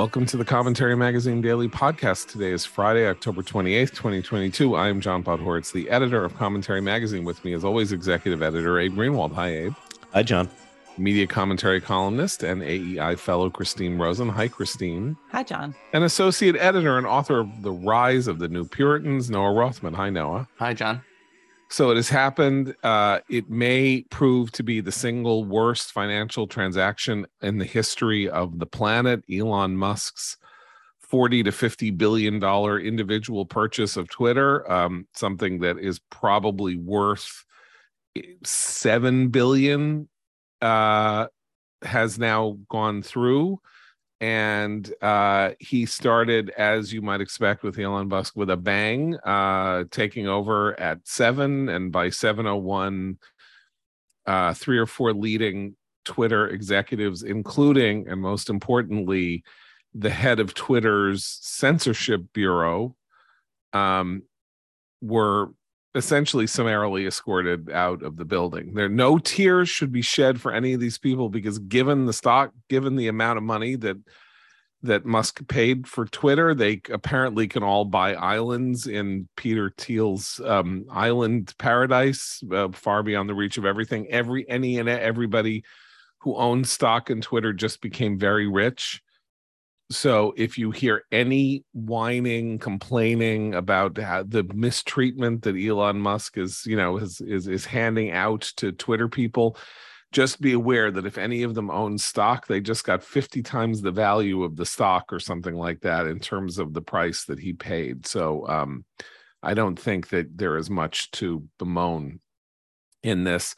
Welcome 0.00 0.24
to 0.24 0.38
the 0.38 0.46
Commentary 0.46 0.96
Magazine 0.96 1.42
Daily 1.42 1.68
Podcast. 1.68 2.30
Today 2.30 2.52
is 2.52 2.64
Friday, 2.64 3.06
October 3.06 3.42
28th, 3.42 3.90
2022. 3.90 4.74
I 4.74 4.88
am 4.88 4.98
John 4.98 5.22
Podhoretz, 5.22 5.72
the 5.72 5.90
editor 5.90 6.24
of 6.24 6.34
Commentary 6.36 6.80
Magazine. 6.80 7.22
With 7.22 7.44
me, 7.44 7.52
as 7.52 7.66
always, 7.66 7.92
executive 7.92 8.42
editor 8.42 8.80
Abe 8.80 8.94
Greenwald. 8.94 9.34
Hi, 9.34 9.48
Abe. 9.48 9.74
Hi, 10.14 10.22
John. 10.22 10.48
Media 10.96 11.26
commentary 11.26 11.82
columnist 11.82 12.42
and 12.42 12.62
AEI 12.62 13.16
fellow 13.16 13.50
Christine 13.50 13.98
Rosen. 13.98 14.30
Hi, 14.30 14.48
Christine. 14.48 15.18
Hi, 15.32 15.42
John. 15.42 15.74
And 15.92 16.02
associate 16.02 16.56
editor 16.56 16.96
and 16.96 17.06
author 17.06 17.40
of 17.40 17.60
The 17.60 17.72
Rise 17.72 18.26
of 18.26 18.38
the 18.38 18.48
New 18.48 18.64
Puritans, 18.64 19.28
Noah 19.28 19.52
Rothman. 19.52 19.92
Hi, 19.92 20.08
Noah. 20.08 20.48
Hi, 20.56 20.72
John. 20.72 21.02
So 21.70 21.92
it 21.92 21.96
has 21.96 22.08
happened. 22.08 22.74
Uh, 22.82 23.20
it 23.28 23.48
may 23.48 24.02
prove 24.10 24.50
to 24.52 24.64
be 24.64 24.80
the 24.80 24.90
single 24.90 25.44
worst 25.44 25.92
financial 25.92 26.48
transaction 26.48 27.26
in 27.42 27.58
the 27.58 27.64
history 27.64 28.28
of 28.28 28.58
the 28.58 28.66
planet. 28.66 29.22
Elon 29.32 29.76
Musk's 29.76 30.36
40 30.98 31.44
to 31.44 31.52
50 31.52 31.92
billion 31.92 32.40
dollar 32.40 32.80
individual 32.80 33.46
purchase 33.46 33.96
of 33.96 34.08
Twitter, 34.10 34.70
um, 34.70 35.06
something 35.14 35.60
that 35.60 35.78
is 35.78 36.00
probably 36.10 36.76
worth 36.76 37.44
7 38.44 39.28
billion, 39.28 40.08
uh, 40.60 41.28
has 41.82 42.18
now 42.18 42.58
gone 42.68 43.00
through 43.00 43.60
and 44.20 44.92
uh, 45.00 45.52
he 45.58 45.86
started, 45.86 46.50
as 46.50 46.92
you 46.92 47.00
might 47.00 47.22
expect, 47.22 47.62
with 47.62 47.78
Elon 47.78 48.08
Musk 48.08 48.36
with 48.36 48.50
a 48.50 48.56
bang, 48.56 49.16
uh, 49.24 49.84
taking 49.90 50.28
over 50.28 50.78
at 50.78 50.98
seven, 51.04 51.68
and 51.70 51.90
by 51.90 52.10
seven 52.10 52.46
oh 52.46 52.56
one, 52.56 53.18
uh, 54.26 54.52
three 54.52 54.76
or 54.76 54.86
four 54.86 55.14
leading 55.14 55.74
Twitter 56.04 56.48
executives, 56.48 57.22
including 57.22 58.08
and 58.08 58.20
most 58.20 58.50
importantly, 58.50 59.42
the 59.94 60.10
head 60.10 60.38
of 60.38 60.54
Twitter's 60.54 61.24
censorship 61.40 62.22
bureau, 62.34 62.94
um, 63.72 64.22
were 65.00 65.52
essentially 65.94 66.46
summarily 66.46 67.06
escorted 67.06 67.70
out 67.70 68.02
of 68.02 68.16
the 68.16 68.24
building. 68.24 68.74
There 68.74 68.88
no 68.88 69.18
tears 69.18 69.68
should 69.68 69.92
be 69.92 70.02
shed 70.02 70.40
for 70.40 70.52
any 70.52 70.72
of 70.72 70.80
these 70.80 70.98
people 70.98 71.28
because 71.28 71.58
given 71.58 72.06
the 72.06 72.12
stock, 72.12 72.52
given 72.68 72.96
the 72.96 73.08
amount 73.08 73.38
of 73.38 73.42
money 73.42 73.76
that 73.76 73.96
that 74.82 75.04
Musk 75.04 75.46
paid 75.46 75.86
for 75.86 76.06
Twitter, 76.06 76.54
they 76.54 76.80
apparently 76.90 77.46
can 77.46 77.62
all 77.62 77.84
buy 77.84 78.14
islands 78.14 78.86
in 78.86 79.28
Peter 79.36 79.74
Thiel's 79.76 80.40
um, 80.42 80.86
island 80.90 81.52
paradise, 81.58 82.42
uh, 82.50 82.68
far 82.72 83.02
beyond 83.02 83.28
the 83.28 83.34
reach 83.34 83.58
of 83.58 83.66
everything. 83.66 84.06
Every 84.08 84.48
any 84.48 84.78
and 84.78 84.88
everybody 84.88 85.64
who 86.20 86.34
owns 86.36 86.70
stock 86.70 87.10
in 87.10 87.20
Twitter 87.20 87.52
just 87.52 87.82
became 87.82 88.18
very 88.18 88.48
rich 88.48 89.02
so 89.90 90.32
if 90.36 90.56
you 90.56 90.70
hear 90.70 91.02
any 91.10 91.64
whining 91.72 92.58
complaining 92.58 93.54
about 93.54 93.94
the 93.94 94.48
mistreatment 94.54 95.42
that 95.42 95.56
elon 95.56 95.98
musk 95.98 96.38
is 96.38 96.64
you 96.66 96.76
know 96.76 96.96
is, 96.96 97.20
is 97.20 97.48
is 97.48 97.64
handing 97.64 98.10
out 98.10 98.42
to 98.56 98.72
twitter 98.72 99.08
people 99.08 99.56
just 100.12 100.40
be 100.40 100.52
aware 100.52 100.90
that 100.90 101.06
if 101.06 101.18
any 101.18 101.42
of 101.42 101.54
them 101.54 101.70
own 101.70 101.96
stock 101.96 102.46
they 102.46 102.60
just 102.60 102.84
got 102.84 103.02
50 103.02 103.42
times 103.42 103.80
the 103.80 103.92
value 103.92 104.42
of 104.42 104.56
the 104.56 104.66
stock 104.66 105.12
or 105.12 105.20
something 105.20 105.54
like 105.54 105.80
that 105.80 106.06
in 106.06 106.18
terms 106.18 106.58
of 106.58 106.72
the 106.74 106.82
price 106.82 107.24
that 107.26 107.38
he 107.38 107.52
paid. 107.52 108.06
So 108.06 108.46
um, 108.48 108.84
i 109.42 109.54
don't 109.54 109.78
think 109.78 110.08
that 110.08 110.36
there 110.36 110.56
is 110.56 110.68
much 110.68 111.10
to 111.12 111.44
bemoan 111.58 112.20
in 113.02 113.24
this. 113.24 113.54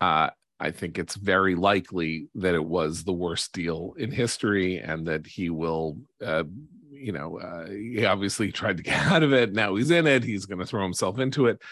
Uh, 0.00 0.30
I 0.60 0.70
think 0.70 0.98
it's 0.98 1.14
very 1.14 1.54
likely 1.54 2.28
that 2.34 2.54
it 2.54 2.64
was 2.64 3.02
the 3.02 3.14
worst 3.14 3.54
deal 3.54 3.94
in 3.96 4.10
history 4.10 4.78
and 4.78 5.06
that 5.08 5.26
he 5.26 5.48
will, 5.48 5.98
uh, 6.24 6.44
you 6.90 7.12
know, 7.12 7.38
uh, 7.38 7.70
he 7.70 8.04
obviously 8.04 8.52
tried 8.52 8.76
to 8.76 8.82
get 8.84 9.06
out 9.06 9.22
of 9.22 9.32
it. 9.32 9.54
Now 9.54 9.74
he's 9.76 9.90
in 9.90 10.06
it. 10.06 10.22
He's 10.22 10.44
going 10.44 10.58
to 10.58 10.66
throw 10.66 10.82
himself 10.82 11.18
into 11.18 11.46
it. 11.46 11.62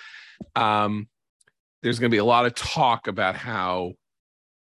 Um, 0.57 1.07
there's 1.83 1.99
going 1.99 2.11
to 2.11 2.15
be 2.15 2.19
a 2.19 2.25
lot 2.25 2.47
of 2.47 2.55
talk 2.55 3.09
about 3.09 3.37
how, 3.37 3.93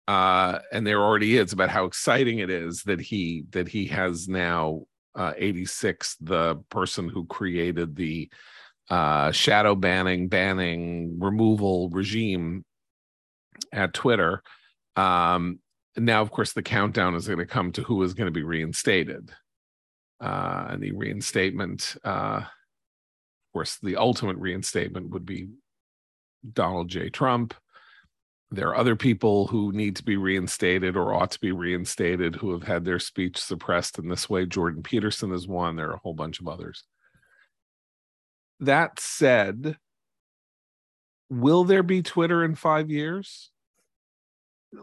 uh, 0.08 0.60
and 0.72 0.88
there 0.88 1.04
already 1.04 1.38
is 1.38 1.52
about 1.52 1.70
how 1.70 1.84
exciting 1.86 2.40
it 2.40 2.50
is 2.50 2.84
that 2.84 3.02
he 3.02 3.44
that 3.52 3.68
he 3.68 3.86
has 3.88 4.28
now 4.28 4.84
uh, 5.16 5.34
86, 5.38 6.16
the 6.22 6.56
person 6.70 7.10
who 7.10 7.26
created 7.26 7.96
the 7.96 8.30
uh, 8.90 9.32
shadow 9.32 9.76
banning, 9.76 10.28
banning, 10.28 11.20
removal 11.20 11.90
regime 11.90 12.66
at 13.72 13.94
Twitter. 13.94 14.42
Um, 14.96 15.60
now, 15.96 16.22
of 16.22 16.32
course, 16.32 16.54
the 16.54 16.64
countdown 16.64 17.16
is 17.16 17.28
going 17.28 17.40
to 17.40 17.46
come 17.46 17.72
to 17.74 17.84
who 17.84 18.02
is 18.04 18.14
going 18.14 18.28
to 18.28 18.32
be 18.32 18.44
reinstated. 18.44 19.32
Uh, 20.20 20.68
and 20.70 20.82
the 20.82 20.92
reinstatement, 20.92 21.96
uh, 22.04 22.42
of 22.42 23.54
course, 23.54 23.78
the 23.84 23.98
ultimate 23.98 24.38
reinstatement 24.38 25.10
would 25.10 25.26
be 25.26 25.50
Donald 26.54 26.90
J. 26.90 27.10
Trump. 27.10 27.54
There 28.52 28.70
are 28.70 28.78
other 28.78 28.96
people 28.96 29.48
who 29.48 29.72
need 29.72 29.96
to 29.96 30.04
be 30.04 30.16
reinstated 30.16 30.96
or 30.96 31.14
ought 31.14 31.32
to 31.32 31.40
be 31.40 31.52
reinstated 31.52 32.36
who 32.36 32.52
have 32.52 32.64
had 32.64 32.86
their 32.86 33.00
speech 33.00 33.38
suppressed 33.38 33.98
in 33.98 34.08
this 34.08 34.30
way. 34.30 34.46
Jordan 34.46 34.84
Peterson 34.84 35.34
is 35.34 35.48
one. 35.48 35.76
There 35.76 35.90
are 35.90 35.96
a 35.96 36.00
whole 36.00 36.14
bunch 36.14 36.40
of 36.40 36.48
others. 36.48 36.84
That 38.60 39.00
said, 39.00 39.78
will 41.40 41.64
there 41.64 41.84
be 41.84 42.02
Twitter 42.02 42.44
in 42.44 42.56
five 42.56 42.90
years? 42.90 43.52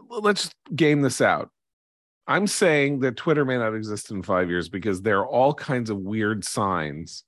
Let's 0.09 0.51
game 0.75 1.01
this 1.01 1.21
out. 1.21 1.49
I'm 2.27 2.47
saying 2.47 2.99
that 2.99 3.17
Twitter 3.17 3.43
may 3.43 3.57
not 3.57 3.75
exist 3.75 4.11
in 4.11 4.23
five 4.23 4.49
years 4.49 4.69
because 4.69 5.01
there 5.01 5.19
are 5.19 5.27
all 5.27 5.53
kinds 5.53 5.89
of 5.89 5.97
weird 5.97 6.45
signs 6.45 7.23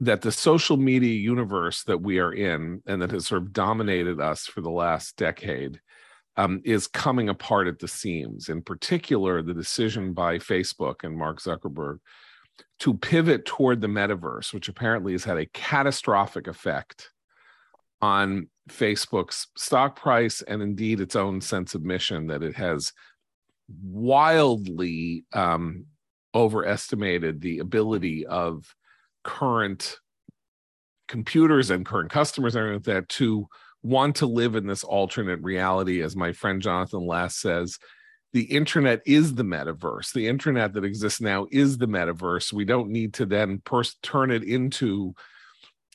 that 0.00 0.22
the 0.22 0.32
social 0.32 0.76
media 0.76 1.14
universe 1.14 1.84
that 1.84 2.00
we 2.00 2.18
are 2.18 2.32
in 2.32 2.82
and 2.86 3.02
that 3.02 3.10
has 3.10 3.26
sort 3.26 3.42
of 3.42 3.52
dominated 3.52 4.20
us 4.20 4.46
for 4.46 4.62
the 4.62 4.70
last 4.70 5.16
decade 5.16 5.80
um, 6.36 6.62
is 6.64 6.86
coming 6.86 7.28
apart 7.28 7.68
at 7.68 7.78
the 7.78 7.88
seams. 7.88 8.48
In 8.48 8.62
particular, 8.62 9.42
the 9.42 9.52
decision 9.52 10.14
by 10.14 10.38
Facebook 10.38 11.04
and 11.04 11.16
Mark 11.16 11.40
Zuckerberg 11.40 11.98
to 12.80 12.94
pivot 12.94 13.44
toward 13.44 13.80
the 13.80 13.88
metaverse, 13.88 14.54
which 14.54 14.68
apparently 14.68 15.12
has 15.12 15.24
had 15.24 15.36
a 15.36 15.46
catastrophic 15.46 16.46
effect 16.46 17.10
on 18.02 18.48
Facebook's 18.68 19.48
stock 19.56 19.96
price 19.96 20.42
and 20.42 20.62
indeed 20.62 21.00
its 21.00 21.16
own 21.16 21.40
sense 21.40 21.74
of 21.74 21.82
mission 21.82 22.28
that 22.28 22.42
it 22.42 22.54
has 22.54 22.92
wildly 23.82 25.24
um, 25.32 25.86
overestimated 26.34 27.40
the 27.40 27.58
ability 27.58 28.26
of 28.26 28.74
current 29.24 29.96
computers 31.08 31.70
and 31.70 31.84
current 31.84 32.10
customers 32.10 32.54
and 32.54 32.72
like 32.72 32.82
that 32.84 33.08
to 33.08 33.46
want 33.82 34.16
to 34.16 34.26
live 34.26 34.54
in 34.54 34.66
this 34.66 34.84
alternate 34.84 35.42
reality. 35.42 36.02
As 36.02 36.14
my 36.14 36.32
friend 36.32 36.62
jonathan 36.62 37.04
last 37.06 37.40
says 37.40 37.78
the 38.32 38.42
internet 38.42 39.00
is 39.06 39.34
the 39.34 39.42
metaverse. 39.42 40.12
The 40.12 40.28
internet 40.28 40.72
that 40.74 40.84
exists 40.84 41.20
now 41.20 41.46
is 41.50 41.78
the 41.78 41.88
metaverse. 41.88 42.52
We 42.52 42.64
don't 42.64 42.90
need 42.90 43.14
to 43.14 43.26
then 43.26 43.60
turn 44.02 44.30
it 44.30 44.44
into 44.44 45.14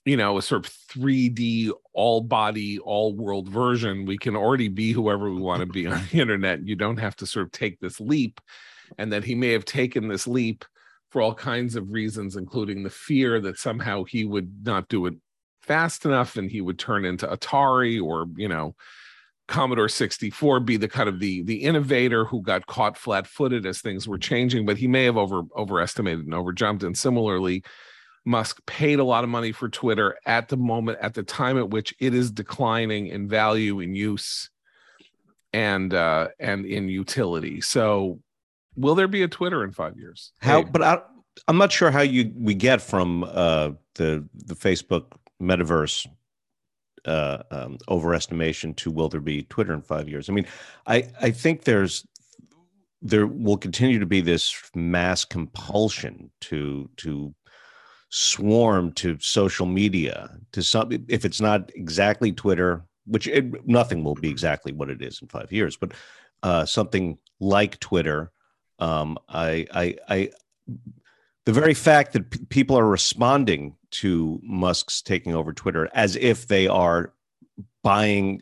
you 0.06 0.16
know 0.16 0.38
a 0.38 0.42
sort 0.42 0.66
of 0.66 0.72
3d 0.72 1.72
all 1.94 2.22
body 2.22 2.80
all 2.80 3.14
world 3.16 3.50
version 3.50 4.06
we 4.06 4.18
can 4.18 4.36
already 4.36 4.68
be 4.68 4.92
whoever 4.92 5.30
we 5.30 5.42
want 5.42 5.60
to 5.60 5.66
be 5.66 5.88
on 5.88 6.02
the 6.12 6.20
internet. 6.20 6.66
You 6.66 6.76
don't 6.76 6.98
have 6.98 7.16
to 7.18 7.26
sort 7.26 7.48
of 7.48 7.52
take 7.52 7.80
this 7.80 8.00
leap 8.00 8.40
and 8.98 9.12
that 9.12 9.24
he 9.24 9.36
may 9.36 9.52
have 9.52 9.66
taken 9.66 10.08
this 10.08 10.28
leap 10.28 10.64
for 11.10 11.22
all 11.22 11.34
kinds 11.34 11.76
of 11.76 11.92
reasons 11.92 12.36
including 12.36 12.84
the 12.84 12.90
fear 12.90 13.42
that 13.42 13.58
somehow 13.58 14.04
he 14.04 14.26
would 14.26 14.66
not 14.66 14.88
do 14.88 15.08
it 15.08 15.16
fast 15.62 16.06
enough 16.06 16.38
and 16.38 16.52
he 16.52 16.62
would 16.62 16.78
turn 16.78 17.04
into 17.04 17.28
atari 17.28 18.02
or 18.02 18.28
you 18.38 18.48
know 18.48 18.76
commodore 19.48 19.90
64 19.90 20.60
be 20.60 20.78
the 20.78 20.88
kind 20.88 21.10
of 21.10 21.20
the 21.20 21.44
the 21.44 21.58
innovator 21.58 22.26
who 22.26 22.42
got 22.42 22.66
caught 22.68 22.98
flat-footed 22.98 23.66
as 23.66 23.80
things 23.80 24.08
were 24.08 24.18
changing 24.18 24.66
but 24.66 24.78
he 24.78 24.88
may 24.88 25.04
have 25.04 25.18
over 25.18 25.44
overestimated 25.56 26.26
and 26.26 26.34
overjumped. 26.34 26.84
And 26.84 26.98
similarly 26.98 27.64
Musk 28.26 28.66
paid 28.66 29.00
a 29.00 29.04
lot 29.04 29.24
of 29.24 29.30
money 29.30 29.52
for 29.52 29.70
Twitter 29.70 30.18
at 30.26 30.50
the 30.50 30.58
moment, 30.58 30.98
at 31.00 31.14
the 31.14 31.24
time 31.24 31.58
at 31.58 31.70
which 31.70 31.94
it 32.00 32.14
is 32.14 32.32
declining 32.32 33.08
in 33.08 33.28
value, 33.28 33.80
in 33.80 33.94
use, 33.96 34.50
and 35.54 35.94
uh, 35.94 36.30
and 36.40 36.66
in 36.66 36.90
utility. 36.90 37.62
So, 37.62 38.20
will 38.76 38.96
there 38.96 39.08
be 39.08 39.24
a 39.24 39.28
Twitter 39.28 39.64
in 39.64 39.72
five 39.72 39.98
years? 39.98 40.34
How? 40.42 40.64
Hey. 40.64 40.70
But 40.72 40.82
I, 40.82 41.02
I'm 41.48 41.58
not 41.58 41.72
sure 41.72 41.92
how 41.92 42.02
you 42.02 42.32
we 42.36 42.56
get 42.56 42.82
from 42.82 43.24
uh, 43.24 43.72
the 43.94 44.28
the 44.34 44.56
Facebook 44.56 45.06
metaverse 45.42 46.08
uh, 47.06 47.44
um, 47.52 47.78
overestimation 47.88 48.76
to 48.78 48.90
will 48.90 49.10
there 49.10 49.22
be 49.22 49.44
Twitter 49.44 49.74
in 49.74 49.82
five 49.82 50.10
years? 50.10 50.30
I 50.30 50.34
mean, 50.34 50.48
I 50.88 51.10
I 51.22 51.32
think 51.32 51.64
there's 51.64 52.06
there 53.02 53.28
will 53.28 53.58
continue 53.58 54.00
to 54.00 54.06
be 54.06 54.22
this 54.22 54.60
mass 54.74 55.26
compulsion 55.26 56.32
to 56.42 56.90
to 56.98 57.34
swarm 58.18 58.94
to 58.94 59.18
social 59.20 59.66
media 59.66 60.30
to 60.54 60.64
some 60.64 60.90
if 61.10 61.26
it's 61.26 61.42
not 61.42 61.70
exactly 61.76 62.32
twitter 62.32 62.82
which 63.08 63.28
it, 63.28 63.68
nothing 63.68 64.06
will 64.06 64.16
be 64.16 64.30
exactly 64.30 64.72
what 64.72 64.90
it 64.90 65.02
is 65.02 65.22
in 65.22 65.28
five 65.28 65.52
years 65.52 65.76
but 65.76 65.92
uh, 66.44 66.66
something 66.66 67.18
like 67.42 67.78
twitter 67.80 68.32
um, 68.80 69.18
I, 69.28 69.68
I 69.74 69.96
i 70.08 70.30
the 71.46 71.52
very 71.52 71.74
fact 71.74 72.14
that 72.14 72.30
p- 72.30 72.40
people 72.50 72.80
are 72.80 72.88
responding 72.88 73.76
to 73.92 74.40
Musk's 74.44 75.02
taking 75.02 75.36
over 75.36 75.54
Twitter 75.54 75.90
as 75.94 76.16
if 76.16 76.48
they 76.48 76.68
are 76.68 77.14
buying 77.84 78.42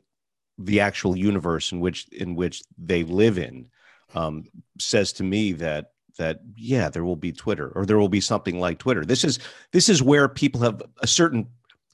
the 0.58 0.80
actual 0.80 1.18
universe 1.18 1.72
in 1.72 1.80
which 1.80 2.08
in 2.10 2.36
which 2.36 2.64
they 2.78 3.04
live 3.04 3.38
in 3.38 3.70
um, 4.16 4.46
says 4.80 5.14
to 5.14 5.24
me 5.24 5.52
that 5.54 5.93
that 6.18 6.40
yeah 6.56 6.90
there 6.90 7.04
will 7.04 7.16
be 7.16 7.32
twitter 7.32 7.72
or 7.76 7.86
there 7.86 7.98
will 7.98 8.10
be 8.10 8.22
something 8.22 8.60
like 8.60 8.80
twitter. 8.80 9.06
This 9.06 9.24
is 9.24 9.40
this 9.72 9.90
is 9.90 10.02
where 10.02 10.28
people 10.28 10.62
have 10.62 10.82
a 11.02 11.08
certain 11.08 11.48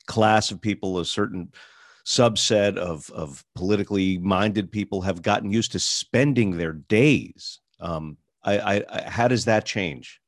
class 0.07 0.51
of 0.51 0.60
people 0.60 1.00
a 1.00 1.06
certain 1.06 1.51
subset 2.06 2.77
of 2.77 3.10
of 3.12 3.44
politically 3.56 4.18
minded 4.18 4.71
people 4.71 5.01
have 5.01 5.21
gotten 5.21 5.51
used 5.51 5.71
to 5.74 5.80
spending 5.80 6.57
their 6.57 6.74
days. 6.74 7.60
Um, 7.80 8.18
I, 8.44 8.57
I, 8.60 8.83
I 8.89 9.10
how 9.10 9.27
does 9.27 9.45
that 9.45 9.66
change? 9.66 10.19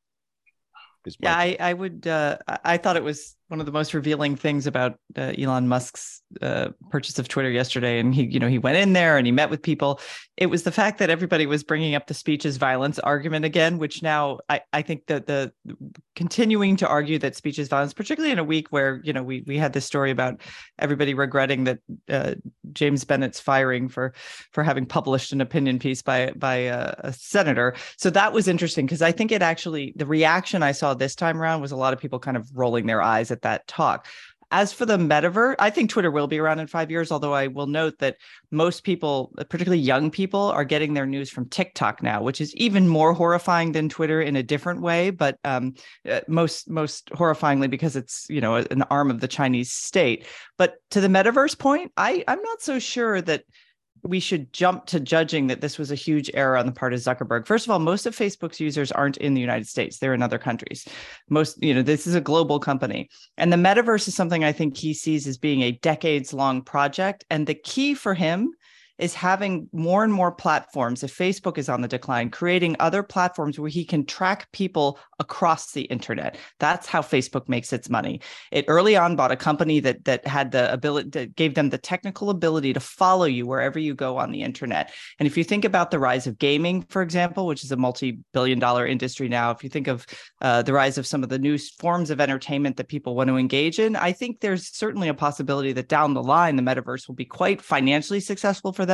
Yeah 1.19 1.35
I, 1.35 1.57
I 1.59 1.73
would 1.73 2.05
uh, 2.05 2.37
i 2.63 2.77
thought 2.77 2.95
it 2.95 3.03
was 3.03 3.35
one 3.47 3.59
of 3.59 3.65
the 3.65 3.71
most 3.71 3.93
revealing 3.93 4.35
things 4.35 4.67
about 4.67 4.99
uh, 5.17 5.33
Elon 5.37 5.67
Musk's 5.67 6.20
uh, 6.41 6.69
purchase 6.89 7.19
of 7.19 7.27
Twitter 7.27 7.49
yesterday, 7.49 7.99
and 7.99 8.13
he, 8.13 8.25
you 8.25 8.39
know, 8.39 8.47
he 8.47 8.57
went 8.57 8.77
in 8.77 8.93
there 8.93 9.17
and 9.17 9.25
he 9.25 9.31
met 9.31 9.49
with 9.49 9.61
people. 9.61 9.99
It 10.37 10.47
was 10.47 10.63
the 10.63 10.71
fact 10.71 10.97
that 10.99 11.09
everybody 11.09 11.45
was 11.45 11.63
bringing 11.63 11.95
up 11.95 12.07
the 12.07 12.13
speech 12.13 12.45
is 12.45 12.57
violence 12.57 12.99
argument 12.99 13.45
again, 13.45 13.77
which 13.77 14.01
now 14.01 14.39
I, 14.49 14.61
I 14.73 14.81
think 14.81 15.07
that 15.07 15.27
the 15.27 15.51
continuing 16.15 16.75
to 16.77 16.87
argue 16.87 17.19
that 17.19 17.35
speech 17.35 17.59
is 17.59 17.67
violence, 17.67 17.93
particularly 17.93 18.31
in 18.31 18.39
a 18.39 18.43
week 18.43 18.67
where 18.69 19.01
you 19.03 19.13
know 19.13 19.23
we 19.23 19.43
we 19.45 19.57
had 19.57 19.73
this 19.73 19.85
story 19.85 20.11
about 20.11 20.41
everybody 20.79 21.13
regretting 21.13 21.65
that 21.65 21.79
uh, 22.09 22.35
James 22.73 23.03
Bennet's 23.03 23.39
firing 23.39 23.87
for 23.87 24.13
for 24.51 24.63
having 24.63 24.85
published 24.85 25.31
an 25.31 25.41
opinion 25.41 25.79
piece 25.79 26.01
by 26.01 26.31
by 26.35 26.55
a, 26.55 26.95
a 26.99 27.13
senator. 27.13 27.75
So 27.97 28.09
that 28.09 28.33
was 28.33 28.47
interesting 28.47 28.85
because 28.85 29.01
I 29.01 29.11
think 29.11 29.31
it 29.31 29.41
actually 29.41 29.93
the 29.95 30.05
reaction 30.05 30.63
I 30.63 30.71
saw 30.71 30.93
this 30.93 31.15
time 31.15 31.41
around 31.41 31.61
was 31.61 31.71
a 31.71 31.77
lot 31.77 31.93
of 31.93 31.99
people 31.99 32.19
kind 32.19 32.37
of 32.37 32.49
rolling 32.53 32.87
their 32.87 33.01
eyes 33.01 33.31
at 33.31 33.41
that 33.43 33.67
talk. 33.67 34.07
As 34.51 34.73
for 34.73 34.85
the 34.85 34.97
metaverse, 34.97 35.55
I 35.59 35.69
think 35.69 35.89
Twitter 35.89 36.11
will 36.11 36.27
be 36.27 36.37
around 36.37 36.59
in 36.59 36.67
five 36.67 36.91
years, 36.91 37.11
although 37.11 37.33
I 37.33 37.47
will 37.47 37.67
note 37.67 37.97
that 37.99 38.17
most 38.51 38.83
people, 38.83 39.33
particularly 39.37 39.79
young 39.81 40.11
people, 40.11 40.41
are 40.41 40.65
getting 40.65 40.93
their 40.93 41.05
news 41.05 41.29
from 41.29 41.47
TikTok 41.47 42.03
now, 42.03 42.21
which 42.21 42.41
is 42.41 42.53
even 42.55 42.87
more 42.87 43.13
horrifying 43.13 43.71
than 43.71 43.87
Twitter 43.87 44.21
in 44.21 44.35
a 44.35 44.43
different 44.43 44.81
way, 44.81 45.09
but 45.09 45.37
um, 45.45 45.73
uh, 46.09 46.19
most 46.27 46.69
most 46.69 47.09
horrifyingly 47.11 47.69
because 47.69 47.95
it's 47.95 48.25
you 48.29 48.41
know 48.41 48.55
an 48.55 48.81
arm 48.83 49.09
of 49.09 49.21
the 49.21 49.27
Chinese 49.27 49.71
state. 49.71 50.27
But 50.57 50.75
to 50.91 50.99
the 50.99 51.07
metaverse 51.07 51.57
point, 51.57 51.93
I 51.95 52.23
I'm 52.27 52.41
not 52.41 52.61
so 52.61 52.77
sure 52.77 53.21
that 53.21 53.43
we 54.03 54.19
should 54.19 54.51
jump 54.53 54.85
to 54.87 54.99
judging 54.99 55.47
that 55.47 55.61
this 55.61 55.77
was 55.77 55.91
a 55.91 55.95
huge 55.95 56.31
error 56.33 56.57
on 56.57 56.65
the 56.65 56.71
part 56.71 56.93
of 56.93 56.99
Zuckerberg. 56.99 57.45
First 57.45 57.65
of 57.65 57.71
all, 57.71 57.79
most 57.79 58.05
of 58.05 58.15
Facebook's 58.15 58.59
users 58.59 58.91
aren't 58.91 59.17
in 59.17 59.33
the 59.33 59.41
United 59.41 59.67
States, 59.67 59.97
they're 59.97 60.13
in 60.13 60.21
other 60.21 60.39
countries. 60.39 60.87
Most, 61.29 61.61
you 61.61 61.73
know, 61.73 61.81
this 61.81 62.07
is 62.07 62.15
a 62.15 62.21
global 62.21 62.59
company. 62.59 63.09
And 63.37 63.51
the 63.51 63.57
metaverse 63.57 64.07
is 64.07 64.15
something 64.15 64.43
I 64.43 64.51
think 64.51 64.77
he 64.77 64.93
sees 64.93 65.27
as 65.27 65.37
being 65.37 65.61
a 65.61 65.71
decades 65.71 66.33
long 66.33 66.61
project. 66.61 67.25
And 67.29 67.45
the 67.45 67.55
key 67.55 67.93
for 67.93 68.13
him 68.13 68.53
is 69.01 69.15
having 69.15 69.67
more 69.73 70.03
and 70.03 70.13
more 70.13 70.31
platforms. 70.31 71.03
If 71.03 71.17
Facebook 71.17 71.57
is 71.57 71.67
on 71.67 71.81
the 71.81 71.87
decline, 71.87 72.29
creating 72.29 72.75
other 72.79 73.01
platforms 73.01 73.59
where 73.59 73.69
he 73.69 73.83
can 73.83 74.05
track 74.05 74.49
people 74.51 74.99
across 75.19 75.71
the 75.71 75.83
internet. 75.83 76.37
That's 76.59 76.87
how 76.87 77.01
Facebook 77.01 77.49
makes 77.49 77.73
its 77.73 77.89
money. 77.89 78.21
It 78.51 78.65
early 78.67 78.95
on 78.95 79.15
bought 79.15 79.31
a 79.31 79.35
company 79.35 79.79
that 79.81 80.05
that 80.05 80.25
had 80.27 80.51
the 80.51 80.71
ability 80.71 81.09
that 81.11 81.35
gave 81.35 81.55
them 81.55 81.69
the 81.69 81.77
technical 81.77 82.29
ability 82.29 82.73
to 82.73 82.79
follow 82.79 83.25
you 83.25 83.45
wherever 83.45 83.79
you 83.79 83.93
go 83.95 84.17
on 84.17 84.31
the 84.31 84.43
internet. 84.43 84.91
And 85.19 85.27
if 85.27 85.35
you 85.37 85.43
think 85.43 85.65
about 85.65 85.89
the 85.91 85.99
rise 85.99 86.27
of 86.27 86.37
gaming, 86.37 86.83
for 86.89 87.01
example, 87.01 87.47
which 87.47 87.63
is 87.63 87.71
a 87.71 87.77
multi-billion 87.77 88.59
dollar 88.59 88.85
industry 88.85 89.27
now, 89.29 89.51
if 89.51 89.63
you 89.63 89.69
think 89.69 89.87
of 89.87 90.05
uh, 90.41 90.61
the 90.61 90.73
rise 90.73 90.97
of 90.97 91.07
some 91.07 91.23
of 91.23 91.29
the 91.29 91.39
new 91.39 91.57
forms 91.57 92.09
of 92.11 92.21
entertainment 92.21 92.77
that 92.77 92.87
people 92.87 93.15
want 93.15 93.29
to 93.29 93.37
engage 93.37 93.79
in, 93.79 93.95
I 93.95 94.11
think 94.11 94.39
there's 94.39 94.67
certainly 94.75 95.09
a 95.09 95.13
possibility 95.13 95.73
that 95.73 95.87
down 95.87 96.13
the 96.13 96.23
line 96.23 96.55
the 96.55 96.63
metaverse 96.63 97.07
will 97.07 97.15
be 97.15 97.25
quite 97.25 97.61
financially 97.61 98.19
successful 98.19 98.73
for 98.73 98.85
them. 98.85 98.90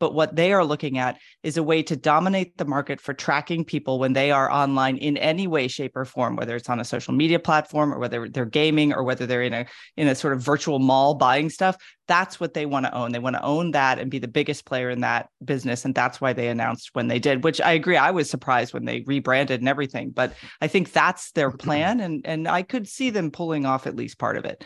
But 0.00 0.14
what 0.14 0.36
they 0.36 0.52
are 0.52 0.64
looking 0.64 0.98
at 0.98 1.18
is 1.42 1.56
a 1.56 1.62
way 1.62 1.82
to 1.84 1.96
dominate 1.96 2.56
the 2.56 2.64
market 2.64 3.00
for 3.00 3.14
tracking 3.14 3.64
people 3.64 3.98
when 3.98 4.12
they 4.12 4.30
are 4.30 4.50
online 4.50 4.96
in 4.96 5.16
any 5.16 5.46
way, 5.46 5.68
shape, 5.68 5.96
or 5.96 6.04
form, 6.04 6.36
whether 6.36 6.56
it's 6.56 6.68
on 6.68 6.80
a 6.80 6.84
social 6.84 7.14
media 7.14 7.38
platform 7.38 7.92
or 7.92 7.98
whether 7.98 8.28
they're 8.28 8.44
gaming 8.44 8.92
or 8.92 9.02
whether 9.02 9.26
they're 9.26 9.42
in 9.42 9.54
a 9.54 9.66
in 9.96 10.08
a 10.08 10.14
sort 10.14 10.32
of 10.32 10.42
virtual 10.42 10.78
mall 10.78 11.14
buying 11.14 11.50
stuff. 11.50 11.76
That's 12.06 12.38
what 12.38 12.52
they 12.52 12.66
want 12.66 12.86
to 12.86 12.94
own. 12.94 13.12
They 13.12 13.18
want 13.18 13.36
to 13.36 13.42
own 13.42 13.70
that 13.70 13.98
and 13.98 14.10
be 14.10 14.18
the 14.18 14.28
biggest 14.28 14.66
player 14.66 14.90
in 14.90 15.00
that 15.00 15.28
business. 15.42 15.84
And 15.84 15.94
that's 15.94 16.20
why 16.20 16.34
they 16.34 16.48
announced 16.48 16.90
when 16.92 17.08
they 17.08 17.18
did, 17.18 17.44
which 17.44 17.60
I 17.60 17.72
agree. 17.72 17.96
I 17.96 18.10
was 18.10 18.28
surprised 18.28 18.74
when 18.74 18.84
they 18.84 19.04
rebranded 19.06 19.60
and 19.60 19.68
everything. 19.68 20.10
But 20.10 20.34
I 20.60 20.68
think 20.68 20.92
that's 20.92 21.32
their 21.32 21.50
plan. 21.64 22.00
And 22.00 22.22
and 22.24 22.48
I 22.48 22.62
could 22.62 22.88
see 22.88 23.10
them 23.10 23.30
pulling 23.30 23.66
off 23.66 23.86
at 23.86 23.96
least 23.96 24.18
part 24.18 24.36
of 24.36 24.44
it. 24.44 24.64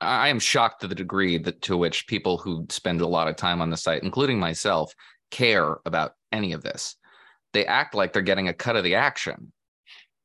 I 0.00 0.28
am 0.28 0.38
shocked 0.38 0.82
to 0.82 0.88
the 0.88 0.94
degree 0.94 1.38
that 1.38 1.62
to 1.62 1.76
which 1.76 2.06
people 2.06 2.36
who 2.36 2.66
spend 2.68 3.00
a 3.00 3.06
lot 3.06 3.28
of 3.28 3.36
time 3.36 3.60
on 3.60 3.70
the 3.70 3.76
site, 3.76 4.02
including 4.02 4.38
myself, 4.38 4.94
care 5.30 5.78
about 5.86 6.12
any 6.32 6.52
of 6.52 6.62
this. 6.62 6.96
They 7.52 7.66
act 7.66 7.94
like 7.94 8.12
they're 8.12 8.22
getting 8.22 8.48
a 8.48 8.54
cut 8.54 8.76
of 8.76 8.84
the 8.84 8.94
action. 8.94 9.52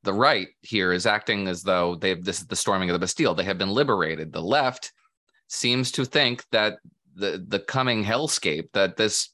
The 0.03 0.13
right 0.13 0.47
here 0.61 0.91
is 0.91 1.05
acting 1.05 1.47
as 1.47 1.63
though 1.63 1.95
they've 1.95 2.23
this 2.23 2.41
is 2.41 2.47
the 2.47 2.55
storming 2.55 2.89
of 2.89 2.93
the 2.93 2.99
Bastille. 2.99 3.35
They 3.35 3.43
have 3.43 3.57
been 3.57 3.69
liberated. 3.69 4.33
The 4.33 4.41
left 4.41 4.91
seems 5.47 5.91
to 5.93 6.05
think 6.05 6.43
that 6.51 6.79
the 7.15 7.43
the 7.47 7.59
coming 7.59 8.03
hellscape 8.03 8.69
that 8.73 8.97
this 8.97 9.29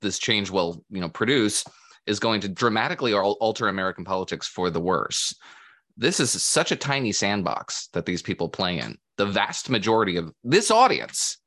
this 0.00 0.18
change 0.18 0.50
will 0.50 0.84
you 0.88 1.00
know 1.00 1.08
produce 1.08 1.64
is 2.06 2.20
going 2.20 2.40
to 2.40 2.48
dramatically 2.48 3.12
alter 3.12 3.68
American 3.68 4.04
politics 4.04 4.46
for 4.46 4.70
the 4.70 4.80
worse. 4.80 5.34
This 5.98 6.20
is 6.20 6.30
such 6.42 6.72
a 6.72 6.76
tiny 6.76 7.12
sandbox 7.12 7.88
that 7.92 8.06
these 8.06 8.22
people 8.22 8.48
play 8.48 8.78
in 8.78 8.96
the 9.18 9.26
vast 9.26 9.68
majority 9.68 10.16
of 10.16 10.32
this 10.42 10.70
audience 10.70 11.38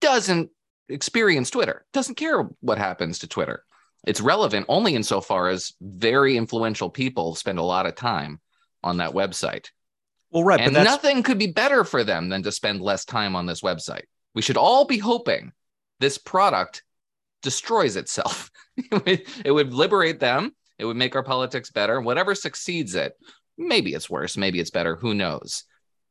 doesn't 0.00 0.50
experience 0.88 1.50
Twitter, 1.50 1.84
doesn't 1.92 2.14
care 2.14 2.48
what 2.60 2.78
happens 2.78 3.18
to 3.18 3.26
Twitter. 3.26 3.64
It's 4.06 4.20
relevant 4.20 4.66
only 4.68 4.94
insofar 4.94 5.48
as 5.48 5.72
very 5.82 6.36
influential 6.36 6.88
people 6.88 7.34
spend 7.34 7.58
a 7.58 7.64
lot 7.64 7.86
of 7.86 7.96
time 7.96 8.40
on 8.82 8.98
that 8.98 9.12
website. 9.12 9.66
Well, 10.30 10.44
right. 10.44 10.60
And 10.60 10.72
nothing 10.72 11.22
could 11.22 11.38
be 11.38 11.48
better 11.48 11.84
for 11.84 12.04
them 12.04 12.28
than 12.28 12.44
to 12.44 12.52
spend 12.52 12.80
less 12.80 13.04
time 13.04 13.34
on 13.34 13.46
this 13.46 13.60
website. 13.60 14.04
We 14.34 14.42
should 14.42 14.56
all 14.56 14.84
be 14.84 14.98
hoping 14.98 15.52
this 15.98 16.16
product 16.16 16.84
destroys 17.42 17.96
itself. 17.96 18.50
it 18.76 19.52
would 19.52 19.74
liberate 19.74 20.20
them. 20.20 20.54
It 20.78 20.84
would 20.84 20.96
make 20.96 21.16
our 21.16 21.24
politics 21.24 21.70
better. 21.70 22.00
Whatever 22.00 22.36
succeeds 22.36 22.94
it, 22.94 23.14
maybe 23.58 23.92
it's 23.92 24.08
worse, 24.08 24.36
maybe 24.36 24.60
it's 24.60 24.70
better, 24.70 24.96
who 24.96 25.14
knows. 25.14 25.64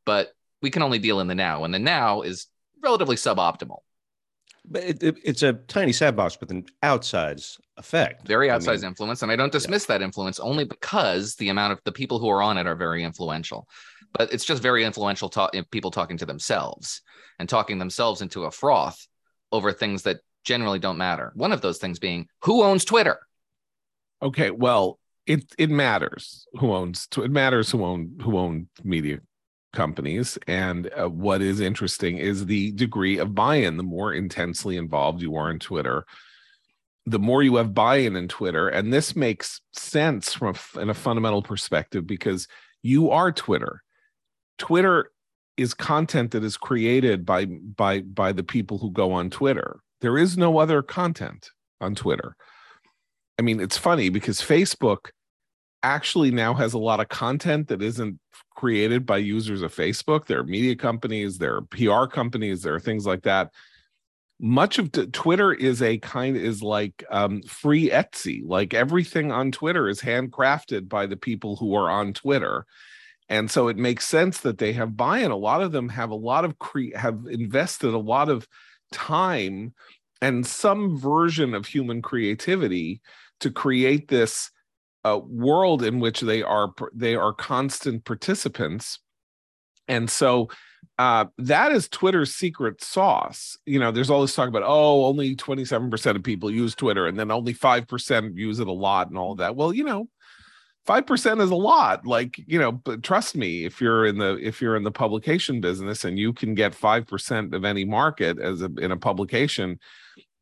But 0.06 0.30
we 0.62 0.70
can 0.70 0.82
only 0.84 1.00
deal 1.00 1.20
in 1.20 1.28
the 1.28 1.36
now, 1.36 1.64
and 1.64 1.74
the 1.74 1.80
now 1.80 2.22
is 2.22 2.48
relatively 2.84 3.16
suboptimal. 3.16 3.80
But 4.70 4.84
it, 4.84 5.04
it, 5.04 5.16
it's 5.24 5.44
a 5.44 5.54
tiny 5.54 5.94
sandbox 5.94 6.40
with 6.40 6.52
an 6.52 6.66
outsized 6.84 7.58
effect. 7.78 8.28
Very 8.28 8.50
outsized 8.50 8.70
I 8.70 8.76
mean, 8.76 8.86
influence. 8.86 9.22
And 9.22 9.32
I 9.32 9.38
don't 9.38 9.52
dismiss 9.52 9.88
yeah. 9.88 9.98
that 9.98 10.04
influence 10.04 10.40
only 10.40 10.66
because 10.66 11.36
the 11.36 11.50
amount 11.50 11.74
of 11.74 11.80
the 11.86 11.92
people 11.92 12.20
who 12.20 12.30
are 12.30 12.42
on 12.42 12.58
it 12.58 12.68
are 12.68 12.76
very 12.76 13.04
influential. 13.04 13.68
But 14.14 14.34
it's 14.34 14.44
just 14.44 14.62
very 14.62 14.84
influential 14.84 15.30
talk, 15.30 15.54
people 15.72 15.92
talking 15.92 16.18
to 16.18 16.26
themselves 16.26 17.02
and 17.40 17.48
talking 17.48 17.78
themselves 17.78 18.22
into 18.22 18.44
a 18.44 18.52
froth 18.52 19.08
over 19.52 19.72
things 19.72 20.04
that 20.04 20.18
generally 20.44 20.80
don't 20.80 20.98
matter. 20.98 21.32
One 21.36 21.54
of 21.54 21.62
those 21.62 21.78
things 21.78 22.00
being 22.00 22.28
who 22.42 22.64
owns 22.64 22.84
Twitter? 22.84 23.20
Okay, 24.22 24.52
well, 24.52 25.00
it 25.28 25.54
it 25.58 25.70
matters 25.70 26.48
who 26.54 26.74
owns 26.74 27.08
it 27.18 27.32
matters 27.32 27.70
who 27.70 27.84
own 27.84 28.18
who 28.22 28.38
own 28.38 28.68
media 28.84 29.20
companies. 29.74 30.40
And 30.48 30.90
uh, 30.98 31.10
what 31.10 31.42
is 31.42 31.60
interesting 31.60 32.18
is 32.18 32.46
the 32.46 32.72
degree 32.72 33.20
of 33.20 33.36
buy 33.36 33.56
in. 33.56 33.78
The 33.78 33.84
more 33.84 34.14
intensely 34.14 34.78
involved 34.78 35.22
you 35.22 35.36
are 35.36 35.52
in 35.52 35.60
Twitter, 35.60 36.06
the 37.06 37.20
more 37.20 37.44
you 37.44 37.58
have 37.58 37.74
buy 37.74 37.98
in 37.98 38.16
in 38.16 38.28
Twitter. 38.28 38.70
And 38.70 38.92
this 38.92 39.16
makes 39.16 39.62
sense 39.74 40.34
from 40.34 40.56
a, 40.56 40.80
in 40.80 40.90
a 40.90 40.96
fundamental 40.96 41.44
perspective 41.44 42.08
because 42.08 42.48
you 42.82 43.12
are 43.12 43.32
Twitter. 43.32 43.84
Twitter 44.58 45.12
is 45.58 45.74
content 45.74 46.32
that 46.32 46.44
is 46.44 46.58
created 46.58 47.26
by 47.26 47.46
by 47.46 48.02
by 48.02 48.32
the 48.32 48.44
people 48.44 48.78
who 48.78 48.92
go 48.92 49.12
on 49.12 49.30
Twitter. 49.30 49.80
There 50.02 50.18
is 50.18 50.38
no 50.38 50.60
other 50.60 50.82
content 50.82 51.52
on 51.82 51.96
Twitter. 51.96 52.36
I 53.40 53.44
mean, 53.44 53.60
it's 53.60 53.78
funny 53.78 54.10
because 54.10 54.42
Facebook 54.42 55.10
actually 55.84 56.32
now 56.32 56.54
has 56.54 56.74
a 56.74 56.80
lot 56.80 57.00
of 57.00 57.10
content 57.10 57.68
that 57.68 57.82
isn't 57.82 58.20
created 58.56 59.06
by 59.06 59.18
users 59.18 59.62
of 59.62 59.74
Facebook. 59.74 60.26
There 60.26 60.40
are 60.40 60.44
media 60.44 60.76
companies, 60.76 61.38
there 61.38 61.56
are 61.56 61.62
PR 61.62 62.06
companies, 62.12 62.62
there 62.64 62.74
are 62.74 62.80
things 62.80 63.06
like 63.06 63.24
that. 63.24 63.52
Much 64.40 64.78
of 64.78 64.92
t- 64.92 65.08
Twitter 65.08 65.54
is 65.54 65.82
a 65.82 65.98
kind 66.00 66.38
is 66.38 66.62
like 66.62 67.04
um, 67.10 67.42
free 67.44 67.90
Etsy. 67.90 68.42
Like 68.46 68.74
everything 68.74 69.32
on 69.32 69.52
Twitter 69.52 69.88
is 69.88 70.02
handcrafted 70.02 70.88
by 70.88 71.06
the 71.06 71.18
people 71.18 71.56
who 71.56 71.76
are 71.76 71.90
on 71.90 72.14
Twitter, 72.14 72.66
and 73.30 73.50
so 73.50 73.68
it 73.68 73.78
makes 73.78 74.06
sense 74.06 74.42
that 74.42 74.60
they 74.60 74.74
have 74.74 74.96
buy-in. 74.96 75.32
A 75.32 75.36
lot 75.36 75.64
of 75.64 75.72
them 75.72 75.90
have 75.90 76.12
a 76.12 76.16
lot 76.16 76.46
of 76.46 76.60
cre- 76.60 76.96
have 76.96 77.26
invested 77.30 77.94
a 77.94 77.98
lot 77.98 78.30
of 78.30 78.48
time 78.92 79.74
and 80.22 80.46
some 80.46 80.98
version 80.98 81.54
of 81.54 81.66
human 81.66 82.02
creativity 82.02 83.02
to 83.40 83.52
create 83.52 84.08
this 84.08 84.52
a 85.12 85.18
world 85.18 85.84
in 85.84 86.00
which 86.00 86.22
they 86.22 86.42
are 86.44 86.72
they 86.94 87.16
are 87.16 87.34
constant 87.34 88.06
participants 88.06 89.00
and 89.88 90.10
so 90.10 90.50
uh, 91.00 91.26
that 91.38 91.72
is 91.72 91.88
Twitter's 91.88 92.34
secret 92.34 92.84
sauce. 92.84 93.58
You 93.66 93.80
know, 93.80 93.92
there's 93.92 94.10
all 94.10 94.22
this 94.22 94.34
talk 94.34 94.50
about, 94.50 94.64
oh, 94.66 95.06
only 95.06 95.36
27% 95.36 96.16
of 96.16 96.24
people 96.24 96.50
use 96.50 96.74
Twitter 96.74 97.06
and 97.08 97.20
then 97.20 97.30
only 97.30 97.54
5% 97.54 98.36
use 98.36 98.60
it 98.60 98.68
a 98.68 98.72
lot 98.72 99.10
and 99.10 99.18
all 99.18 99.36
that. 99.36 99.56
Well, 99.56 99.74
you 99.74 99.84
know, 99.84 100.08
5% 100.88 101.42
is 101.42 101.52
a 101.52 101.56
lot. 101.56 102.08
Like, 102.08 102.42
you 102.48 102.58
know, 102.58 102.72
but 102.72 103.04
trust 103.04 103.36
me, 103.36 103.66
if 103.66 103.80
you're 103.80 104.06
in 104.06 104.18
the 104.18 104.38
if 104.42 104.62
you're 104.62 104.76
in 104.76 104.84
the 104.84 104.92
publication 104.92 105.60
business 105.60 106.06
and 106.06 106.18
you 106.18 106.34
can 106.34 106.56
get 106.56 106.72
5% 106.72 107.54
of 107.54 107.66
any 107.66 107.86
market 107.86 108.40
as 108.40 108.62
a, 108.62 108.72
in 108.80 108.92
a 108.92 108.98
publication, 108.98 109.80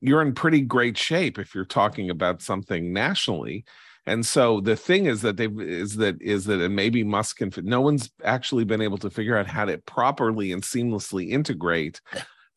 you're 0.01 0.22
in 0.22 0.34
pretty 0.34 0.62
great 0.62 0.98
shape 0.98 1.39
if 1.39 1.55
you're 1.55 1.65
talking 1.65 2.10
about 2.12 2.41
something 2.41 2.93
nationally. 2.93 3.65
And 4.07 4.25
so 4.25 4.62
the 4.62 4.75
thing 4.75 5.07
is 5.07 5.21
that 5.24 5.38
they 5.38 5.47
is 5.47 5.95
that 5.95 6.21
is 6.21 6.45
that 6.45 6.62
and 6.62 6.75
maybe 6.75 7.03
Musk 7.03 7.38
can 7.38 7.51
no 7.63 7.81
one's 7.81 8.12
actually 8.24 8.63
been 8.63 8.81
able 8.81 9.00
to 9.00 9.09
figure 9.09 9.38
out 9.38 9.47
how 9.47 9.65
to 9.65 9.79
properly 9.79 10.51
and 10.51 10.62
seamlessly 10.62 11.29
integrate 11.29 12.01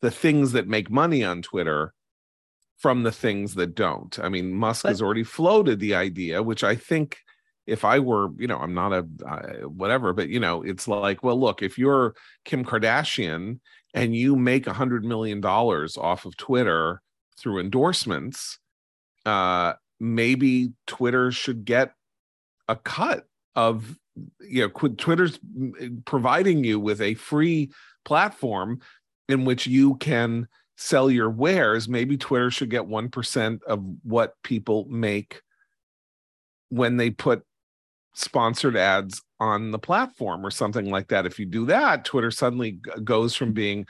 the 0.01 0.11
things 0.11 0.51
that 0.51 0.67
make 0.67 0.91
money 0.91 1.23
on 1.23 1.41
Twitter 1.41 1.93
from 2.77 3.03
the 3.03 3.11
things 3.11 3.55
that 3.55 3.75
don't. 3.75 4.17
I 4.19 4.29
mean, 4.29 4.53
Musk 4.53 4.83
but, 4.83 4.89
has 4.89 5.01
already 5.01 5.23
floated 5.23 5.79
the 5.79 5.95
idea, 5.95 6.43
which 6.43 6.63
I 6.63 6.75
think 6.75 7.17
if 7.65 7.83
I 7.83 7.99
were, 7.99 8.29
you 8.37 8.47
know, 8.47 8.57
I'm 8.57 8.73
not 8.73 8.93
a 8.93 9.07
uh, 9.25 9.67
whatever, 9.67 10.13
but 10.13 10.29
you 10.29 10.39
know, 10.39 10.61
it's 10.61 10.87
like, 10.87 11.23
well, 11.23 11.39
look, 11.39 11.61
if 11.61 11.77
you're 11.77 12.15
Kim 12.45 12.63
Kardashian 12.63 13.59
and 13.93 14.15
you 14.15 14.35
make 14.35 14.67
a 14.67 14.73
hundred 14.73 15.03
million 15.03 15.41
dollars 15.41 15.97
off 15.97 16.25
of 16.25 16.37
Twitter 16.37 17.01
through 17.37 17.59
endorsements, 17.59 18.59
uh, 19.25 19.73
maybe 19.99 20.73
Twitter 20.87 21.31
should 21.31 21.65
get 21.65 21.93
a 22.67 22.75
cut 22.75 23.25
of 23.55 23.97
you 24.41 24.61
know 24.61 24.89
Twitter's 24.89 25.39
providing 26.05 26.63
you 26.63 26.79
with 26.79 27.01
a 27.01 27.13
free 27.15 27.71
platform 28.05 28.79
in 29.27 29.45
which 29.45 29.67
you 29.67 29.95
can 29.95 30.47
sell 30.77 31.11
your 31.11 31.29
wares. 31.29 31.87
Maybe 31.87 32.17
Twitter 32.17 32.51
should 32.51 32.69
get 32.69 32.87
one 32.87 33.09
percent 33.09 33.61
of 33.63 33.83
what 34.03 34.35
people 34.43 34.85
make 34.89 35.41
when 36.69 36.97
they 36.97 37.09
put 37.09 37.43
sponsored 38.13 38.75
ads 38.75 39.21
on 39.39 39.71
the 39.71 39.79
platform 39.79 40.45
or 40.45 40.51
something 40.51 40.89
like 40.89 41.07
that. 41.07 41.25
If 41.25 41.39
you 41.39 41.45
do 41.45 41.65
that, 41.67 42.05
Twitter 42.05 42.31
suddenly 42.31 42.79
goes 43.03 43.35
from 43.35 43.53
being 43.53 43.87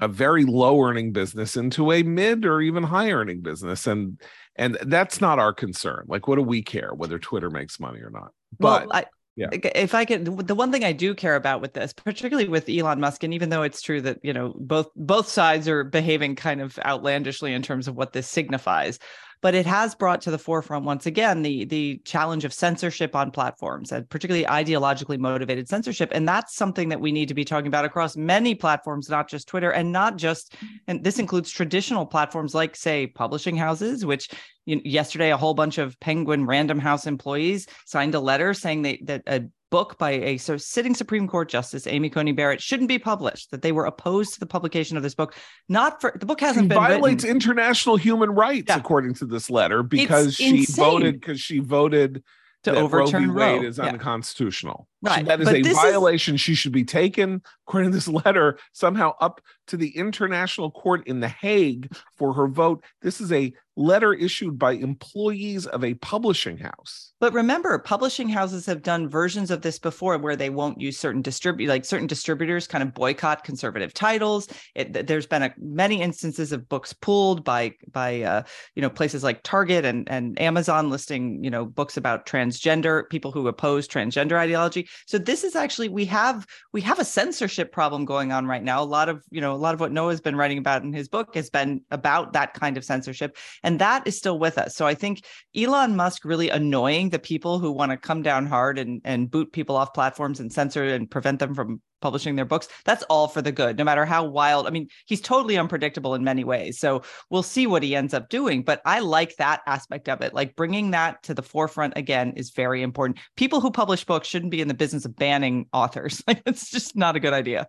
a 0.00 0.08
very 0.08 0.44
low 0.44 0.80
earning 0.82 1.12
business 1.12 1.56
into 1.56 1.92
a 1.92 2.02
mid 2.02 2.44
or 2.44 2.60
even 2.60 2.82
high 2.82 3.10
earning 3.10 3.40
business. 3.40 3.86
And 3.86 4.20
and 4.56 4.76
that's 4.82 5.20
not 5.20 5.38
our 5.38 5.52
concern. 5.52 6.04
Like 6.08 6.26
what 6.26 6.36
do 6.36 6.42
we 6.42 6.62
care 6.62 6.92
whether 6.94 7.18
twitter 7.18 7.50
makes 7.50 7.78
money 7.78 8.00
or 8.00 8.10
not? 8.10 8.32
But 8.58 8.86
well, 8.88 8.96
I, 8.96 9.04
yeah. 9.36 9.48
if 9.52 9.94
i 9.94 10.04
could 10.04 10.24
the 10.46 10.54
one 10.54 10.72
thing 10.72 10.84
i 10.84 10.92
do 10.92 11.14
care 11.14 11.36
about 11.36 11.60
with 11.60 11.72
this 11.72 11.92
particularly 11.92 12.48
with 12.48 12.68
elon 12.68 13.00
musk 13.00 13.22
and 13.22 13.32
even 13.32 13.48
though 13.48 13.62
it's 13.62 13.80
true 13.80 14.00
that 14.00 14.18
you 14.22 14.32
know 14.32 14.52
both 14.58 14.88
both 14.96 15.28
sides 15.28 15.68
are 15.68 15.84
behaving 15.84 16.34
kind 16.34 16.60
of 16.60 16.78
outlandishly 16.84 17.54
in 17.54 17.62
terms 17.62 17.86
of 17.86 17.94
what 17.94 18.12
this 18.12 18.26
signifies 18.26 18.98
but 19.42 19.54
it 19.54 19.66
has 19.66 19.94
brought 19.94 20.20
to 20.22 20.30
the 20.30 20.38
forefront 20.38 20.84
once 20.84 21.06
again 21.06 21.42
the 21.42 21.64
the 21.64 22.00
challenge 22.04 22.44
of 22.44 22.52
censorship 22.52 23.14
on 23.16 23.30
platforms 23.30 23.92
and 23.92 24.08
particularly 24.08 24.46
ideologically 24.46 25.18
motivated 25.18 25.68
censorship. 25.68 26.10
And 26.12 26.28
that's 26.28 26.54
something 26.54 26.88
that 26.90 27.00
we 27.00 27.12
need 27.12 27.28
to 27.28 27.34
be 27.34 27.44
talking 27.44 27.68
about 27.68 27.84
across 27.84 28.16
many 28.16 28.54
platforms 28.54 29.08
not 29.08 29.28
just 29.28 29.48
twitter 29.48 29.70
and 29.70 29.92
not 29.92 30.16
just 30.16 30.54
and 30.86 31.02
this 31.04 31.18
includes 31.18 31.50
traditional 31.50 32.06
platforms 32.06 32.54
like 32.54 32.76
say 32.76 33.06
publishing 33.06 33.56
houses 33.56 34.04
which 34.04 34.28
yesterday 34.66 35.30
a 35.30 35.36
whole 35.36 35.54
bunch 35.54 35.78
of 35.78 35.98
penguin 36.00 36.46
random 36.46 36.78
house 36.78 37.06
employees 37.06 37.66
signed 37.86 38.14
a 38.14 38.20
letter 38.20 38.54
saying 38.54 38.82
they, 38.82 39.00
that 39.04 39.22
a 39.26 39.42
book 39.70 39.98
by 39.98 40.10
a 40.10 40.36
so 40.36 40.56
sitting 40.56 40.94
Supreme 40.94 41.26
Court 41.26 41.48
Justice 41.48 41.86
Amy 41.86 42.10
Coney 42.10 42.32
Barrett 42.32 42.60
shouldn't 42.60 42.88
be 42.88 42.98
published. 42.98 43.50
That 43.50 43.62
they 43.62 43.72
were 43.72 43.86
opposed 43.86 44.34
to 44.34 44.40
the 44.40 44.46
publication 44.46 44.96
of 44.96 45.02
this 45.02 45.14
book. 45.14 45.34
Not 45.68 46.00
for 46.00 46.14
the 46.18 46.26
book 46.26 46.40
hasn't 46.40 46.64
she 46.64 46.68
been 46.68 46.78
violates 46.78 47.24
written. 47.24 47.36
international 47.36 47.96
human 47.96 48.30
rights 48.30 48.66
yeah. 48.68 48.76
according 48.76 49.14
to 49.14 49.26
this 49.26 49.48
letter 49.50 49.82
because 49.82 50.28
it's 50.28 50.36
she 50.36 50.58
insane. 50.58 50.84
voted 50.84 51.20
because 51.20 51.40
she 51.40 51.58
voted 51.58 52.22
to 52.64 52.76
overturn 52.76 53.30
Roe 53.30 53.54
v. 53.54 53.58
Wade 53.58 53.68
is 53.68 53.78
yeah. 53.78 53.86
unconstitutional. 53.86 54.86
Right. 55.02 55.20
So 55.20 55.24
that 55.24 55.40
is 55.40 55.46
but 55.46 55.56
a 55.56 55.72
violation. 55.74 56.34
Is... 56.34 56.40
She 56.40 56.54
should 56.54 56.72
be 56.72 56.84
taken, 56.84 57.42
according 57.66 57.90
to 57.90 57.96
this 57.96 58.08
letter, 58.08 58.58
somehow 58.72 59.14
up 59.20 59.40
to 59.70 59.76
the 59.76 59.96
International 59.96 60.70
Court 60.70 61.06
in 61.06 61.20
The 61.20 61.28
Hague 61.28 61.92
for 62.16 62.32
her 62.34 62.48
vote. 62.48 62.84
This 63.02 63.20
is 63.20 63.32
a 63.32 63.52
letter 63.80 64.12
issued 64.12 64.58
by 64.58 64.72
employees 64.72 65.66
of 65.66 65.82
a 65.82 65.94
publishing 65.94 66.58
house. 66.58 67.12
But 67.18 67.32
remember, 67.32 67.78
publishing 67.78 68.28
houses 68.28 68.66
have 68.66 68.82
done 68.82 69.08
versions 69.08 69.50
of 69.50 69.62
this 69.62 69.78
before 69.78 70.18
where 70.18 70.36
they 70.36 70.50
won't 70.50 70.80
use 70.80 70.98
certain 70.98 71.22
distribute 71.22 71.68
like 71.68 71.84
certain 71.84 72.06
distributors 72.06 72.66
kind 72.66 72.82
of 72.82 72.94
boycott 72.94 73.44
conservative 73.44 73.94
titles. 73.94 74.48
It, 74.74 75.06
there's 75.06 75.26
been 75.26 75.42
a, 75.42 75.54
many 75.58 76.02
instances 76.02 76.52
of 76.52 76.68
books 76.68 76.92
pulled 76.92 77.44
by 77.44 77.72
by 77.90 78.22
uh, 78.22 78.42
you 78.74 78.82
know 78.82 78.90
places 78.90 79.22
like 79.22 79.42
Target 79.42 79.84
and 79.84 80.08
and 80.10 80.40
Amazon 80.40 80.90
listing 80.90 81.42
you 81.42 81.50
know 81.50 81.64
books 81.64 81.96
about 81.96 82.26
transgender 82.26 83.08
people 83.08 83.32
who 83.32 83.48
oppose 83.48 83.88
transgender 83.88 84.38
ideology. 84.38 84.88
So 85.06 85.18
this 85.18 85.44
is 85.44 85.56
actually 85.56 85.88
we 85.88 86.04
have 86.06 86.46
we 86.72 86.80
have 86.82 86.98
a 86.98 87.04
censorship 87.04 87.72
problem 87.72 88.04
going 88.04 88.32
on 88.32 88.46
right 88.46 88.62
now. 88.62 88.82
A 88.82 88.84
lot 88.84 89.08
of 89.08 89.22
you 89.30 89.40
know 89.40 89.54
lot 89.60 89.74
of 89.74 89.80
what 89.80 89.92
Noah's 89.92 90.20
been 90.20 90.36
writing 90.36 90.58
about 90.58 90.82
in 90.82 90.92
his 90.92 91.08
book 91.08 91.34
has 91.34 91.50
been 91.50 91.82
about 91.90 92.32
that 92.32 92.54
kind 92.54 92.76
of 92.76 92.84
censorship, 92.84 93.36
and 93.62 93.78
that 93.78 94.06
is 94.06 94.16
still 94.16 94.38
with 94.38 94.58
us. 94.58 94.74
So 94.76 94.86
I 94.86 94.94
think 94.94 95.24
Elon 95.56 95.96
Musk 95.96 96.24
really 96.24 96.48
annoying 96.48 97.10
the 97.10 97.18
people 97.18 97.58
who 97.58 97.72
want 97.72 97.92
to 97.92 97.96
come 97.96 98.22
down 98.22 98.46
hard 98.46 98.78
and 98.78 99.00
and 99.04 99.30
boot 99.30 99.52
people 99.52 99.76
off 99.76 99.94
platforms 99.94 100.40
and 100.40 100.52
censor 100.52 100.84
and 100.84 101.10
prevent 101.10 101.38
them 101.38 101.54
from 101.54 101.80
publishing 102.00 102.36
their 102.36 102.44
books. 102.44 102.68
That's 102.84 103.02
all 103.04 103.28
for 103.28 103.42
the 103.42 103.52
good 103.52 103.78
no 103.78 103.84
matter 103.84 104.04
how 104.04 104.24
wild. 104.24 104.66
I 104.66 104.70
mean 104.70 104.88
he's 105.06 105.20
totally 105.20 105.58
unpredictable 105.58 106.14
in 106.14 106.24
many 106.24 106.44
ways 106.44 106.78
so 106.78 107.02
we'll 107.30 107.42
see 107.42 107.66
what 107.66 107.82
he 107.82 107.94
ends 107.94 108.14
up 108.14 108.28
doing 108.28 108.62
but 108.62 108.80
i 108.84 109.00
like 109.00 109.36
that 109.36 109.60
aspect 109.66 110.08
of 110.08 110.20
it. 110.22 110.34
Like 110.34 110.56
bringing 110.56 110.92
that 110.92 111.22
to 111.24 111.34
the 111.34 111.42
forefront 111.42 111.94
again 111.96 112.32
is 112.36 112.50
very 112.50 112.82
important. 112.82 113.18
People 113.36 113.60
who 113.60 113.70
publish 113.70 114.04
books 114.04 114.28
shouldn't 114.28 114.50
be 114.50 114.60
in 114.60 114.68
the 114.68 114.74
business 114.74 115.04
of 115.04 115.16
banning 115.16 115.66
authors. 115.72 116.22
Like 116.30 116.42
it's 116.46 116.70
just 116.70 116.94
not 116.94 117.16
a 117.16 117.20
good 117.20 117.32
idea 117.32 117.66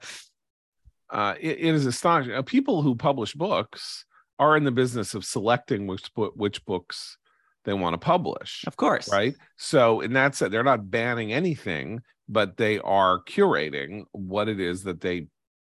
uh, 1.11 1.35
it, 1.39 1.57
it 1.59 1.75
is 1.75 1.85
astonishing. 1.85 2.33
Uh, 2.33 2.41
people 2.41 2.81
who 2.81 2.95
publish 2.95 3.33
books 3.33 4.05
are 4.39 4.57
in 4.57 4.63
the 4.63 4.71
business 4.71 5.13
of 5.13 5.25
selecting 5.25 5.87
which 5.87 6.09
which 6.15 6.63
books 6.65 7.17
they 7.63 7.73
want 7.73 7.93
to 7.93 7.97
publish 7.99 8.63
of 8.65 8.75
course. 8.75 9.11
right? 9.11 9.35
So 9.57 10.01
in 10.01 10.13
that 10.13 10.35
sense 10.35 10.51
they're 10.51 10.63
not 10.63 10.89
banning 10.89 11.31
anything 11.31 12.01
but 12.27 12.57
they 12.57 12.79
are 12.79 13.21
curating 13.23 14.05
what 14.13 14.47
it 14.47 14.59
is 14.59 14.83
that 14.83 15.01
they 15.01 15.27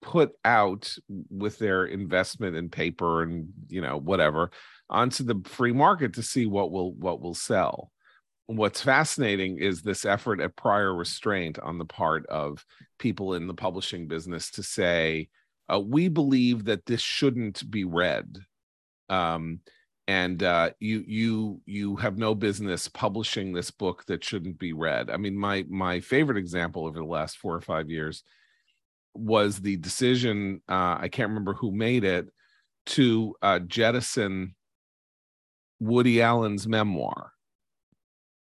put 0.02 0.32
out 0.46 0.94
with 1.30 1.58
their 1.58 1.86
investment 1.86 2.56
in 2.56 2.70
paper 2.70 3.24
and 3.24 3.48
you 3.70 3.82
know 3.82 3.98
whatever 3.98 4.52
onto 4.90 5.24
the 5.24 5.42
free 5.46 5.72
market 5.72 6.14
to 6.14 6.22
see 6.22 6.46
what 6.46 6.72
will 6.72 6.94
what 6.94 7.22
will 7.22 7.34
sell 7.34 7.90
what's 8.48 8.82
fascinating 8.82 9.58
is 9.58 9.82
this 9.82 10.06
effort 10.06 10.42
at 10.42 10.56
prior 10.56 10.94
restraint 10.94 11.60
on 11.60 11.78
the 11.78 11.86
part 11.86 12.26
of 12.28 12.66
people 13.00 13.34
in 13.36 13.48
the 13.48 13.54
publishing 13.54 14.08
business 14.08 14.52
to 14.52 14.64
say 14.64 15.30
uh, 15.74 15.80
we 15.80 16.10
believe 16.10 16.66
that 16.66 16.86
this 16.86 17.02
shouldn't 17.02 17.70
be 17.72 17.86
read 17.86 18.38
um, 19.10 19.60
and 20.08 20.44
uh, 20.44 20.72
you 20.80 21.04
you 21.08 21.62
you 21.66 21.96
have 21.96 22.18
no 22.18 22.36
business 22.36 22.88
publishing 22.90 23.54
this 23.54 23.72
book 23.72 24.04
that 24.08 24.24
shouldn't 24.24 24.60
be 24.60 24.74
read. 24.74 25.10
I 25.10 25.18
mean, 25.18 25.38
my 25.38 25.66
my 25.70 26.00
favorite 26.02 26.38
example 26.38 26.86
over 26.86 27.00
the 27.00 27.06
last 27.06 27.38
four 27.38 27.56
or 27.56 27.62
five 27.62 27.90
years 27.90 28.24
was 29.14 29.60
the 29.60 29.78
decision. 29.78 30.62
Uh, 30.68 30.98
I 31.00 31.08
can't 31.10 31.30
remember 31.30 31.54
who 31.54 31.72
made 31.72 32.04
it 32.04 32.28
to 32.88 33.36
uh, 33.42 33.60
jettison 33.60 34.56
Woody 35.80 36.22
Allen's 36.22 36.68
memoir. 36.68 37.33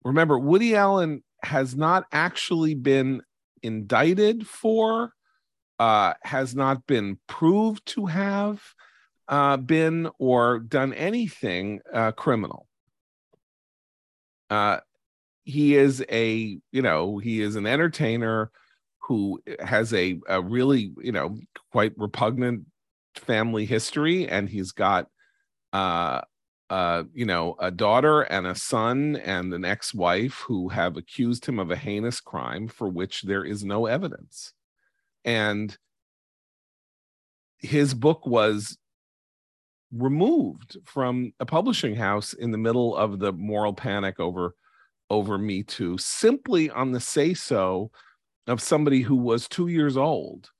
Remember, 0.04 0.38
Woody 0.38 0.74
Allen 0.74 1.22
has 1.42 1.76
not 1.76 2.04
actually 2.12 2.74
been 2.74 3.22
indicted 3.62 4.46
for, 4.46 5.12
uh, 5.78 6.14
has 6.22 6.54
not 6.54 6.86
been 6.86 7.18
proved 7.26 7.84
to 7.86 8.06
have 8.06 8.62
uh, 9.28 9.56
been 9.56 10.08
or 10.18 10.58
done 10.58 10.92
anything 10.94 11.80
uh, 11.92 12.12
criminal. 12.12 12.66
Uh, 14.50 14.78
he 15.44 15.76
is 15.76 16.04
a, 16.10 16.58
you 16.72 16.82
know, 16.82 17.18
he 17.18 17.40
is 17.40 17.56
an 17.56 17.66
entertainer 17.66 18.50
who 19.02 19.40
has 19.60 19.92
a, 19.94 20.18
a 20.28 20.40
really, 20.40 20.92
you 21.02 21.12
know, 21.12 21.38
quite 21.72 21.92
repugnant 21.96 22.64
family 23.14 23.64
history, 23.64 24.28
and 24.28 24.48
he's 24.48 24.72
got, 24.72 25.06
uh, 26.70 27.04
you 27.14 27.24
know, 27.24 27.56
a 27.58 27.70
daughter 27.70 28.22
and 28.22 28.46
a 28.46 28.54
son 28.54 29.16
and 29.16 29.52
an 29.54 29.64
ex-wife 29.64 30.44
who 30.46 30.68
have 30.68 30.96
accused 30.96 31.46
him 31.46 31.58
of 31.58 31.70
a 31.70 31.76
heinous 31.76 32.20
crime 32.20 32.68
for 32.68 32.88
which 32.88 33.22
there 33.22 33.44
is 33.44 33.64
no 33.64 33.86
evidence, 33.86 34.52
and 35.24 35.76
his 37.58 37.94
book 37.94 38.26
was 38.26 38.78
removed 39.92 40.76
from 40.84 41.32
a 41.40 41.46
publishing 41.46 41.94
house 41.94 42.34
in 42.34 42.50
the 42.50 42.58
middle 42.58 42.94
of 42.94 43.18
the 43.18 43.32
moral 43.32 43.72
panic 43.72 44.20
over 44.20 44.54
over 45.10 45.38
Me 45.38 45.62
Too 45.62 45.96
simply 45.96 46.68
on 46.68 46.92
the 46.92 47.00
say 47.00 47.32
so 47.32 47.90
of 48.46 48.60
somebody 48.60 49.00
who 49.00 49.16
was 49.16 49.48
two 49.48 49.68
years 49.68 49.96
old 49.96 50.50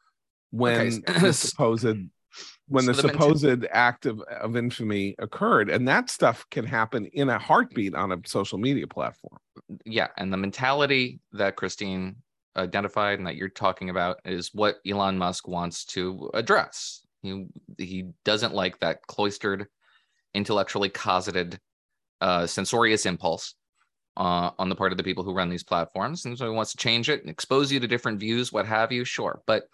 when 0.50 1.02
okay. 1.06 1.20
the 1.20 1.32
supposed 1.32 1.96
when 2.68 2.84
so 2.84 2.92
the, 2.92 3.00
supposed 3.00 3.66
act 3.70 4.06
of, 4.06 4.20
of 4.22 4.56
infamy 4.56 5.14
occurred 5.18 5.70
and 5.70 5.86
that 5.88 6.10
stuff 6.10 6.46
can 6.50 6.64
happen 6.64 7.06
in 7.06 7.28
a 7.28 7.38
heartbeat 7.38 7.94
on 7.94 8.12
a 8.12 8.18
social 8.24 8.58
media 8.58 8.86
platform. 8.86 9.38
Yeah 9.84 10.08
and 10.16 10.32
the 10.32 10.36
mentality 10.36 11.20
that 11.32 11.56
christine 11.56 12.16
identified 12.58 13.18
and 13.18 13.26
that 13.26 13.36
you're 13.36 13.48
talking 13.48 13.90
about 13.90 14.20
is 14.24 14.52
what 14.52 14.78
elon 14.86 15.16
musk 15.16 15.48
wants 15.48 15.84
to 15.84 16.30
address. 16.34 17.02
He, 17.22 17.46
he 17.78 18.10
doesn't 18.24 18.54
like 18.54 18.78
that 18.80 19.06
cloistered 19.06 19.66
intellectually 20.34 20.88
cosseted 20.88 21.58
uh, 22.20 22.46
censorious 22.46 23.06
impulse 23.06 23.54
uh, 24.16 24.50
on 24.58 24.68
the 24.68 24.74
part 24.74 24.92
of 24.92 24.98
the 24.98 25.04
people 25.04 25.24
who 25.24 25.32
run 25.32 25.48
these 25.48 25.62
platforms 25.62 26.24
and 26.24 26.36
so 26.36 26.44
he 26.44 26.54
wants 26.54 26.72
to 26.72 26.76
change 26.76 27.08
it 27.08 27.20
and 27.20 27.30
expose 27.30 27.72
you 27.72 27.80
to 27.80 27.86
different 27.86 28.18
views 28.18 28.52
what 28.52 28.66
have 28.66 28.92
you 28.92 29.04
sure 29.04 29.40
but 29.46 29.64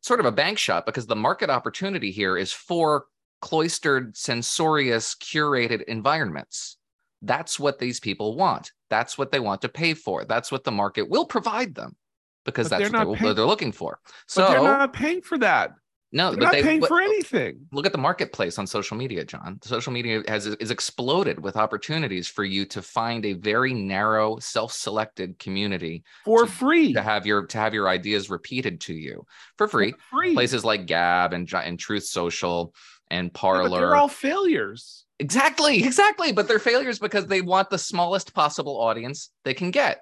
sort 0.00 0.20
of 0.20 0.26
a 0.26 0.32
bank 0.32 0.58
shot 0.58 0.86
because 0.86 1.06
the 1.06 1.16
market 1.16 1.50
opportunity 1.50 2.10
here 2.10 2.36
is 2.36 2.52
for 2.52 3.06
cloistered, 3.40 4.16
censorious, 4.16 5.14
curated 5.14 5.82
environments. 5.84 6.76
That's 7.22 7.58
what 7.60 7.78
these 7.78 8.00
people 8.00 8.36
want. 8.36 8.72
That's 8.88 9.18
what 9.18 9.30
they 9.30 9.40
want 9.40 9.62
to 9.62 9.68
pay 9.68 9.94
for. 9.94 10.24
That's 10.24 10.50
what 10.50 10.64
the 10.64 10.72
market 10.72 11.08
will 11.08 11.26
provide 11.26 11.74
them 11.74 11.96
because 12.44 12.68
but 12.68 12.78
that's 12.78 12.92
what 12.92 13.18
they're, 13.18 13.34
they're, 13.34 13.46
looking 13.46 13.72
for. 13.72 13.98
So 14.26 14.48
they're 14.48 14.62
not 14.62 14.92
paying 14.92 15.22
for 15.22 15.38
that. 15.38 15.72
No, 16.12 16.30
They're 16.30 16.38
but 16.40 16.44
not 16.44 16.52
they, 16.52 16.62
paying 16.62 16.80
but, 16.80 16.88
for 16.88 17.00
anything. 17.00 17.66
Look 17.72 17.86
at 17.86 17.92
the 17.92 17.98
marketplace 17.98 18.58
on 18.58 18.66
social 18.66 18.96
media, 18.96 19.24
John. 19.24 19.60
Social 19.62 19.92
media 19.92 20.22
has 20.26 20.46
is 20.46 20.70
exploded 20.70 21.40
with 21.40 21.56
opportunities 21.56 22.26
for 22.26 22.42
you 22.42 22.64
to 22.66 22.82
find 22.82 23.24
a 23.24 23.34
very 23.34 23.72
narrow, 23.72 24.38
self-selected 24.38 25.38
community 25.38 26.02
for 26.24 26.46
to, 26.46 26.50
free 26.50 26.92
to 26.94 27.02
have 27.02 27.26
your 27.26 27.46
to 27.46 27.58
have 27.58 27.74
your 27.74 27.88
ideas 27.88 28.28
repeated 28.28 28.80
to 28.82 28.94
you 28.94 29.24
for 29.56 29.68
free. 29.68 29.92
For 29.92 30.18
free. 30.18 30.34
Places 30.34 30.64
like 30.64 30.86
Gab 30.86 31.32
and 31.32 31.52
and 31.52 31.78
Truth 31.78 32.04
Social 32.04 32.74
and 33.10 33.32
Parler. 33.32 33.70
Yeah, 33.70 33.86
they're 33.86 33.96
all 33.96 34.08
failures. 34.08 35.04
Exactly, 35.20 35.84
exactly. 35.84 36.32
But 36.32 36.48
they're 36.48 36.58
failures 36.58 36.98
because 36.98 37.26
they 37.26 37.42
want 37.42 37.70
the 37.70 37.78
smallest 37.78 38.34
possible 38.34 38.80
audience 38.80 39.30
they 39.44 39.54
can 39.54 39.70
get. 39.70 40.00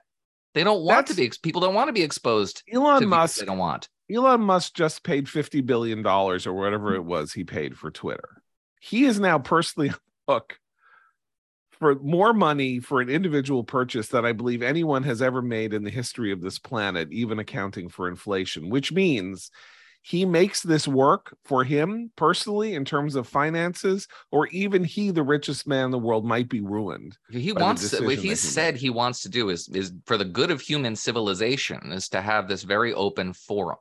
They 0.58 0.64
don't 0.64 0.82
want 0.82 1.06
That's, 1.06 1.16
to 1.16 1.22
be 1.22 1.32
people 1.40 1.60
don't 1.60 1.74
want 1.74 1.86
to 1.86 1.92
be 1.92 2.02
exposed. 2.02 2.64
Elon 2.68 3.06
Musk 3.08 3.38
they 3.38 3.46
don't 3.46 3.58
want. 3.58 3.88
Elon 4.12 4.40
Musk 4.40 4.74
just 4.74 5.04
paid 5.04 5.26
$50 5.26 5.64
billion 5.64 6.04
or 6.04 6.52
whatever 6.52 6.96
it 6.96 7.04
was 7.04 7.32
he 7.32 7.44
paid 7.44 7.78
for 7.78 7.92
Twitter. 7.92 8.42
He 8.80 9.04
is 9.04 9.20
now 9.20 9.38
personally 9.38 9.92
hook 10.26 10.58
for 11.78 11.94
more 12.00 12.32
money 12.32 12.80
for 12.80 13.00
an 13.00 13.08
individual 13.08 13.62
purchase 13.62 14.08
than 14.08 14.24
I 14.24 14.32
believe 14.32 14.60
anyone 14.60 15.04
has 15.04 15.22
ever 15.22 15.42
made 15.42 15.72
in 15.72 15.84
the 15.84 15.90
history 15.90 16.32
of 16.32 16.40
this 16.40 16.58
planet, 16.58 17.12
even 17.12 17.38
accounting 17.38 17.88
for 17.88 18.08
inflation, 18.08 18.68
which 18.68 18.90
means 18.90 19.52
he 20.02 20.24
makes 20.24 20.62
this 20.62 20.88
work 20.88 21.36
for 21.44 21.64
him 21.64 22.10
personally 22.16 22.74
in 22.74 22.84
terms 22.84 23.14
of 23.14 23.28
finances, 23.28 24.08
or 24.30 24.46
even 24.48 24.84
he, 24.84 25.10
the 25.10 25.22
richest 25.22 25.66
man 25.66 25.86
in 25.86 25.90
the 25.90 25.98
world, 25.98 26.24
might 26.24 26.48
be 26.48 26.60
ruined. 26.60 27.18
He 27.30 27.52
wants 27.52 27.90
to, 27.90 28.04
what 28.04 28.18
he 28.18 28.34
said 28.34 28.76
he 28.76 28.90
wants 28.90 29.22
to 29.22 29.28
do 29.28 29.50
is 29.50 29.68
is 29.68 29.92
for 30.06 30.16
the 30.16 30.24
good 30.24 30.50
of 30.50 30.60
human 30.60 30.96
civilization 30.96 31.92
is 31.92 32.08
to 32.10 32.20
have 32.20 32.48
this 32.48 32.62
very 32.62 32.94
open 32.94 33.32
forum. 33.32 33.78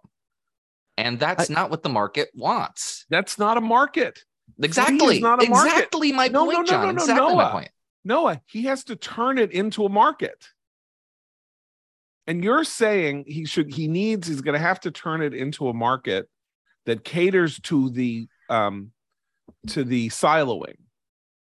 And 0.97 1.19
that's 1.19 1.49
I, 1.49 1.53
not 1.53 1.69
what 1.69 1.83
the 1.83 1.89
market 1.89 2.29
wants. 2.33 3.05
That's 3.09 3.37
not 3.37 3.57
a 3.57 3.61
market. 3.61 4.23
Exactly. 4.61 5.19
Not 5.19 5.43
a 5.43 5.49
market. 5.49 5.69
Exactly 5.69 6.11
my 6.11 6.27
no, 6.27 6.45
point, 6.45 6.53
no, 6.53 6.59
no, 6.61 6.65
John. 6.65 6.81
No, 6.81 6.91
no, 6.91 7.01
exactly 7.03 7.27
Noah. 7.27 7.35
my 7.35 7.51
point. 7.51 7.69
Noah, 8.03 8.41
he 8.47 8.63
has 8.63 8.83
to 8.85 8.95
turn 8.95 9.37
it 9.37 9.51
into 9.51 9.85
a 9.85 9.89
market. 9.89 10.47
And 12.27 12.43
you're 12.43 12.65
saying 12.65 13.23
he 13.27 13.45
should, 13.45 13.73
he 13.73 13.87
needs, 13.87 14.27
he's 14.27 14.41
going 14.41 14.53
to 14.53 14.59
have 14.59 14.81
to 14.81 14.91
turn 14.91 15.21
it 15.21 15.33
into 15.33 15.69
a 15.69 15.73
market 15.73 16.27
that 16.85 17.03
caters 17.03 17.59
to 17.61 17.89
the, 17.89 18.27
um, 18.49 18.91
to 19.67 19.83
the 19.83 20.09
siloing, 20.09 20.75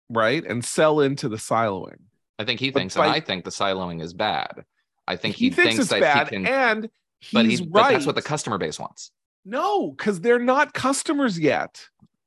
right? 0.10 0.46
And 0.46 0.64
sell 0.64 1.02
into 1.02 1.28
the 1.28 1.38
siloing. 1.38 1.98
I 2.38 2.46
think 2.46 2.60
he 2.60 2.72
thinks, 2.72 2.96
by, 2.96 3.08
and 3.08 3.16
I 3.16 3.20
think 3.20 3.44
the 3.44 3.52
siloing 3.52 4.02
is 4.02 4.14
bad. 4.14 4.64
I 5.08 5.16
think 5.16 5.36
he, 5.36 5.46
he 5.46 5.50
thinks, 5.50 5.76
thinks 5.76 5.92
it's 5.92 6.00
bad, 6.00 6.30
can, 6.30 6.46
and 6.46 6.90
but, 7.34 7.46
he's 7.46 7.62
right. 7.62 7.72
but 7.72 7.92
that's 7.92 8.06
what 8.06 8.16
the 8.16 8.22
customer 8.22 8.58
base 8.58 8.80
wants. 8.80 9.12
No, 9.44 9.90
because 9.92 10.22
they're 10.22 10.40
not 10.40 10.74
customers 10.74 11.40
yet. 11.40 11.84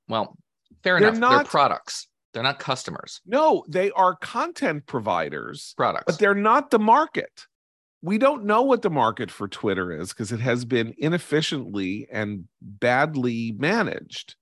Well, 0.08 0.36
fair 0.82 0.98
they're 0.98 1.08
enough. 1.08 1.20
Not, 1.20 1.36
they're 1.36 1.44
products. 1.44 2.08
They're 2.34 2.42
not 2.42 2.58
customers. 2.58 3.20
No, 3.24 3.64
they 3.68 3.90
are 3.92 4.16
content 4.16 4.86
providers. 4.86 5.74
Products. 5.76 6.04
But 6.06 6.18
they're 6.18 6.34
not 6.34 6.70
the 6.70 6.78
market. 6.78 7.46
We 8.02 8.18
don't 8.18 8.44
know 8.44 8.62
what 8.62 8.82
the 8.82 8.90
market 8.90 9.30
for 9.30 9.46
Twitter 9.46 9.92
is 9.92 10.10
because 10.10 10.32
it 10.32 10.40
has 10.40 10.64
been 10.64 10.94
inefficiently 10.98 12.08
and 12.10 12.46
badly 12.60 13.52
managed 13.52 14.34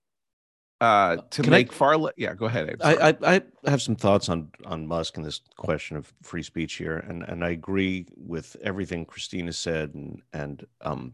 uh, 0.81 1.19
to 1.31 1.43
Can 1.43 1.51
make 1.51 1.71
I, 1.73 1.75
far 1.75 1.97
less. 1.99 2.15
Yeah, 2.17 2.35
go 2.35 2.47
ahead. 2.47 2.77
I, 2.81 3.15
I, 3.23 3.43
I 3.65 3.71
have 3.71 3.83
some 3.83 3.97
thoughts 3.97 4.31
on 4.31 4.49
on 4.65 4.87
Musk 4.87 5.17
and 5.19 5.27
this 5.27 5.43
question 5.57 5.97
of 5.97 6.13
free 6.23 6.43
speech 6.43 6.75
here, 6.75 6.97
and 6.97 7.23
and 7.23 7.45
I 7.45 7.51
agree 7.51 8.07
with 8.17 8.57
everything 8.63 9.05
Christina 9.05 9.53
said, 9.53 9.93
and 9.95 10.23
and 10.33 10.67
um, 10.81 11.13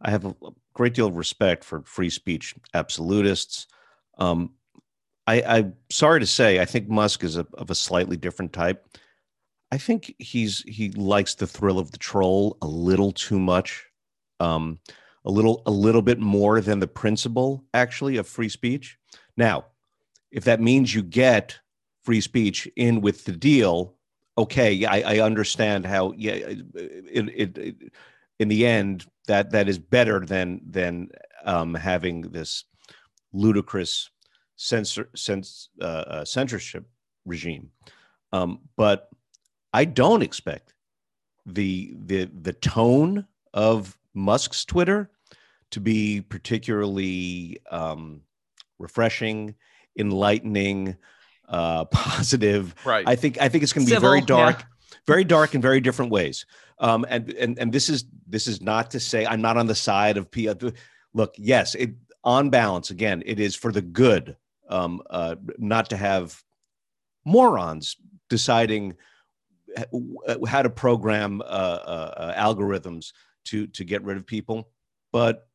I 0.00 0.10
have 0.10 0.24
a 0.24 0.34
great 0.74 0.94
deal 0.94 1.06
of 1.06 1.16
respect 1.16 1.62
for 1.62 1.82
free 1.82 2.10
speech 2.10 2.56
absolutists. 2.74 3.68
Um, 4.18 4.50
I, 5.26 5.42
I'm 5.42 5.74
sorry 5.90 6.20
to 6.20 6.26
say, 6.26 6.60
I 6.60 6.64
think 6.64 6.88
Musk 6.88 7.24
is 7.24 7.36
a, 7.36 7.46
of 7.54 7.70
a 7.70 7.74
slightly 7.74 8.16
different 8.16 8.52
type. 8.52 8.86
I 9.74 9.78
think 9.78 10.14
he's 10.20 10.62
he 10.68 10.90
likes 10.90 11.34
the 11.34 11.48
thrill 11.48 11.80
of 11.80 11.90
the 11.90 11.98
troll 11.98 12.56
a 12.62 12.66
little 12.66 13.10
too 13.10 13.40
much, 13.40 13.84
um, 14.38 14.78
a 15.24 15.32
little 15.32 15.64
a 15.66 15.70
little 15.72 16.00
bit 16.00 16.20
more 16.20 16.60
than 16.60 16.78
the 16.78 16.86
principle 16.86 17.64
actually 17.74 18.16
of 18.16 18.28
free 18.28 18.48
speech. 18.48 18.96
Now, 19.36 19.64
if 20.30 20.44
that 20.44 20.60
means 20.60 20.94
you 20.94 21.02
get 21.02 21.58
free 22.04 22.20
speech 22.20 22.68
in 22.76 23.00
with 23.00 23.24
the 23.24 23.32
deal, 23.32 23.96
okay, 24.38 24.84
I, 24.84 25.16
I 25.16 25.18
understand 25.18 25.86
how. 25.86 26.12
Yeah, 26.12 26.34
it, 26.34 27.28
it, 27.34 27.58
it 27.58 27.92
in 28.38 28.46
the 28.46 28.64
end 28.64 29.06
that 29.26 29.50
that 29.50 29.68
is 29.68 29.78
better 29.80 30.24
than 30.24 30.60
than 30.70 31.08
um, 31.44 31.74
having 31.74 32.20
this 32.30 32.62
ludicrous 33.32 34.08
censor, 34.54 35.10
cens, 35.16 35.66
uh, 35.80 35.84
uh, 35.84 36.24
censorship 36.24 36.86
regime. 37.24 37.70
Um, 38.32 38.60
but 38.76 39.08
I 39.74 39.84
don't 39.84 40.22
expect 40.22 40.72
the 41.44 41.94
the 42.06 42.24
the 42.26 42.52
tone 42.54 43.26
of 43.52 43.98
Musk's 44.14 44.64
Twitter 44.64 45.10
to 45.72 45.80
be 45.80 46.22
particularly 46.22 47.58
um, 47.70 48.22
refreshing, 48.78 49.56
enlightening, 49.98 50.96
uh, 51.48 51.84
positive. 51.92 52.74
Right. 52.84 53.06
I 53.06 53.16
think 53.16 53.40
I 53.40 53.48
think 53.48 53.64
it's 53.64 53.72
going 53.72 53.86
to 53.86 53.94
be 53.94 54.00
very 54.00 54.22
dark. 54.22 54.60
Yeah 54.60 54.66
very 55.06 55.24
dark 55.24 55.54
in 55.54 55.60
very 55.60 55.80
different 55.80 56.10
ways. 56.10 56.46
Um, 56.78 57.04
and 57.08 57.30
and 57.32 57.58
and 57.58 57.72
this 57.72 57.88
is 57.88 58.04
this 58.26 58.46
is 58.46 58.62
not 58.62 58.90
to 58.92 59.00
say 59.00 59.26
I'm 59.26 59.42
not 59.42 59.56
on 59.56 59.66
the 59.66 59.74
side 59.74 60.16
of 60.16 60.30
P. 60.30 60.50
Look, 61.12 61.34
yes, 61.36 61.74
it 61.74 61.90
on 62.22 62.50
balance 62.50 62.90
again, 62.90 63.22
it 63.26 63.38
is 63.38 63.54
for 63.54 63.70
the 63.70 63.82
good, 63.82 64.36
um, 64.68 65.02
uh, 65.10 65.36
not 65.58 65.90
to 65.90 65.96
have 65.96 66.42
morons 67.24 67.96
deciding 68.30 68.94
how 70.46 70.62
to 70.62 70.70
program 70.70 71.40
uh, 71.42 71.44
uh, 71.44 72.14
uh, 72.16 72.34
algorithms 72.34 73.12
to 73.46 73.66
to 73.68 73.84
get 73.84 74.02
rid 74.04 74.16
of 74.16 74.26
people. 74.26 74.70
But 75.12 75.46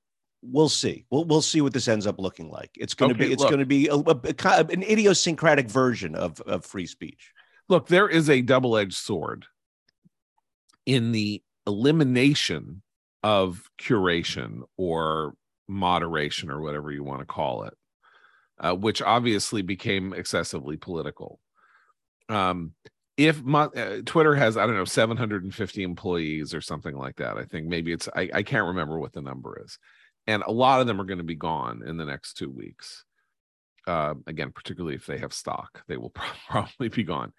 we'll 0.42 0.70
see. 0.70 1.06
We'll 1.10 1.26
we'll 1.26 1.42
see 1.42 1.62
what 1.62 1.74
this 1.74 1.88
ends 1.88 2.08
up 2.08 2.20
looking 2.20 2.50
like. 2.50 2.72
It's 2.76 2.94
going 2.94 3.10
to 3.10 3.16
okay, 3.16 3.28
be 3.28 3.34
it's 3.34 3.44
going 3.44 3.60
to 3.60 3.66
be 3.66 3.88
a, 3.88 3.96
a, 3.96 4.20
a, 4.26 4.66
an 4.72 4.84
idiosyncratic 4.84 5.70
version 5.70 6.16
of 6.16 6.40
of 6.42 6.66
free 6.66 6.86
speech 6.86 7.34
look, 7.70 7.88
there 7.88 8.10
is 8.10 8.30
a 8.30 8.42
double 8.42 8.76
edged 8.76 8.98
sword 8.98 9.46
in 10.86 11.12
the 11.12 11.42
elimination 11.66 12.82
of 13.24 13.64
curation 13.80 14.62
or 14.76 15.36
moderation 15.68 16.50
or 16.50 16.60
whatever 16.60 16.92
you 16.92 17.04
want 17.04 17.20
to 17.20 17.26
call 17.26 17.64
it, 17.64 17.76
uh, 18.60 18.74
which 18.74 19.02
obviously 19.02 19.62
became 19.62 20.14
excessively 20.14 20.76
political. 20.76 21.40
Um, 22.28 22.74
if 23.20 23.44
my, 23.44 23.64
uh, 23.66 24.02
Twitter 24.06 24.34
has, 24.34 24.56
I 24.56 24.66
don't 24.66 24.76
know, 24.76 24.86
750 24.86 25.84
employees 25.84 26.54
or 26.54 26.62
something 26.62 26.96
like 26.96 27.18
that, 27.18 27.38
I 27.38 27.44
think 27.44 27.68
maybe 27.68 27.92
it's, 27.92 28.08
I, 28.16 28.30
I 28.34 28.44
can't 28.44 28.68
remember 28.68 28.98
what 28.98 29.12
the 29.12 29.22
number 29.22 29.62
is. 29.64 29.78
And 30.26 30.42
a 30.44 30.52
lot 30.52 30.80
of 30.80 30.88
them 30.88 31.02
are 31.02 31.06
going 31.06 31.18
to 31.18 31.24
be 31.26 31.36
gone 31.36 31.84
in 31.86 31.98
the 31.98 32.06
next 32.06 32.36
two 32.36 32.50
weeks. 32.50 33.04
Uh, 33.86 34.14
again, 34.26 34.52
particularly 34.52 34.96
if 34.96 35.06
they 35.06 35.18
have 35.18 35.34
stock, 35.34 35.84
they 35.88 35.98
will 35.98 36.14
probably 36.50 36.88
be 36.88 37.04
gone. 37.04 37.34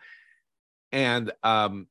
And 0.92 1.32
um, 1.42 1.86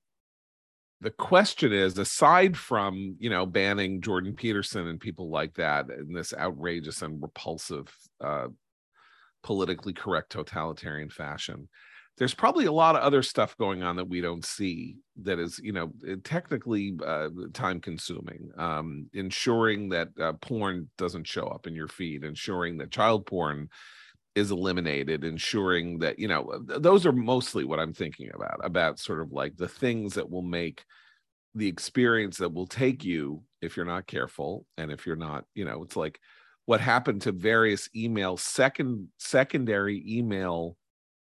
the 1.01 1.09
question 1.09 1.73
is 1.73 1.97
aside 1.97 2.57
from 2.57 3.15
you 3.19 3.29
know 3.29 3.45
banning 3.45 4.01
jordan 4.01 4.33
peterson 4.33 4.87
and 4.87 4.99
people 4.99 5.29
like 5.29 5.53
that 5.53 5.85
in 5.89 6.11
this 6.13 6.33
outrageous 6.33 7.01
and 7.01 7.21
repulsive 7.21 7.87
uh, 8.21 8.47
politically 9.43 9.93
correct 9.93 10.29
totalitarian 10.29 11.09
fashion 11.09 11.69
there's 12.19 12.33
probably 12.33 12.65
a 12.65 12.71
lot 12.71 12.95
of 12.95 13.01
other 13.01 13.23
stuff 13.23 13.57
going 13.57 13.81
on 13.81 13.95
that 13.95 14.09
we 14.09 14.19
don't 14.19 14.45
see 14.45 14.97
that 15.23 15.39
is 15.39 15.59
you 15.63 15.71
know 15.71 15.91
technically 16.23 16.93
uh, 17.03 17.29
time 17.53 17.79
consuming 17.79 18.51
um, 18.57 19.09
ensuring 19.13 19.89
that 19.89 20.09
uh, 20.21 20.33
porn 20.33 20.89
doesn't 20.97 21.25
show 21.25 21.47
up 21.47 21.65
in 21.65 21.73
your 21.73 21.87
feed 21.87 22.23
ensuring 22.23 22.77
that 22.77 22.91
child 22.91 23.25
porn 23.25 23.69
is 24.35 24.51
eliminated 24.51 25.23
ensuring 25.23 25.97
that 25.99 26.19
you 26.19 26.27
know 26.27 26.61
those 26.67 27.05
are 27.05 27.11
mostly 27.11 27.63
what 27.63 27.79
i'm 27.79 27.93
thinking 27.93 28.29
about 28.35 28.59
about 28.63 28.99
sort 28.99 29.21
of 29.21 29.31
like 29.31 29.55
the 29.57 29.67
things 29.67 30.13
that 30.13 30.29
will 30.29 30.43
make 30.43 30.83
the 31.55 31.67
experience 31.67 32.37
that 32.37 32.53
will 32.53 32.67
take 32.67 33.03
you 33.03 33.41
if 33.61 33.75
you're 33.75 33.85
not 33.85 34.05
careful 34.05 34.65
and 34.77 34.91
if 34.91 35.07
you're 35.07 35.15
not 35.15 35.45
you 35.55 35.65
know 35.65 35.81
it's 35.83 35.95
like 35.95 36.19
what 36.65 36.79
happened 36.79 37.23
to 37.23 37.31
various 37.31 37.89
email 37.95 38.37
second 38.37 39.07
secondary 39.17 40.03
email 40.07 40.77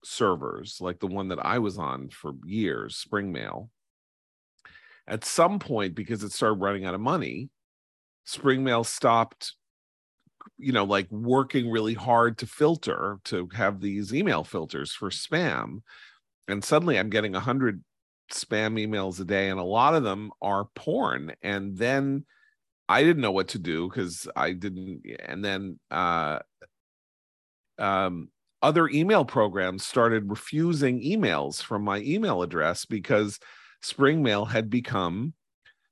servers 0.03 0.77
like 0.79 0.99
the 0.99 1.07
one 1.07 1.29
that 1.29 1.43
I 1.45 1.59
was 1.59 1.77
on 1.77 2.09
for 2.09 2.33
years, 2.45 3.03
Springmail. 3.07 3.69
At 5.07 5.25
some 5.25 5.59
point, 5.59 5.95
because 5.95 6.23
it 6.23 6.31
started 6.31 6.61
running 6.61 6.85
out 6.85 6.95
of 6.95 7.01
money, 7.01 7.49
Springmail 8.25 8.85
stopped, 8.85 9.53
you 10.57 10.71
know, 10.71 10.85
like 10.85 11.11
working 11.11 11.69
really 11.69 11.93
hard 11.93 12.37
to 12.37 12.47
filter, 12.47 13.17
to 13.25 13.49
have 13.53 13.81
these 13.81 14.13
email 14.13 14.43
filters 14.43 14.93
for 14.93 15.09
spam. 15.09 15.81
And 16.47 16.63
suddenly 16.63 16.97
I'm 16.97 17.09
getting 17.09 17.35
a 17.35 17.39
hundred 17.41 17.83
spam 18.31 18.79
emails 18.79 19.19
a 19.19 19.25
day, 19.25 19.49
and 19.49 19.59
a 19.59 19.63
lot 19.63 19.95
of 19.95 20.03
them 20.03 20.31
are 20.41 20.65
porn. 20.75 21.33
And 21.41 21.77
then 21.77 22.25
I 22.87 23.03
didn't 23.03 23.21
know 23.21 23.31
what 23.31 23.49
to 23.49 23.59
do 23.59 23.89
because 23.89 24.27
I 24.35 24.53
didn't, 24.53 25.05
and 25.19 25.43
then 25.43 25.79
uh 25.91 26.39
um 27.77 28.29
other 28.63 28.88
email 28.88 29.26
programs 29.26 29.86
started 29.86 30.30
refusing 30.30 31.02
emails 31.04 31.62
from 31.62 31.84
my 31.84 31.99
email 31.99 32.41
address 32.41 32.86
because 32.86 33.39
Springmail 33.84 34.49
had 34.49 34.69
become 34.69 35.34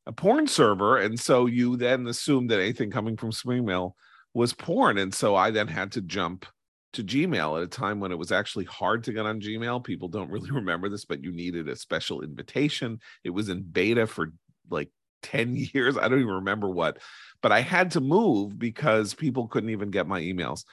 a 0.08 0.12
porn 0.14 0.48
server. 0.48 0.98
And 0.98 1.20
so 1.20 1.46
you 1.46 1.76
then 1.76 2.08
assumed 2.08 2.50
that 2.50 2.62
anything 2.62 2.90
coming 2.90 3.18
from 3.18 3.32
Springmail 3.32 3.92
was 4.34 4.54
porn. 4.54 4.98
And 4.98 5.14
so 5.14 5.36
I 5.36 5.52
then 5.52 5.68
had 5.68 5.92
to 5.92 6.02
jump 6.02 6.46
to 6.94 7.04
Gmail 7.04 7.58
at 7.58 7.64
a 7.64 7.68
time 7.68 8.00
when 8.00 8.12
it 8.12 8.18
was 8.18 8.32
actually 8.32 8.66
hard 8.66 9.04
to 9.04 9.14
get 9.14 9.26
on 9.26 9.42
Gmail. 9.42 9.84
People 9.84 10.08
don't 10.08 10.32
really 10.32 10.52
remember 10.52 10.90
this, 10.90 11.06
but 11.06 11.24
you 11.24 11.34
needed 11.34 11.68
a 11.68 11.76
special 11.76 12.22
invitation. 12.22 13.00
It 13.24 13.30
was 13.32 13.50
in 13.50 13.64
beta 13.64 14.08
for 14.08 14.32
like 14.70 14.90
10 15.24 15.56
years. 15.74 15.98
I 15.98 16.08
don't 16.08 16.22
even 16.22 16.34
remember 16.36 16.70
what, 16.70 17.00
but 17.42 17.52
I 17.52 17.60
had 17.60 17.92
to 17.92 18.02
move 18.02 18.58
because 18.58 19.14
people 19.14 19.48
couldn't 19.48 19.70
even 19.72 19.92
get 19.92 20.08
my 20.08 20.22
emails. 20.22 20.64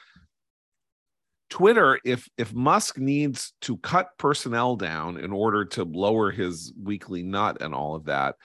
Twitter, 1.50 1.98
if 2.04 2.28
if 2.36 2.52
Musk 2.52 2.98
needs 2.98 3.54
to 3.62 3.78
cut 3.78 4.10
personnel 4.18 4.76
down 4.76 5.18
in 5.18 5.32
order 5.32 5.64
to 5.64 5.84
lower 5.84 6.30
his 6.30 6.72
weekly 6.80 7.22
nut 7.22 7.58
and 7.60 7.74
all 7.74 7.94
of 7.94 8.04
that, 8.04 8.36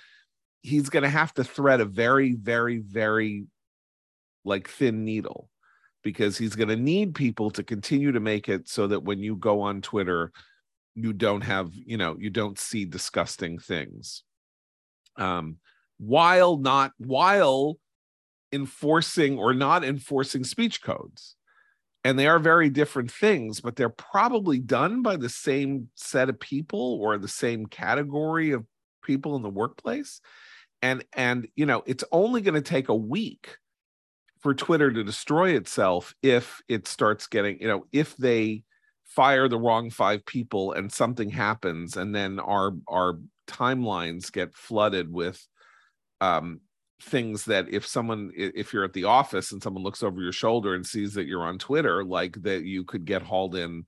he's 0.62 0.90
going 0.90 1.04
to 1.04 1.10
have 1.10 1.34
to 1.34 1.44
thread 1.44 1.82
a 1.82 1.86
very, 1.86 2.34
very, 2.34 2.78
very 2.80 3.46
like 4.46 4.70
thin 4.70 5.04
needle 5.04 5.50
because 6.04 6.38
he's 6.38 6.56
going 6.56 6.70
to 6.70 6.76
need 6.76 7.16
people 7.16 7.52
to 7.52 7.64
continue 7.64 8.12
to 8.12 8.20
make 8.20 8.50
it 8.50 8.68
so 8.68 8.88
that 8.88 9.04
when 9.04 9.20
you 9.20 9.36
go 9.36 9.62
on 9.62 9.82
Twitter, 9.82 10.32
you 10.96 11.14
don't 11.14 11.42
have, 11.42 11.72
you 11.74 11.98
know, 11.98 12.16
you 12.20 12.30
don't 12.30 12.60
see 12.60 12.86
disgusting 12.86 13.60
things. 13.60 14.24
Um, 15.18 15.58
while 15.98 16.58
not 16.58 16.92
while 16.98 17.78
enforcing 18.52 19.38
or 19.38 19.54
not 19.54 19.84
enforcing 19.84 20.44
speech 20.44 20.82
codes 20.82 21.36
and 22.04 22.20
they 22.20 22.28
are 22.28 22.40
very 22.40 22.70
different 22.70 23.12
things 23.12 23.62
but 23.62 23.76
they're 23.76 23.90
probably 23.90 24.60
done 24.60 25.02
by 25.02 25.16
the 25.16 25.30
same 25.30 25.90
set 25.96 26.30
of 26.30 26.40
people 26.40 27.00
or 27.02 27.18
the 27.18 27.28
same 27.28 27.66
category 27.66 28.52
of 28.52 28.66
people 29.04 29.36
in 29.36 29.42
the 29.42 29.50
workplace. 29.50 30.22
And 30.82 31.06
and 31.14 31.48
you 31.56 31.66
know 31.66 31.84
it's 31.86 32.04
only 32.12 32.42
going 32.42 32.56
to 32.56 32.62
take 32.62 32.90
a 32.90 32.96
week 32.96 33.58
for 34.42 34.54
twitter 34.54 34.92
to 34.92 35.02
destroy 35.02 35.52
itself 35.52 36.14
if 36.22 36.62
it 36.68 36.90
starts 36.90 37.28
getting 37.28 37.58
you 37.62 37.68
know 37.70 37.86
if 37.94 38.18
they 38.18 38.64
fire 39.06 39.48
the 39.48 39.58
wrong 39.58 39.90
five 39.90 40.26
people 40.26 40.74
and 40.74 40.92
something 40.92 41.30
happens 41.30 41.96
and 41.96 42.14
then 42.14 42.38
our 42.38 42.74
our 42.90 43.20
timelines 43.48 44.30
get 44.30 44.54
flooded 44.54 45.10
with 45.10 45.48
um 46.20 46.60
things 47.04 47.46
that 47.46 47.68
if 47.70 47.86
someone 47.86 48.32
if 48.36 48.74
you're 48.74 48.84
at 48.84 48.94
the 48.94 49.04
office 49.04 49.52
and 49.52 49.62
someone 49.62 49.84
looks 49.84 50.04
over 50.04 50.22
your 50.22 50.32
shoulder 50.32 50.74
and 50.74 50.86
sees 50.86 51.14
that 51.14 51.28
you're 51.28 51.44
on 51.44 51.60
twitter 51.60 52.04
like 52.04 52.42
that 52.42 52.64
you 52.64 52.84
could 52.84 53.06
get 53.06 53.22
hauled 53.22 53.56
in 53.56 53.86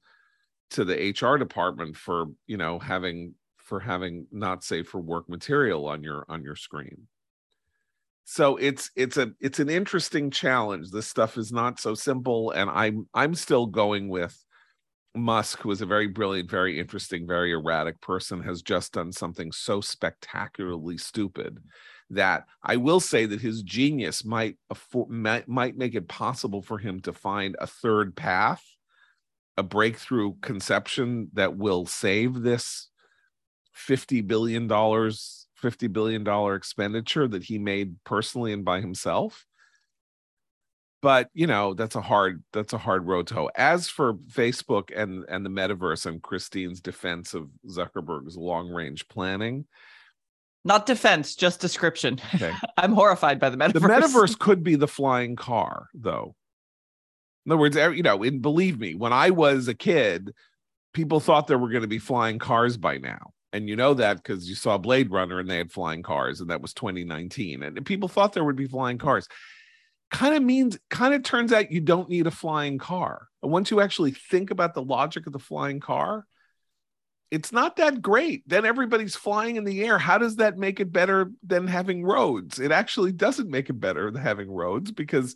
to 0.70 0.84
the 0.84 1.16
hr 1.22 1.38
department 1.38 1.96
for 1.96 2.26
you 2.46 2.58
know 2.58 2.78
having 2.78 3.34
for 3.66 3.80
having 3.80 4.28
not 4.32 4.64
safe 4.64 4.88
for 4.88 5.02
work 5.02 5.28
material 5.28 5.88
on 5.88 6.04
your 6.04 6.24
on 6.30 6.44
your 6.44 6.56
screen. 6.56 7.08
So 8.24 8.58
it's 8.58 8.92
it's 8.96 9.18
a 9.18 9.32
it's 9.40 9.60
an 9.60 9.70
interesting 9.70 10.32
challenge. 10.32 10.92
This 10.92 11.08
stuff 11.08 11.38
is 11.38 11.52
not 11.52 11.80
so 11.80 11.96
simple 11.96 12.52
and 12.52 12.70
i'm 12.70 13.08
i'm 13.14 13.36
still 13.36 13.66
going 13.66 14.08
with 14.08 14.38
musk 15.16 15.62
who 15.62 15.72
is 15.72 15.82
a 15.82 15.86
very 15.86 16.08
brilliant 16.08 16.50
very 16.50 16.78
interesting 16.78 17.26
very 17.26 17.54
erratic 17.54 18.00
person 18.02 18.42
has 18.42 18.62
just 18.62 18.94
done 18.94 19.12
something 19.12 19.52
so 19.52 19.80
spectacularly 19.80 20.98
stupid 20.98 21.58
that 22.12 22.46
I 22.62 22.78
will 22.78 23.00
say 23.00 23.26
that 23.26 23.42
his 23.42 23.64
genius 23.64 24.24
might 24.24 24.58
afford, 24.70 25.10
might, 25.10 25.48
might 25.48 25.78
make 25.78 25.96
it 25.96 26.08
possible 26.08 26.62
for 26.62 26.78
him 26.78 27.00
to 27.02 27.14
find 27.14 27.56
a 27.60 27.68
third 27.68 28.16
path, 28.16 28.64
a 29.58 29.64
breakthrough 29.64 30.36
conception 30.42 31.30
that 31.34 31.58
will 31.58 31.86
save 31.86 32.42
this 32.42 32.90
fifty 33.74 34.22
billion 34.22 34.68
dollars, 34.68 35.48
fifty 35.56 35.88
billion 35.88 36.24
dollar 36.24 36.56
expenditure 36.56 37.28
that 37.28 37.44
he 37.44 37.58
made 37.58 37.96
personally 38.04 38.54
and 38.54 38.64
by 38.64 38.82
himself. 38.82 39.46
But 41.02 41.30
you 41.34 41.46
know 41.46 41.74
that's 41.74 41.96
a 41.96 42.02
hard 42.02 42.44
that's 42.52 42.74
a 42.74 42.80
hard 42.80 43.06
road 43.06 43.28
to 43.28 43.36
hoe. 43.36 43.50
As 43.56 43.88
for 43.88 44.16
Facebook 44.16 44.90
and 44.96 45.26
and 45.30 45.46
the 45.46 45.50
metaverse 45.50 46.06
and 46.06 46.22
Christine's 46.22 46.82
defense 46.82 47.34
of 47.34 47.50
Zuckerberg's 47.70 48.38
long 48.38 48.70
range 48.70 49.08
planning, 49.08 49.66
not 50.66 50.88
defense, 50.88 51.36
just 51.36 51.62
description. 51.62 52.20
Okay. 52.34 52.54
I'm 52.78 52.94
horrified 52.94 53.40
by 53.40 53.50
the 53.50 53.58
metaverse. 53.58 53.74
The 53.74 53.80
metaverse 53.80 54.40
could 54.40 54.64
be 54.64 54.76
the 54.76 54.88
flying 54.88 55.36
car, 55.36 55.88
though. 55.94 56.36
In 57.46 57.52
other 57.52 57.60
words, 57.60 57.78
you 57.78 58.02
know, 58.02 58.24
and 58.24 58.42
believe 58.42 58.80
me, 58.80 58.96
when 58.96 59.14
I 59.14 59.30
was 59.30 59.68
a 59.68 59.76
kid, 59.76 60.34
people 60.94 61.20
thought 61.20 61.46
there 61.46 61.60
were 61.60 61.70
going 61.70 61.84
to 61.84 61.88
be 61.88 62.00
flying 62.00 62.40
cars 62.40 62.76
by 62.76 62.98
now. 62.98 63.32
And 63.54 63.70
you 63.70 63.76
know 63.76 63.94
that 63.94 64.18
because 64.18 64.50
you 64.50 64.56
saw 64.56 64.80
Blade 64.80 65.12
Runner 65.12 65.40
and 65.40 65.50
they 65.50 65.58
had 65.58 65.72
flying 65.72 66.02
cars, 66.02 66.42
and 66.42 66.50
that 66.50 66.62
was 66.62 66.74
2019. 66.74 67.62
And 67.62 67.86
people 67.86 68.10
thought 68.10 68.34
there 68.34 68.44
would 68.44 68.56
be 68.56 68.68
flying 68.68 68.98
cars. 68.98 69.28
Kind 70.12 70.36
of 70.36 70.42
means, 70.42 70.78
kind 70.90 71.14
of 71.14 71.24
turns 71.24 71.54
out 71.54 71.72
you 71.72 71.80
don't 71.80 72.10
need 72.10 72.26
a 72.26 72.32
flying 72.32 72.80
car. 72.80 73.28
And 73.44 73.52
once 73.52 73.70
you 73.70 73.82
actually 73.82 74.12
think 74.12 74.50
about 74.50 74.74
the 74.74 74.82
logic 74.82 75.28
of 75.28 75.34
the 75.34 75.40
flying 75.40 75.80
car, 75.80 76.26
it's 77.36 77.52
not 77.52 77.76
that 77.76 78.02
great. 78.02 78.48
Then 78.48 78.64
everybody's 78.66 79.18
flying 79.18 79.58
in 79.58 79.66
the 79.66 79.84
air. 79.84 79.98
How 79.98 80.18
does 80.18 80.38
that 80.38 80.58
make 80.58 80.80
it 80.80 80.94
better 80.94 81.32
than 81.46 81.68
having 81.68 82.02
roads? 82.02 82.60
It 82.60 82.72
actually 82.72 83.12
doesn't 83.12 83.50
make 83.50 83.70
it 83.70 83.78
better 83.78 84.10
than 84.10 84.22
having 84.22 84.50
roads 84.50 84.90
because 84.90 85.36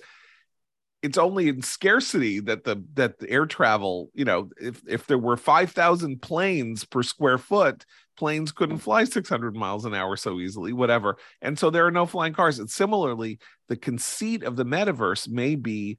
it's 1.02 1.18
only 1.18 1.50
in 1.50 1.62
scarcity 1.62 2.40
that 2.40 2.64
the 2.64 2.82
that 2.94 3.20
the 3.20 3.30
air 3.30 3.46
travel, 3.46 4.12
you 4.14 4.24
know, 4.24 4.50
if 4.62 4.82
if 4.88 5.08
there 5.08 5.18
were 5.18 5.36
5,000 5.36 6.22
planes 6.22 6.86
per 6.86 7.04
square 7.04 7.38
foot, 7.38 7.86
planes 8.18 8.54
couldn't 8.54 8.78
fly 8.78 9.04
600 9.04 9.54
miles 9.54 9.84
an 9.84 9.94
hour 9.94 10.16
so 10.16 10.40
easily, 10.40 10.72
whatever. 10.72 11.18
And 11.42 11.60
so 11.60 11.70
there 11.70 11.86
are 11.86 11.92
no 11.92 12.06
flying 12.06 12.34
cars. 12.34 12.60
And 12.60 12.70
similarly, 12.70 13.40
the 13.68 13.76
conceit 13.76 14.44
of 14.44 14.56
the 14.56 14.66
metaverse 14.66 15.28
may 15.28 15.56
be 15.56 15.98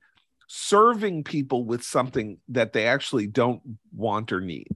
serving 0.49 1.25
people 1.25 1.67
with 1.67 1.83
something 1.83 2.39
that 2.49 2.73
they 2.73 2.87
actually 2.87 3.27
don't 3.27 3.61
want 3.95 4.33
or 4.33 4.41
need. 4.41 4.73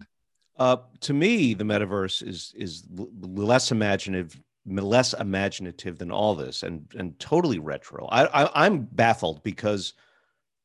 Uh, 0.57 0.77
to 1.01 1.12
me, 1.12 1.55
the 1.55 1.64
metaverse 1.64 2.27
is 2.27 2.53
is 2.57 2.85
less 3.21 3.73
imaginative, 3.73 4.40
less 4.67 5.12
imaginative 5.14 5.99
than 5.99 6.12
all 6.12 6.35
this, 6.35 6.62
and 6.62 6.87
and 6.97 7.19
totally 7.19 7.59
retro. 7.59 8.07
I, 8.07 8.45
I 8.45 8.64
I'm 8.67 8.83
baffled 8.83 9.43
because 9.43 9.95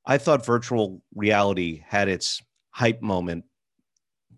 I 0.05 0.17
thought 0.17 0.45
virtual 0.45 1.01
reality 1.15 1.83
had 1.85 2.07
its 2.07 2.41
hype 2.71 3.01
moment 3.01 3.45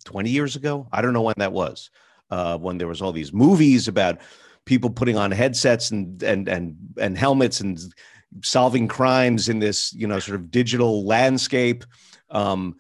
20 0.06 0.30
years 0.30 0.56
ago. 0.56 0.88
I 0.92 1.02
don't 1.02 1.14
know 1.14 1.22
when 1.22 1.36
that 1.38 1.54
was. 1.54 1.90
Uh, 2.30 2.58
when 2.58 2.78
there 2.78 2.88
was 2.88 3.02
all 3.02 3.12
these 3.12 3.34
movies 3.34 3.90
about 3.90 4.20
people 4.66 4.90
putting 4.90 5.18
on 5.18 5.32
headsets 5.32 5.92
and 5.92 6.24
and 6.24 6.48
and 6.48 6.78
and 6.98 7.18
helmets 7.18 7.60
and 7.60 7.94
solving 8.42 8.88
crimes 8.88 9.50
in 9.50 9.60
this 9.60 9.94
you 9.94 10.08
know 10.08 10.20
sort 10.20 10.36
of 10.36 10.50
digital 10.50 11.06
landscape. 11.06 11.84
Um, 12.30 12.78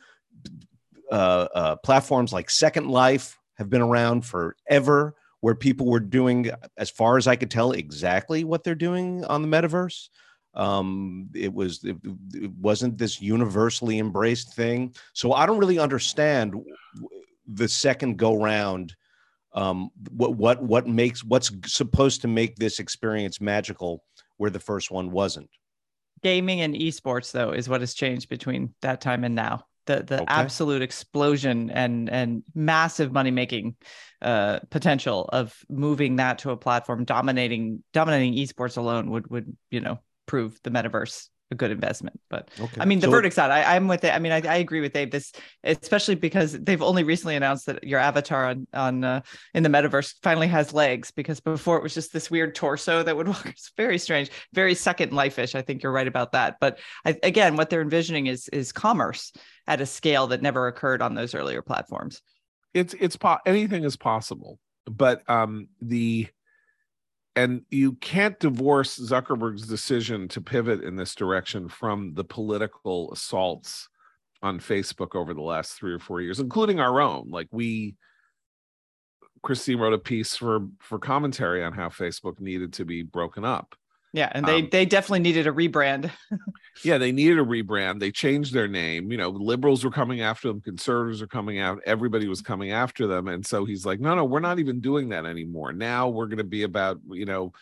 uh, 1.11 1.47
uh, 1.53 1.75
platforms 1.77 2.33
like 2.33 2.49
Second 2.49 2.89
Life 2.89 3.37
have 3.55 3.69
been 3.69 3.81
around 3.81 4.25
forever, 4.25 5.15
where 5.41 5.55
people 5.55 5.87
were 5.87 5.99
doing, 5.99 6.49
as 6.77 6.89
far 6.89 7.17
as 7.17 7.27
I 7.27 7.35
could 7.35 7.51
tell, 7.51 7.73
exactly 7.73 8.43
what 8.43 8.63
they're 8.63 8.75
doing 8.75 9.25
on 9.25 9.41
the 9.41 9.47
metaverse. 9.47 10.09
Um, 10.53 11.29
it 11.33 11.53
was 11.53 11.83
it, 11.83 11.97
it 12.33 12.51
wasn't 12.51 12.97
this 12.97 13.21
universally 13.21 13.99
embraced 13.99 14.53
thing. 14.53 14.93
So 15.13 15.33
I 15.33 15.45
don't 15.45 15.59
really 15.59 15.79
understand 15.79 16.55
the 17.47 17.67
second 17.67 18.17
go 18.17 18.35
round 18.41 18.95
um, 19.53 19.91
what 20.11 20.35
what 20.35 20.63
what 20.63 20.87
makes 20.87 21.23
what's 21.23 21.51
supposed 21.65 22.21
to 22.21 22.27
make 22.27 22.55
this 22.55 22.79
experience 22.79 23.41
magical 23.41 24.03
where 24.37 24.49
the 24.49 24.59
first 24.59 24.91
one 24.91 25.11
wasn't 25.11 25.49
gaming 26.23 26.61
and 26.61 26.73
esports 26.75 27.31
though 27.31 27.51
is 27.51 27.67
what 27.67 27.81
has 27.81 27.93
changed 27.93 28.29
between 28.29 28.73
that 28.81 29.01
time 29.01 29.23
and 29.23 29.35
now 29.35 29.65
the 29.95 30.03
the 30.03 30.21
okay. 30.21 30.25
absolute 30.27 30.81
explosion 30.81 31.69
and 31.69 32.09
and 32.09 32.43
massive 32.53 33.11
money 33.11 33.31
making 33.31 33.75
uh, 34.21 34.59
potential 34.69 35.29
of 35.31 35.57
moving 35.69 36.17
that 36.17 36.39
to 36.39 36.51
a 36.51 36.57
platform 36.57 37.05
dominating 37.05 37.83
dominating 37.93 38.33
esports 38.33 38.77
alone 38.77 39.09
would 39.11 39.29
would 39.29 39.55
you 39.69 39.79
know 39.79 39.99
prove 40.25 40.59
the 40.63 40.69
metaverse 40.69 41.27
a 41.51 41.55
good 41.55 41.71
investment. 41.71 42.19
But 42.29 42.49
okay. 42.59 42.81
I 42.81 42.85
mean, 42.85 42.99
the 42.99 43.07
so, 43.07 43.11
verdict's 43.11 43.37
out. 43.37 43.51
I, 43.51 43.75
am 43.75 43.87
with 43.87 44.03
it. 44.03 44.15
I 44.15 44.19
mean, 44.19 44.31
I, 44.31 44.41
I, 44.47 44.55
agree 44.57 44.81
with 44.81 44.93
Dave. 44.93 45.11
This, 45.11 45.33
especially 45.63 46.15
because 46.15 46.53
they've 46.53 46.81
only 46.81 47.03
recently 47.03 47.35
announced 47.35 47.65
that 47.67 47.83
your 47.83 47.99
avatar 47.99 48.47
on 48.47 48.67
on 48.73 49.03
uh, 49.03 49.21
in 49.53 49.63
the 49.63 49.69
metaverse 49.69 50.15
finally 50.23 50.47
has 50.47 50.73
legs. 50.73 51.11
Because 51.11 51.39
before 51.39 51.77
it 51.77 51.83
was 51.83 51.93
just 51.93 52.13
this 52.13 52.31
weird 52.31 52.55
torso 52.55 53.03
that 53.03 53.15
would 53.15 53.27
walk. 53.27 53.45
It's 53.47 53.71
very 53.75 53.97
strange, 53.97 54.31
very 54.53 54.73
second 54.73 55.11
life-ish. 55.11 55.53
I 55.53 55.61
think 55.61 55.83
you're 55.83 55.91
right 55.91 56.07
about 56.07 56.31
that. 56.31 56.57
But 56.59 56.79
I, 57.05 57.17
again, 57.21 57.57
what 57.57 57.69
they're 57.69 57.81
envisioning 57.81 58.27
is 58.27 58.47
is 58.49 58.71
commerce 58.71 59.33
at 59.67 59.81
a 59.81 59.85
scale 59.85 60.27
that 60.27 60.41
never 60.41 60.67
occurred 60.67 61.01
on 61.01 61.13
those 61.13 61.35
earlier 61.35 61.61
platforms. 61.61 62.21
It's 62.73 62.95
it's 62.99 63.17
po- 63.17 63.39
anything 63.45 63.83
is 63.83 63.97
possible, 63.97 64.59
but 64.85 65.29
um 65.29 65.67
the 65.81 66.27
and 67.35 67.61
you 67.69 67.93
can't 67.93 68.39
divorce 68.39 68.99
Zuckerberg's 68.99 69.67
decision 69.67 70.27
to 70.29 70.41
pivot 70.41 70.83
in 70.83 70.95
this 70.95 71.15
direction 71.15 71.69
from 71.69 72.13
the 72.13 72.23
political 72.23 73.11
assaults 73.13 73.87
on 74.41 74.59
Facebook 74.59 75.15
over 75.15 75.33
the 75.33 75.41
last 75.41 75.73
three 75.73 75.93
or 75.93 75.99
four 75.99 76.19
years, 76.19 76.39
including 76.39 76.79
our 76.79 76.99
own. 76.99 77.29
Like 77.29 77.47
we, 77.51 77.95
Christine 79.43 79.79
wrote 79.79 79.93
a 79.93 79.97
piece 79.97 80.35
for 80.35 80.67
for 80.79 80.99
commentary 80.99 81.63
on 81.63 81.73
how 81.73 81.89
Facebook 81.89 82.39
needed 82.39 82.73
to 82.73 82.85
be 82.85 83.01
broken 83.01 83.45
up, 83.45 83.75
yeah, 84.13 84.29
and 84.33 84.45
they 84.45 84.59
um, 84.59 84.69
they 84.71 84.85
definitely 84.85 85.19
needed 85.19 85.47
a 85.47 85.51
rebrand. 85.51 86.11
yeah, 86.83 86.97
they 86.97 87.11
needed 87.11 87.39
a 87.39 87.43
rebrand. 87.43 87.99
They 87.99 88.11
changed 88.11 88.53
their 88.53 88.67
name. 88.67 89.11
You 89.11 89.17
know, 89.17 89.29
liberals 89.29 89.83
were 89.85 89.91
coming 89.91 90.21
after 90.21 90.49
them, 90.49 90.59
conservatives 90.59 91.21
are 91.21 91.27
coming 91.27 91.59
out, 91.59 91.79
everybody 91.85 92.27
was 92.27 92.41
coming 92.41 92.71
after 92.71 93.07
them, 93.07 93.27
and 93.27 93.45
so 93.45 93.63
he's 93.63 93.85
like, 93.85 93.99
"No, 93.99 94.13
no, 94.15 94.25
we're 94.25 94.39
not 94.39 94.59
even 94.59 94.81
doing 94.81 95.09
that 95.09 95.25
anymore. 95.25 95.71
Now 95.71 96.09
we're 96.09 96.27
going 96.27 96.39
to 96.39 96.43
be 96.43 96.63
about, 96.63 96.99
you 97.09 97.25
know, 97.25 97.53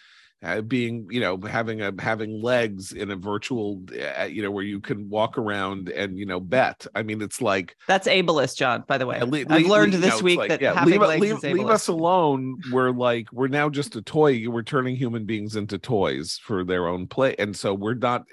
uh, 0.42 0.62
being 0.62 1.06
you 1.12 1.20
know 1.20 1.38
having 1.38 1.82
a 1.82 1.94
having 2.00 2.42
legs 2.42 2.94
in 2.94 3.12
a 3.12 3.16
virtual 3.16 3.84
uh, 4.18 4.24
you 4.24 4.42
know 4.42 4.52
where 4.52 4.64
you 4.64 4.80
can 4.80 5.10
walk 5.10 5.38
around 5.38 5.90
and 5.90 6.18
you 6.18 6.26
know 6.26 6.40
bet. 6.40 6.88
I 6.96 7.04
mean 7.04 7.22
it's 7.22 7.42
like 7.42 7.76
that's 7.88 8.08
ableist 8.08 8.56
john 8.56 8.86
by 8.88 8.98
the 8.98 9.06
way. 9.06 9.20
Le- 9.20 9.44
i've 9.50 9.66
learned 9.66 9.94
le- 9.94 10.00
this 10.00 10.22
week 10.22 10.40
like, 10.40 10.50
that 10.50 10.62
yeah, 10.62 10.74
having 10.74 10.94
leave, 10.94 11.02
legs 11.02 11.22
leave, 11.22 11.36
is 11.36 11.44
leave 11.44 11.68
us 11.68 11.90
alone. 11.90 12.58
We're 12.72 12.92
like 12.92 13.32
we're 13.34 13.50
now 13.50 13.70
just 13.70 13.98
a 13.98 14.02
toy. 14.02 14.48
We're 14.48 14.64
turning 14.64 14.96
human 14.96 15.26
beings 15.26 15.58
into 15.58 15.78
toys 15.78 16.40
for 16.42 16.64
their 16.64 16.88
own 16.88 17.08
play. 17.08 17.36
And 17.38 17.56
so 17.56 17.74
we're 17.74 17.96
not 17.96 18.26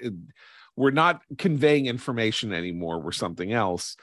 we're 0.77 0.91
not 0.91 1.21
conveying 1.37 1.87
information 1.87 2.53
anymore. 2.53 3.01
We're 3.01 3.11
something 3.11 3.51
else. 3.51 3.97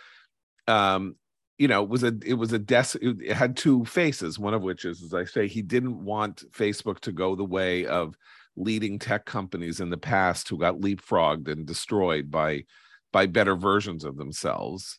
Um 0.69 1.17
you 1.59 1.69
know, 1.69 1.83
it 1.83 1.89
was 1.89 2.03
a 2.03 2.13
it 2.25 2.35
was 2.35 2.53
a 2.53 2.59
des 2.59 2.97
it 3.01 3.33
had 3.33 3.57
two 3.57 3.85
faces. 3.85 4.39
One 4.39 4.55
of 4.55 4.63
which 4.63 4.85
is, 4.85 5.03
as 5.03 5.15
I 5.15 5.25
say, 5.25 5.47
he 5.47 5.63
didn't 5.63 6.05
want 6.05 6.45
Facebook 6.53 7.01
to 7.01 7.13
go 7.13 7.37
the 7.37 7.45
way 7.45 7.87
of 7.87 8.17
leading 8.57 8.99
tech 8.99 9.25
companies 9.25 9.81
in 9.81 9.91
the 9.91 9.97
past 9.97 10.49
who 10.49 10.59
got 10.59 10.81
leapfrogged 10.81 11.49
and 11.49 11.67
destroyed 11.67 12.31
by 12.31 12.65
by 13.13 13.27
better 13.27 13.55
versions 13.55 14.05
of 14.05 14.17
themselves. 14.17 14.99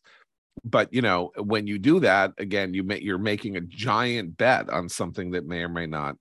But 0.63 0.93
you 0.93 1.01
know, 1.01 1.31
when 1.37 1.67
you 1.67 1.77
do 1.77 1.99
that, 1.99 2.31
again, 2.37 2.73
you 2.73 2.83
make 2.83 3.03
you're 3.03 3.17
making 3.17 3.57
a 3.57 3.61
giant 3.61 4.37
bet 4.37 4.69
on 4.69 4.87
something 4.87 5.31
that 5.31 5.45
may 5.45 5.61
or 5.61 5.69
may 5.69 5.87
not 5.87 6.15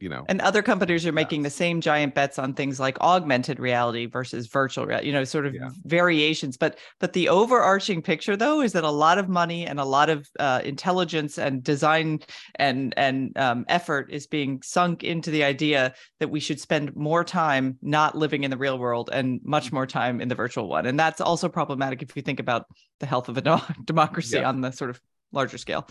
you 0.00 0.08
know 0.08 0.24
and 0.28 0.40
other 0.40 0.62
companies 0.62 1.06
are 1.06 1.12
making 1.12 1.42
the 1.42 1.50
same 1.50 1.80
giant 1.80 2.14
bets 2.14 2.38
on 2.38 2.54
things 2.54 2.78
like 2.78 3.00
augmented 3.00 3.58
reality 3.58 4.06
versus 4.06 4.46
virtual 4.46 4.86
reality 4.86 5.08
you 5.08 5.12
know 5.12 5.24
sort 5.24 5.46
of 5.46 5.54
yeah. 5.54 5.70
variations. 5.84 6.56
But 6.56 6.78
but 7.00 7.12
the 7.12 7.28
overarching 7.28 8.02
picture 8.02 8.36
though 8.36 8.60
is 8.60 8.72
that 8.72 8.84
a 8.84 8.90
lot 8.90 9.18
of 9.18 9.28
money 9.28 9.66
and 9.66 9.80
a 9.80 9.84
lot 9.84 10.10
of 10.10 10.28
uh, 10.38 10.60
intelligence 10.64 11.38
and 11.38 11.62
design 11.62 12.20
and 12.56 12.94
and 12.96 13.36
um, 13.36 13.64
effort 13.68 14.10
is 14.10 14.26
being 14.26 14.62
sunk 14.62 15.04
into 15.04 15.30
the 15.30 15.44
idea 15.44 15.94
that 16.20 16.30
we 16.30 16.40
should 16.40 16.60
spend 16.60 16.94
more 16.96 17.24
time 17.24 17.78
not 17.82 18.16
living 18.16 18.44
in 18.44 18.50
the 18.50 18.56
real 18.56 18.78
world 18.78 19.10
and 19.12 19.40
much 19.44 19.72
more 19.72 19.86
time 19.86 20.20
in 20.20 20.28
the 20.28 20.34
virtual 20.34 20.68
one. 20.68 20.86
And 20.86 20.98
that's 20.98 21.20
also 21.20 21.48
problematic 21.48 22.02
if 22.02 22.16
you 22.16 22.22
think 22.22 22.40
about 22.40 22.66
the 23.00 23.06
health 23.06 23.28
of 23.28 23.36
a 23.36 23.62
democracy 23.84 24.38
yeah. 24.38 24.48
on 24.48 24.60
the 24.60 24.70
sort 24.70 24.90
of 24.90 25.00
larger 25.32 25.58
scale 25.58 25.88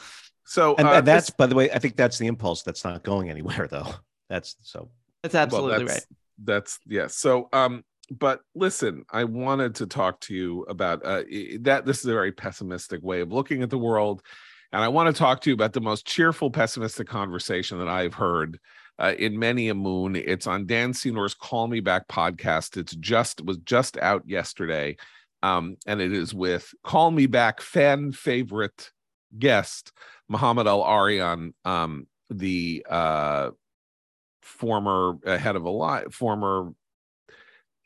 so 0.48 0.76
and, 0.78 0.88
uh, 0.88 0.92
and 0.94 1.08
that's 1.08 1.30
by 1.30 1.46
the 1.46 1.56
way, 1.56 1.70
I 1.70 1.80
think 1.80 1.96
that's 1.96 2.18
the 2.18 2.28
impulse 2.28 2.64
that's 2.64 2.84
not 2.84 3.04
going 3.04 3.30
anywhere 3.30 3.68
though. 3.72 3.94
That's 4.30 4.56
so 4.62 4.90
that's 5.22 5.36
absolutely 5.36 5.72
well, 5.72 5.80
that's, 5.80 5.94
right. 5.94 6.18
That's 6.44 6.80
yes. 6.88 7.02
Yeah. 7.02 7.08
So 7.08 7.50
um 7.54 7.84
but 8.10 8.42
listen, 8.56 9.04
I 9.12 9.26
wanted 9.26 9.76
to 9.76 9.88
talk 9.88 10.22
to 10.22 10.34
you 10.34 10.62
about 10.64 11.06
uh, 11.06 11.24
that. 11.62 11.84
This 11.86 12.00
is 12.00 12.06
a 12.06 12.14
very 12.14 12.32
pessimistic 12.32 13.04
way 13.04 13.20
of 13.20 13.34
looking 13.34 13.64
at 13.64 13.70
the 13.70 13.78
world. 13.78 14.22
And 14.72 14.82
I 14.82 14.88
want 14.88 15.14
to 15.14 15.18
talk 15.18 15.42
to 15.42 15.50
you 15.50 15.54
about 15.54 15.74
the 15.74 15.82
most 15.82 16.06
cheerful, 16.06 16.50
pessimistic 16.50 17.08
conversation 17.08 17.80
that 17.80 17.88
I've 17.88 18.14
heard 18.14 18.60
uh, 19.00 19.14
in 19.18 19.38
many 19.38 19.70
a 19.70 19.76
moon. 19.76 20.16
It's 20.16 20.48
on 20.48 20.66
Dan 20.66 20.94
Senor's 20.94 21.34
Call 21.34 21.68
Me 21.68 21.80
Back 21.80 22.08
podcast. 22.08 22.78
It's 22.78 22.96
just 22.96 23.44
was 23.44 23.58
just 23.58 23.98
out 23.98 24.24
yesterday, 24.26 24.98
um, 25.44 25.78
and 25.86 26.02
it 26.02 26.14
is 26.14 26.34
with 26.34 26.74
Call 26.84 27.12
Me 27.12 27.26
Back 27.26 27.62
fan 27.62 28.12
favorite 28.12 28.92
guest 29.38 29.92
Mohamed 30.30 30.68
El-Erian, 30.68 31.54
um, 31.66 32.08
the 32.30 32.86
uh, 32.90 33.52
former 34.42 35.18
uh, 35.26 35.38
head 35.38 35.56
of 35.56 35.64
a 35.64 35.70
lot, 35.70 36.14
former. 36.14 36.74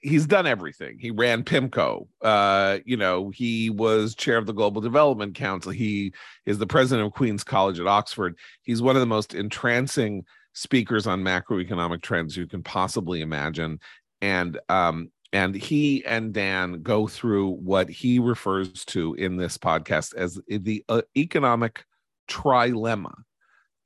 He's 0.04 0.25
done 0.25 0.47
everything. 0.47 0.97
He 0.99 1.12
ran 1.12 1.43
PIMCO. 1.43 2.08
Uh, 2.23 2.80
you 2.86 2.97
know, 2.97 3.30
he 3.30 3.69
was 3.69 4.15
chair 4.15 4.38
of 4.38 4.47
the 4.47 4.54
Global 4.54 4.82
Development 4.82 5.36
Council. 5.36 5.71
He 5.71 6.13
is 6.47 6.58
the 6.58 6.65
president 6.65 7.06
of 7.06 7.13
Queen's 7.13 7.43
College 7.43 7.80
at 7.80 7.86
Oxford. 7.86 8.36
He's 8.63 8.82
one 8.82 8.95
of 8.95 8.99
the 8.99 9.06
most 9.06 9.36
entrancing 9.36 10.25
speakers 10.54 11.06
on 11.06 11.23
macroeconomic 11.23 12.01
trends 12.01 12.36
you 12.36 12.47
can 12.47 12.63
possibly 12.63 13.21
imagine. 13.21 13.80
And 14.21 14.60
um, 14.69 15.12
and 15.34 15.56
he 15.56 16.04
and 16.06 16.34
Dan 16.34 16.82
go 16.82 17.08
through 17.08 17.51
what 17.51 17.89
he 17.89 18.19
refers 18.19 18.86
to 18.86 19.13
in 19.15 19.38
this 19.38 19.58
podcast 19.58 20.15
as 20.15 20.39
the 20.47 20.84
uh, 20.89 21.01
economic 21.15 21.86
trilemma. 22.31 23.13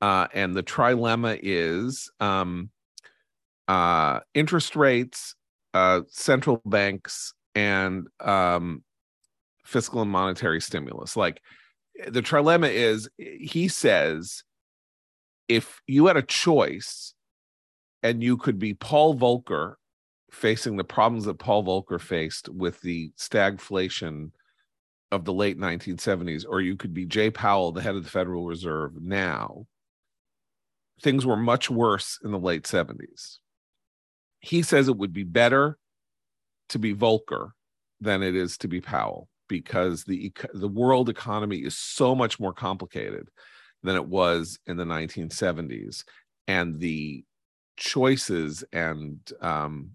Uh, 0.00 0.26
and 0.34 0.54
the 0.54 0.62
trilemma 0.62 1.38
is 1.42 2.10
um, 2.20 2.70
uh, 3.66 4.20
interest 4.34 4.76
rates, 4.76 5.34
uh, 5.74 6.02
central 6.08 6.60
banks, 6.64 7.32
and 7.54 8.06
um, 8.20 8.82
fiscal 9.64 10.02
and 10.02 10.10
monetary 10.10 10.60
stimulus. 10.60 11.16
Like 11.16 11.40
the 12.08 12.22
trilemma 12.22 12.70
is, 12.70 13.08
he 13.18 13.68
says, 13.68 14.42
if 15.48 15.80
you 15.86 16.06
had 16.06 16.16
a 16.16 16.22
choice 16.22 17.14
and 18.02 18.22
you 18.22 18.36
could 18.36 18.58
be 18.58 18.74
Paul 18.74 19.16
Volcker 19.16 19.74
facing 20.30 20.76
the 20.76 20.84
problems 20.84 21.24
that 21.24 21.38
Paul 21.38 21.64
Volcker 21.64 22.00
faced 22.00 22.48
with 22.48 22.80
the 22.82 23.10
stagflation 23.18 24.30
of 25.12 25.24
the 25.24 25.32
late 25.32 25.58
1970s, 25.58 26.44
or 26.48 26.60
you 26.60 26.76
could 26.76 26.92
be 26.92 27.06
Jay 27.06 27.30
Powell, 27.30 27.72
the 27.72 27.82
head 27.82 27.94
of 27.94 28.04
the 28.04 28.10
Federal 28.10 28.44
Reserve 28.44 29.00
now. 29.00 29.66
Things 31.02 31.26
were 31.26 31.36
much 31.36 31.70
worse 31.70 32.18
in 32.24 32.32
the 32.32 32.38
late 32.38 32.64
70s. 32.64 33.38
He 34.40 34.62
says 34.62 34.88
it 34.88 34.96
would 34.96 35.12
be 35.12 35.24
better 35.24 35.78
to 36.70 36.78
be 36.78 36.94
Volcker 36.94 37.50
than 38.00 38.22
it 38.22 38.34
is 38.34 38.58
to 38.58 38.68
be 38.68 38.80
Powell 38.80 39.28
because 39.48 40.04
the 40.04 40.32
the 40.54 40.68
world 40.68 41.08
economy 41.08 41.58
is 41.58 41.76
so 41.78 42.14
much 42.14 42.40
more 42.40 42.52
complicated 42.52 43.28
than 43.82 43.94
it 43.96 44.06
was 44.06 44.58
in 44.66 44.76
the 44.76 44.84
1970s, 44.84 46.04
and 46.48 46.80
the 46.80 47.24
choices 47.76 48.64
and 48.72 49.20
um, 49.40 49.90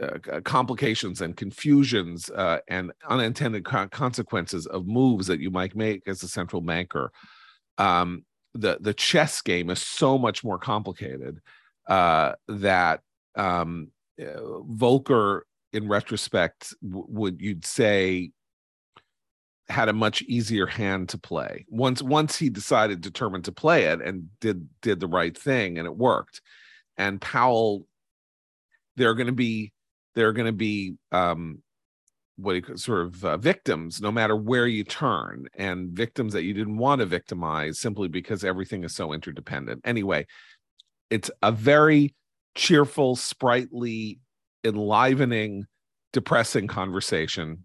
uh, 0.00 0.40
complications 0.42 1.20
and 1.20 1.36
confusions 1.36 2.30
uh, 2.30 2.58
and 2.68 2.92
unintended 3.08 3.64
co- 3.64 3.88
consequences 3.88 4.66
of 4.66 4.86
moves 4.86 5.26
that 5.26 5.40
you 5.40 5.50
might 5.50 5.74
make 5.74 6.06
as 6.06 6.22
a 6.22 6.28
central 6.28 6.62
banker. 6.62 7.12
Um, 7.78 8.24
the 8.54 8.78
the 8.80 8.94
chess 8.94 9.40
game 9.42 9.70
is 9.70 9.80
so 9.80 10.18
much 10.18 10.42
more 10.42 10.58
complicated 10.58 11.40
uh, 11.88 12.32
that 12.48 13.00
um, 13.36 13.88
uh, 14.20 14.40
Volcker, 14.68 15.42
in 15.72 15.88
retrospect, 15.88 16.74
w- 16.82 17.06
would 17.08 17.40
you'd 17.40 17.64
say 17.64 18.32
had 19.68 19.88
a 19.88 19.92
much 19.92 20.22
easier 20.22 20.66
hand 20.66 21.08
to 21.08 21.16
play 21.16 21.64
once 21.68 22.02
once 22.02 22.36
he 22.36 22.50
decided 22.50 23.00
determined 23.00 23.44
to 23.44 23.52
play 23.52 23.84
it 23.84 24.00
and 24.02 24.28
did 24.40 24.68
did 24.82 24.98
the 24.98 25.06
right 25.06 25.38
thing 25.38 25.78
and 25.78 25.86
it 25.86 25.96
worked 25.96 26.40
and 26.96 27.20
powell 27.20 27.86
there 28.96 29.08
are 29.08 29.14
going 29.14 29.28
to 29.28 29.32
be 29.32 29.72
there 30.14 30.28
are 30.28 30.32
going 30.32 30.46
to 30.46 30.52
be 30.52 30.94
um, 31.12 31.62
what 32.36 32.56
you 32.56 32.76
sort 32.76 33.02
of 33.02 33.24
uh, 33.24 33.36
victims 33.36 34.00
no 34.00 34.10
matter 34.10 34.34
where 34.34 34.66
you 34.66 34.84
turn 34.84 35.46
and 35.54 35.90
victims 35.90 36.32
that 36.32 36.44
you 36.44 36.54
didn't 36.54 36.78
want 36.78 37.00
to 37.00 37.06
victimize 37.06 37.78
simply 37.78 38.08
because 38.08 38.44
everything 38.44 38.84
is 38.84 38.94
so 38.94 39.12
interdependent. 39.12 39.80
Anyway 39.84 40.26
it's 41.10 41.30
a 41.42 41.52
very 41.52 42.14
cheerful 42.54 43.16
sprightly 43.16 44.18
enlivening 44.64 45.66
depressing 46.12 46.66
conversation 46.66 47.64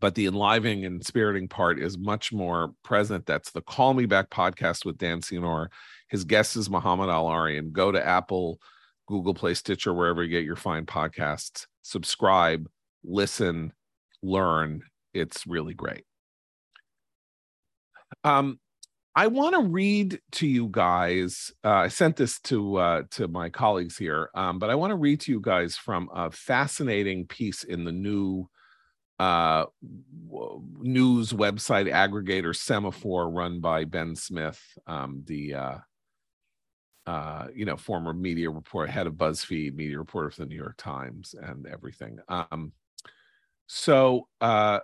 but 0.00 0.14
the 0.14 0.26
enlivening 0.26 0.84
and 0.86 1.04
spiriting 1.04 1.46
part 1.46 1.78
is 1.78 1.98
much 1.98 2.32
more 2.32 2.72
present. 2.82 3.26
That's 3.26 3.50
the 3.50 3.60
call 3.60 3.92
me 3.92 4.06
back 4.06 4.30
podcast 4.30 4.86
with 4.86 4.96
dan 4.96 5.20
senor. 5.20 5.70
His 6.08 6.24
guest 6.24 6.56
is 6.56 6.70
Mohamed 6.70 7.10
El-Erian 7.10 7.70
go 7.70 7.92
to 7.92 8.04
apple 8.04 8.58
google 9.10 9.34
play 9.34 9.52
stitcher 9.52 9.92
wherever 9.92 10.22
you 10.22 10.30
get 10.30 10.44
your 10.44 10.56
fine 10.56 10.86
podcasts 10.86 11.66
subscribe 11.82 12.66
listen, 13.04 13.72
learn. 14.22 14.82
It's 15.14 15.46
really 15.46 15.74
great. 15.74 16.04
Um, 18.24 18.58
I 19.14 19.26
want 19.26 19.54
to 19.54 19.62
read 19.62 20.20
to 20.32 20.46
you 20.46 20.68
guys. 20.70 21.52
Uh, 21.64 21.70
I 21.70 21.88
sent 21.88 22.16
this 22.16 22.38
to 22.42 22.76
uh, 22.76 23.02
to 23.12 23.28
my 23.28 23.48
colleagues 23.48 23.96
here, 23.96 24.30
um, 24.34 24.58
but 24.58 24.70
I 24.70 24.76
want 24.76 24.92
to 24.92 24.96
read 24.96 25.20
to 25.20 25.32
you 25.32 25.40
guys 25.40 25.76
from 25.76 26.08
a 26.14 26.30
fascinating 26.30 27.26
piece 27.26 27.64
in 27.64 27.84
the 27.84 27.92
new 27.92 28.48
uh, 29.18 29.64
news 30.78 31.32
website 31.32 31.92
aggregator 31.92 32.54
Semafor, 32.54 33.34
run 33.34 33.60
by 33.60 33.84
Ben 33.84 34.14
Smith, 34.14 34.60
um, 34.86 35.22
the 35.26 35.54
uh, 37.06 37.46
you 37.54 37.64
know 37.64 37.76
former 37.76 38.12
media 38.12 38.50
reporter, 38.50 38.90
head 38.90 39.06
of 39.06 39.14
BuzzFeed, 39.14 39.74
media 39.74 39.98
reporter 39.98 40.30
for 40.30 40.42
the 40.42 40.48
New 40.48 40.56
York 40.56 40.76
Times, 40.76 41.34
and 41.40 41.66
everything. 41.66 42.18
Um, 42.28 42.72
so 43.66 44.26
uh, 44.40 44.80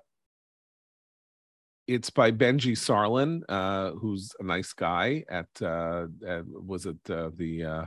it's 1.86 2.10
by 2.10 2.32
Benji 2.32 2.72
Sarlin, 2.72 3.42
uh, 3.48 3.92
who's 3.92 4.34
a 4.40 4.44
nice 4.44 4.72
guy 4.72 5.24
at, 5.28 5.46
uh, 5.62 6.06
at 6.26 6.44
was 6.46 6.86
it 6.86 6.98
uh, 7.10 7.30
the 7.36 7.64
uh, 7.64 7.84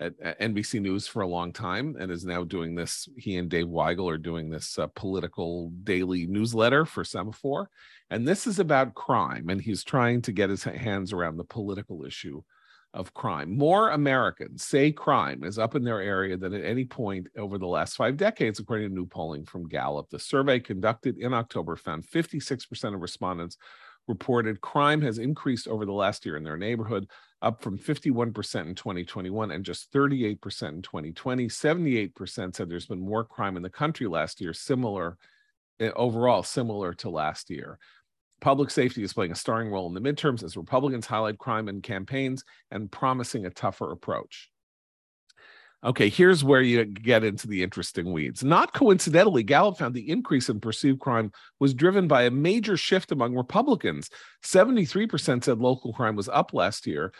at, 0.00 0.14
at, 0.20 0.40
NBC 0.40 0.80
News 0.80 1.06
for 1.06 1.22
a 1.22 1.26
long 1.26 1.52
time 1.52 1.96
and 1.98 2.10
is 2.10 2.24
now 2.24 2.44
doing 2.44 2.74
this. 2.74 3.08
He 3.16 3.36
and 3.36 3.48
Dave 3.48 3.66
Weigel 3.66 4.10
are 4.10 4.18
doing 4.18 4.50
this 4.50 4.78
uh, 4.78 4.88
political 4.88 5.70
daily 5.82 6.26
newsletter 6.26 6.84
for 6.84 7.02
Semafor, 7.02 7.66
and 8.10 8.26
this 8.26 8.46
is 8.46 8.58
about 8.58 8.94
crime. 8.94 9.48
And 9.48 9.60
he's 9.60 9.84
trying 9.84 10.22
to 10.22 10.32
get 10.32 10.50
his 10.50 10.64
hands 10.64 11.12
around 11.12 11.36
the 11.36 11.44
political 11.44 12.04
issue 12.04 12.42
of 12.94 13.12
crime. 13.12 13.58
More 13.58 13.90
Americans 13.90 14.64
say 14.64 14.92
crime 14.92 15.44
is 15.44 15.58
up 15.58 15.74
in 15.74 15.84
their 15.84 16.00
area 16.00 16.36
than 16.36 16.54
at 16.54 16.64
any 16.64 16.84
point 16.84 17.26
over 17.36 17.58
the 17.58 17.66
last 17.66 17.96
five 17.96 18.16
decades, 18.16 18.60
according 18.60 18.88
to 18.88 18.94
new 18.94 19.06
polling 19.06 19.44
from 19.44 19.68
Gallup. 19.68 20.08
The 20.08 20.18
survey 20.18 20.60
conducted 20.60 21.18
in 21.18 21.34
October 21.34 21.76
found 21.76 22.06
56% 22.06 22.94
of 22.94 23.00
respondents 23.00 23.58
reported 24.06 24.60
crime 24.60 25.00
has 25.00 25.18
increased 25.18 25.66
over 25.66 25.84
the 25.84 25.92
last 25.92 26.26
year 26.26 26.36
in 26.36 26.44
their 26.44 26.56
neighborhood, 26.56 27.08
up 27.42 27.62
from 27.62 27.78
51% 27.78 28.26
in 28.66 28.74
2021 28.74 29.50
and 29.50 29.64
just 29.64 29.92
38% 29.92 30.68
in 30.68 30.82
2020. 30.82 31.48
78% 31.48 32.54
said 32.54 32.68
there's 32.68 32.86
been 32.86 33.00
more 33.00 33.24
crime 33.24 33.56
in 33.56 33.62
the 33.62 33.70
country 33.70 34.06
last 34.06 34.40
year, 34.40 34.52
similar 34.52 35.16
eh, 35.80 35.90
overall, 35.96 36.42
similar 36.42 36.92
to 36.94 37.10
last 37.10 37.50
year. 37.50 37.78
Public 38.40 38.70
safety 38.70 39.02
is 39.02 39.12
playing 39.12 39.32
a 39.32 39.36
starring 39.36 39.70
role 39.70 39.86
in 39.86 39.94
the 39.94 40.00
midterms 40.00 40.42
as 40.42 40.56
Republicans 40.56 41.06
highlight 41.06 41.38
crime 41.38 41.68
in 41.68 41.80
campaigns 41.80 42.44
and 42.70 42.90
promising 42.90 43.46
a 43.46 43.50
tougher 43.50 43.90
approach. 43.90 44.50
Okay, 45.84 46.08
here's 46.08 46.42
where 46.42 46.62
you 46.62 46.82
get 46.86 47.24
into 47.24 47.46
the 47.46 47.62
interesting 47.62 48.10
weeds. 48.10 48.42
Not 48.42 48.72
coincidentally, 48.72 49.42
Gallup 49.42 49.76
found 49.76 49.94
the 49.94 50.10
increase 50.10 50.48
in 50.48 50.58
perceived 50.58 50.98
crime 50.98 51.30
was 51.60 51.74
driven 51.74 52.08
by 52.08 52.22
a 52.22 52.30
major 52.30 52.78
shift 52.78 53.12
among 53.12 53.34
Republicans. 53.34 54.08
73% 54.42 55.44
said 55.44 55.58
local 55.58 55.92
crime 55.92 56.16
was 56.16 56.30
up 56.30 56.54
last 56.54 56.86
year, 56.86 57.12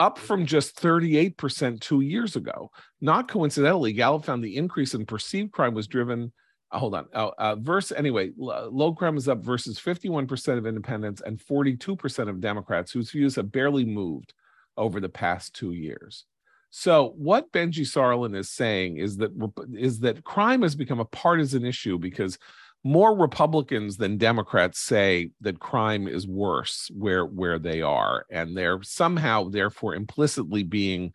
up 0.00 0.18
from 0.18 0.46
just 0.46 0.80
38% 0.80 1.80
two 1.80 2.00
years 2.00 2.34
ago. 2.34 2.72
Not 3.00 3.28
coincidentally, 3.28 3.92
Gallup 3.92 4.24
found 4.24 4.42
the 4.42 4.56
increase 4.56 4.94
in 4.94 5.06
perceived 5.06 5.52
crime 5.52 5.74
was 5.74 5.86
driven 5.86 6.32
hold 6.70 6.94
on. 6.94 7.06
Oh, 7.14 7.32
uh, 7.38 7.56
verse 7.56 7.92
anyway, 7.92 8.32
low 8.36 8.92
crime 8.92 9.16
is 9.16 9.28
up 9.28 9.42
versus 9.42 9.78
51% 9.78 10.58
of 10.58 10.66
independents 10.66 11.22
and 11.24 11.38
42% 11.38 12.28
of 12.28 12.40
Democrats 12.40 12.92
whose 12.92 13.10
views 13.10 13.36
have 13.36 13.50
barely 13.50 13.84
moved 13.84 14.34
over 14.76 15.00
the 15.00 15.08
past 15.08 15.54
two 15.54 15.72
years. 15.72 16.24
So 16.70 17.14
what 17.16 17.50
Benji 17.52 17.86
Sarlin 17.86 18.36
is 18.36 18.50
saying 18.50 18.98
is 18.98 19.16
that 19.16 19.32
is 19.72 20.00
that 20.00 20.24
crime 20.24 20.62
has 20.62 20.74
become 20.74 21.00
a 21.00 21.06
partisan 21.06 21.64
issue 21.64 21.98
because 21.98 22.38
more 22.84 23.16
Republicans 23.16 23.96
than 23.96 24.18
Democrats 24.18 24.78
say 24.78 25.30
that 25.40 25.58
crime 25.58 26.06
is 26.06 26.26
worse 26.26 26.90
where 26.94 27.24
where 27.24 27.58
they 27.58 27.80
are, 27.80 28.26
and 28.30 28.56
they're 28.56 28.82
somehow 28.82 29.48
therefore 29.48 29.94
implicitly 29.94 30.62
being 30.62 31.12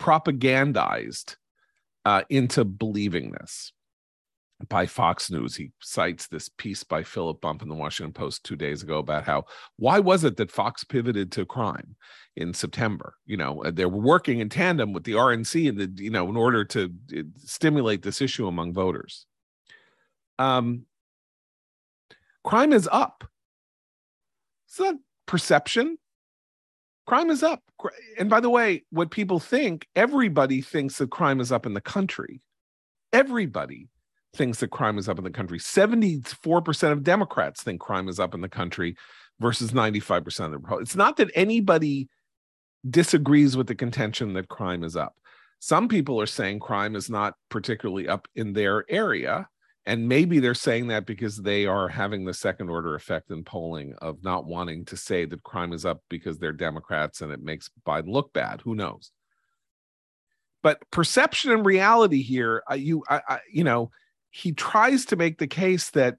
propagandized 0.00 1.36
uh, 2.06 2.22
into 2.30 2.64
believing 2.64 3.32
this 3.32 3.72
by 4.68 4.86
Fox 4.86 5.30
News. 5.30 5.54
He 5.54 5.70
cites 5.80 6.26
this 6.26 6.48
piece 6.48 6.82
by 6.82 7.02
Philip 7.02 7.40
Bump 7.40 7.62
in 7.62 7.68
the 7.68 7.74
Washington 7.74 8.12
Post 8.12 8.44
two 8.44 8.56
days 8.56 8.82
ago 8.82 8.98
about 8.98 9.24
how 9.24 9.44
why 9.76 10.00
was 10.00 10.24
it 10.24 10.36
that 10.36 10.50
Fox 10.50 10.82
pivoted 10.82 11.30
to 11.32 11.46
crime 11.46 11.94
in 12.36 12.52
September? 12.52 13.14
You 13.24 13.36
know, 13.36 13.62
they 13.64 13.84
were 13.84 14.00
working 14.00 14.40
in 14.40 14.48
tandem 14.48 14.92
with 14.92 15.04
the 15.04 15.12
RNC 15.12 15.68
and 15.68 15.78
the 15.78 16.02
you 16.02 16.10
know 16.10 16.28
in 16.28 16.36
order 16.36 16.64
to 16.64 16.92
uh, 17.16 17.22
stimulate 17.36 18.02
this 18.02 18.20
issue 18.20 18.48
among 18.48 18.72
voters. 18.72 19.26
Um, 20.38 20.86
crime 22.44 22.72
is 22.72 22.88
up. 22.90 23.24
It's 24.66 24.80
not 24.80 24.96
perception. 25.26 25.98
Crime 27.06 27.30
is 27.30 27.42
up. 27.42 27.62
And 28.18 28.28
by 28.28 28.40
the 28.40 28.50
way, 28.50 28.84
what 28.90 29.10
people 29.10 29.38
think, 29.38 29.86
everybody 29.96 30.60
thinks 30.60 30.98
that 30.98 31.10
crime 31.10 31.40
is 31.40 31.50
up 31.50 31.64
in 31.64 31.72
the 31.72 31.80
country. 31.80 32.42
Everybody 33.12 33.88
thinks 34.38 34.60
that 34.60 34.70
crime 34.70 34.96
is 34.96 35.08
up 35.08 35.18
in 35.18 35.24
the 35.24 35.30
country. 35.30 35.58
74% 35.58 36.92
of 36.92 37.02
Democrats 37.02 37.62
think 37.62 37.80
crime 37.80 38.08
is 38.08 38.18
up 38.18 38.34
in 38.34 38.40
the 38.40 38.48
country 38.48 38.96
versus 39.40 39.72
95% 39.72 40.26
of 40.46 40.50
the 40.52 40.58
Republicans. 40.58 40.88
It's 40.88 40.96
not 40.96 41.18
that 41.18 41.30
anybody 41.34 42.08
disagrees 42.88 43.56
with 43.56 43.66
the 43.66 43.74
contention 43.74 44.32
that 44.34 44.48
crime 44.48 44.84
is 44.84 44.96
up. 44.96 45.14
Some 45.58 45.88
people 45.88 46.20
are 46.20 46.26
saying 46.26 46.60
crime 46.60 46.94
is 46.94 47.10
not 47.10 47.34
particularly 47.48 48.08
up 48.08 48.28
in 48.34 48.52
their 48.52 48.84
area. 48.88 49.48
And 49.84 50.08
maybe 50.08 50.38
they're 50.38 50.54
saying 50.54 50.88
that 50.88 51.06
because 51.06 51.38
they 51.38 51.66
are 51.66 51.88
having 51.88 52.24
the 52.24 52.34
second 52.34 52.68
order 52.68 52.94
effect 52.94 53.30
in 53.30 53.42
polling 53.42 53.94
of 54.00 54.22
not 54.22 54.44
wanting 54.44 54.84
to 54.86 54.96
say 54.96 55.24
that 55.24 55.42
crime 55.42 55.72
is 55.72 55.84
up 55.84 56.02
because 56.08 56.38
they're 56.38 56.52
Democrats 56.52 57.22
and 57.22 57.32
it 57.32 57.42
makes 57.42 57.70
Biden 57.86 58.08
look 58.08 58.32
bad. 58.32 58.60
Who 58.60 58.74
knows? 58.74 59.10
But 60.62 60.78
perception 60.90 61.52
and 61.52 61.64
reality 61.64 62.22
here, 62.22 62.62
uh, 62.70 62.74
you, 62.74 63.02
I, 63.08 63.22
I, 63.28 63.38
you 63.50 63.64
know, 63.64 63.90
he 64.30 64.52
tries 64.52 65.04
to 65.06 65.16
make 65.16 65.38
the 65.38 65.46
case 65.46 65.90
that 65.90 66.16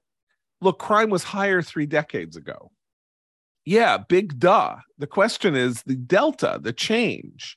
look, 0.60 0.78
crime 0.78 1.10
was 1.10 1.24
higher 1.24 1.62
three 1.62 1.86
decades 1.86 2.36
ago. 2.36 2.70
Yeah, 3.64 3.98
big 3.98 4.38
duh. 4.38 4.76
The 4.98 5.06
question 5.06 5.54
is 5.54 5.82
the 5.82 5.96
delta, 5.96 6.58
the 6.62 6.72
change. 6.72 7.56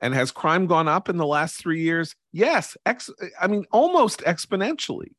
And 0.00 0.14
has 0.14 0.30
crime 0.30 0.66
gone 0.66 0.88
up 0.88 1.08
in 1.08 1.16
the 1.16 1.26
last 1.26 1.56
three 1.56 1.80
years? 1.80 2.14
Yes, 2.32 2.76
ex- 2.84 3.10
I 3.40 3.46
mean, 3.46 3.64
almost 3.70 4.20
exponentially. 4.20 5.12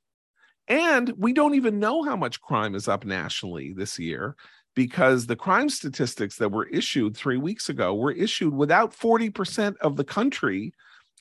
And 0.67 1.13
we 1.17 1.33
don't 1.33 1.55
even 1.55 1.79
know 1.79 2.03
how 2.03 2.15
much 2.15 2.41
crime 2.41 2.75
is 2.75 2.87
up 2.87 3.05
nationally 3.05 3.73
this 3.73 3.97
year 3.97 4.35
because 4.75 5.25
the 5.25 5.35
crime 5.35 5.69
statistics 5.69 6.37
that 6.37 6.51
were 6.51 6.67
issued 6.67 7.15
three 7.15 7.37
weeks 7.37 7.69
ago 7.69 7.95
were 7.95 8.11
issued 8.11 8.53
without 8.53 8.95
40% 8.95 9.75
of 9.77 9.95
the 9.95 10.03
country 10.03 10.73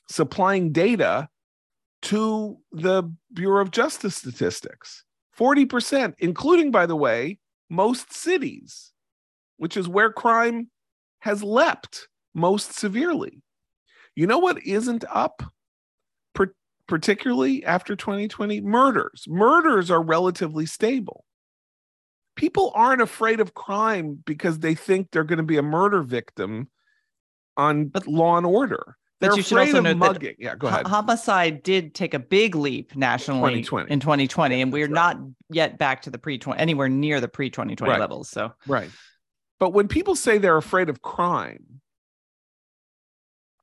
supplying 0.09 0.71
data 0.71 1.29
to 2.05 2.57
the 2.71 3.03
Bureau 3.33 3.61
of 3.61 3.71
Justice 3.71 4.15
statistics 4.15 5.03
40%, 5.37 6.13
including, 6.19 6.71
by 6.71 6.85
the 6.85 6.95
way, 6.95 7.39
most 7.69 8.13
cities, 8.13 8.93
which 9.57 9.75
is 9.75 9.87
where 9.87 10.11
crime 10.11 10.69
has 11.19 11.43
leapt 11.43 12.07
most 12.33 12.73
severely. 12.73 13.41
You 14.15 14.27
know 14.27 14.37
what 14.37 14.63
isn't 14.63 15.03
up, 15.11 15.43
per- 16.33 16.53
particularly 16.87 17.65
after 17.65 17.95
2020? 17.95 18.61
Murders. 18.61 19.25
Murders 19.27 19.91
are 19.91 20.01
relatively 20.01 20.65
stable. 20.65 21.25
People 22.35 22.71
aren't 22.75 23.01
afraid 23.01 23.39
of 23.39 23.53
crime 23.53 24.21
because 24.25 24.59
they 24.59 24.75
think 24.75 25.09
they're 25.11 25.23
going 25.23 25.37
to 25.37 25.43
be 25.43 25.57
a 25.57 25.63
murder 25.63 26.01
victim 26.03 26.69
on 27.57 27.87
but, 27.87 28.07
Law 28.07 28.37
and 28.37 28.45
Order. 28.45 28.97
They're 29.21 29.29
but 29.29 29.37
you 29.37 29.43
should 29.43 29.57
also 29.57 29.79
note 29.79 29.97
mugging. 29.97 30.21
that 30.23 30.35
yeah, 30.39 30.55
go 30.55 30.67
ahead. 30.67 30.87
homicide 30.87 31.63
did 31.63 31.95
take 31.95 32.13
a 32.13 32.19
big 32.19 32.53
leap 32.53 32.95
nationally 32.95 33.61
2020. 33.61 33.91
in 33.91 33.99
2020, 33.99 34.61
and 34.61 34.73
we're 34.73 34.85
right. 34.85 34.91
not 34.91 35.17
yet 35.49 35.77
back 35.77 36.01
to 36.01 36.09
the 36.09 36.17
pre 36.17 36.37
20 36.37 36.59
anywhere 36.59 36.89
near 36.89 37.21
the 37.21 37.29
pre 37.29 37.49
2020 37.49 37.89
right. 37.89 37.99
levels. 37.99 38.29
So 38.29 38.51
right. 38.67 38.89
But 39.57 39.69
when 39.69 39.87
people 39.87 40.15
say 40.15 40.37
they're 40.37 40.57
afraid 40.57 40.89
of 40.89 41.01
crime, 41.01 41.81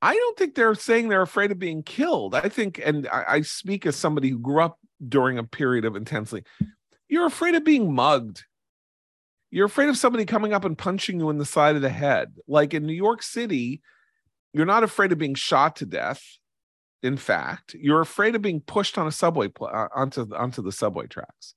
I 0.00 0.14
don't 0.14 0.38
think 0.38 0.54
they're 0.54 0.74
saying 0.74 1.08
they're 1.08 1.22
afraid 1.22 1.52
of 1.52 1.58
being 1.58 1.82
killed. 1.82 2.34
I 2.34 2.48
think, 2.48 2.80
and 2.82 3.06
I, 3.08 3.24
I 3.28 3.40
speak 3.42 3.84
as 3.84 3.94
somebody 3.94 4.30
who 4.30 4.38
grew 4.38 4.62
up 4.62 4.78
during 5.06 5.38
a 5.38 5.44
period 5.44 5.84
of 5.84 5.96
intensely. 5.96 6.44
You're 7.08 7.26
afraid 7.26 7.54
of 7.54 7.64
being 7.64 7.94
mugged. 7.94 8.44
You're 9.50 9.66
afraid 9.66 9.90
of 9.90 9.98
somebody 9.98 10.24
coming 10.24 10.54
up 10.54 10.64
and 10.64 10.78
punching 10.78 11.20
you 11.20 11.28
in 11.28 11.36
the 11.36 11.44
side 11.44 11.76
of 11.76 11.82
the 11.82 11.90
head. 11.90 12.32
Like 12.48 12.72
in 12.72 12.86
New 12.86 12.94
York 12.94 13.22
City, 13.22 13.82
you're 14.52 14.66
not 14.66 14.82
afraid 14.82 15.12
of 15.12 15.18
being 15.18 15.34
shot 15.34 15.76
to 15.76 15.86
death. 15.86 16.22
In 17.02 17.16
fact, 17.16 17.74
you're 17.74 18.00
afraid 18.00 18.36
of 18.36 18.42
being 18.42 18.60
pushed 18.60 18.96
on 18.96 19.06
a 19.06 19.12
subway 19.12 19.48
pl- 19.48 19.70
uh, 19.72 19.88
onto 19.94 20.32
onto 20.34 20.62
the 20.62 20.70
subway 20.70 21.06
tracks. 21.06 21.54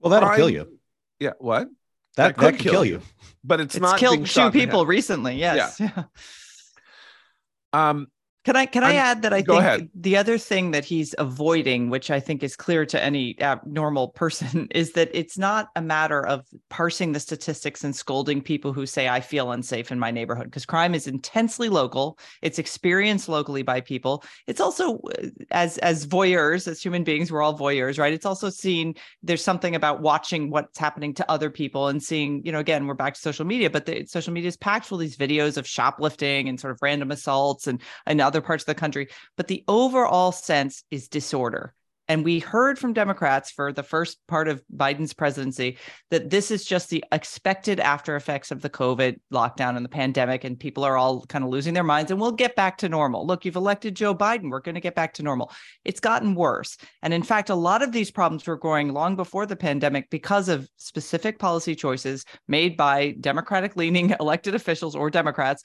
Well, 0.00 0.10
that'll 0.10 0.36
kill 0.36 0.50
you. 0.50 0.78
Yeah, 1.18 1.32
what? 1.38 1.68
That, 2.16 2.36
that 2.36 2.36
could, 2.36 2.44
that 2.44 2.58
could 2.58 2.70
kill, 2.70 2.84
you. 2.84 2.94
you. 2.94 3.02
But 3.42 3.60
it's, 3.60 3.74
it's 3.74 3.82
not 3.82 3.98
killed 3.98 4.26
two 4.26 4.50
people 4.50 4.86
recently. 4.86 5.36
Yes. 5.36 5.80
Yeah. 5.80 6.04
um 7.72 8.08
can 8.44 8.56
I 8.56 8.66
can 8.66 8.82
I'm, 8.82 8.90
I 8.90 8.94
add 8.94 9.22
that 9.22 9.32
I 9.32 9.42
think 9.42 9.60
ahead. 9.60 9.88
the 9.94 10.16
other 10.16 10.36
thing 10.36 10.72
that 10.72 10.84
he's 10.84 11.14
avoiding, 11.18 11.90
which 11.90 12.10
I 12.10 12.18
think 12.18 12.42
is 12.42 12.56
clear 12.56 12.84
to 12.86 13.02
any 13.02 13.36
normal 13.64 14.08
person, 14.08 14.66
is 14.74 14.92
that 14.92 15.10
it's 15.12 15.38
not 15.38 15.68
a 15.76 15.82
matter 15.82 16.26
of 16.26 16.46
parsing 16.68 17.12
the 17.12 17.20
statistics 17.20 17.84
and 17.84 17.94
scolding 17.94 18.42
people 18.42 18.72
who 18.72 18.84
say 18.84 19.08
I 19.08 19.20
feel 19.20 19.52
unsafe 19.52 19.92
in 19.92 19.98
my 19.98 20.10
neighborhood 20.10 20.46
because 20.46 20.66
crime 20.66 20.94
is 20.94 21.06
intensely 21.06 21.68
local. 21.68 22.18
It's 22.42 22.58
experienced 22.58 23.28
locally 23.28 23.62
by 23.62 23.80
people. 23.80 24.24
It's 24.48 24.60
also 24.60 24.98
uh, 24.98 25.28
as 25.52 25.78
as 25.78 26.06
voyeurs, 26.06 26.66
as 26.66 26.82
human 26.82 27.04
beings, 27.04 27.30
we're 27.30 27.42
all 27.42 27.56
voyeurs, 27.56 27.98
right? 27.98 28.12
It's 28.12 28.26
also 28.26 28.50
seen 28.50 28.94
there's 29.22 29.44
something 29.44 29.76
about 29.76 30.00
watching 30.00 30.50
what's 30.50 30.78
happening 30.78 31.14
to 31.14 31.30
other 31.30 31.50
people 31.50 31.88
and 31.88 32.02
seeing, 32.02 32.44
you 32.44 32.50
know, 32.50 32.58
again, 32.58 32.88
we're 32.88 32.94
back 32.94 33.14
to 33.14 33.20
social 33.20 33.44
media, 33.44 33.70
but 33.70 33.86
the 33.86 34.04
social 34.06 34.32
media 34.32 34.48
is 34.48 34.56
packed 34.56 34.90
with 34.90 35.00
these 35.00 35.16
videos 35.16 35.56
of 35.56 35.66
shoplifting 35.66 36.48
and 36.48 36.58
sort 36.58 36.72
of 36.72 36.78
random 36.82 37.12
assaults 37.12 37.68
and 37.68 37.80
and 38.06 38.20
other 38.20 38.31
parts 38.40 38.62
of 38.62 38.66
the 38.66 38.74
country, 38.74 39.08
but 39.36 39.48
the 39.48 39.64
overall 39.68 40.32
sense 40.32 40.84
is 40.90 41.08
disorder. 41.08 41.74
And 42.08 42.24
we 42.24 42.40
heard 42.40 42.78
from 42.78 42.92
Democrats 42.92 43.50
for 43.50 43.72
the 43.72 43.82
first 43.82 44.18
part 44.26 44.48
of 44.48 44.62
Biden's 44.74 45.14
presidency 45.14 45.78
that 46.10 46.30
this 46.30 46.50
is 46.50 46.64
just 46.64 46.90
the 46.90 47.04
expected 47.12 47.78
after 47.78 48.16
effects 48.16 48.50
of 48.50 48.60
the 48.60 48.68
COVID 48.68 49.18
lockdown 49.32 49.76
and 49.76 49.84
the 49.84 49.88
pandemic, 49.88 50.42
and 50.42 50.58
people 50.58 50.84
are 50.84 50.96
all 50.96 51.24
kind 51.26 51.44
of 51.44 51.50
losing 51.50 51.74
their 51.74 51.84
minds, 51.84 52.10
and 52.10 52.20
we'll 52.20 52.32
get 52.32 52.56
back 52.56 52.76
to 52.78 52.88
normal. 52.88 53.24
Look, 53.26 53.44
you've 53.44 53.56
elected 53.56 53.94
Joe 53.94 54.14
Biden. 54.14 54.50
We're 54.50 54.60
going 54.60 54.74
to 54.74 54.80
get 54.80 54.96
back 54.96 55.14
to 55.14 55.22
normal. 55.22 55.52
It's 55.84 56.00
gotten 56.00 56.34
worse. 56.34 56.76
And 57.02 57.14
in 57.14 57.22
fact, 57.22 57.50
a 57.50 57.54
lot 57.54 57.82
of 57.82 57.92
these 57.92 58.10
problems 58.10 58.46
were 58.46 58.58
growing 58.58 58.92
long 58.92 59.14
before 59.14 59.46
the 59.46 59.56
pandemic 59.56 60.10
because 60.10 60.48
of 60.48 60.68
specific 60.76 61.38
policy 61.38 61.74
choices 61.74 62.24
made 62.48 62.76
by 62.76 63.14
Democratic 63.20 63.76
leaning 63.76 64.14
elected 64.20 64.54
officials 64.56 64.96
or 64.96 65.08
Democrats 65.08 65.62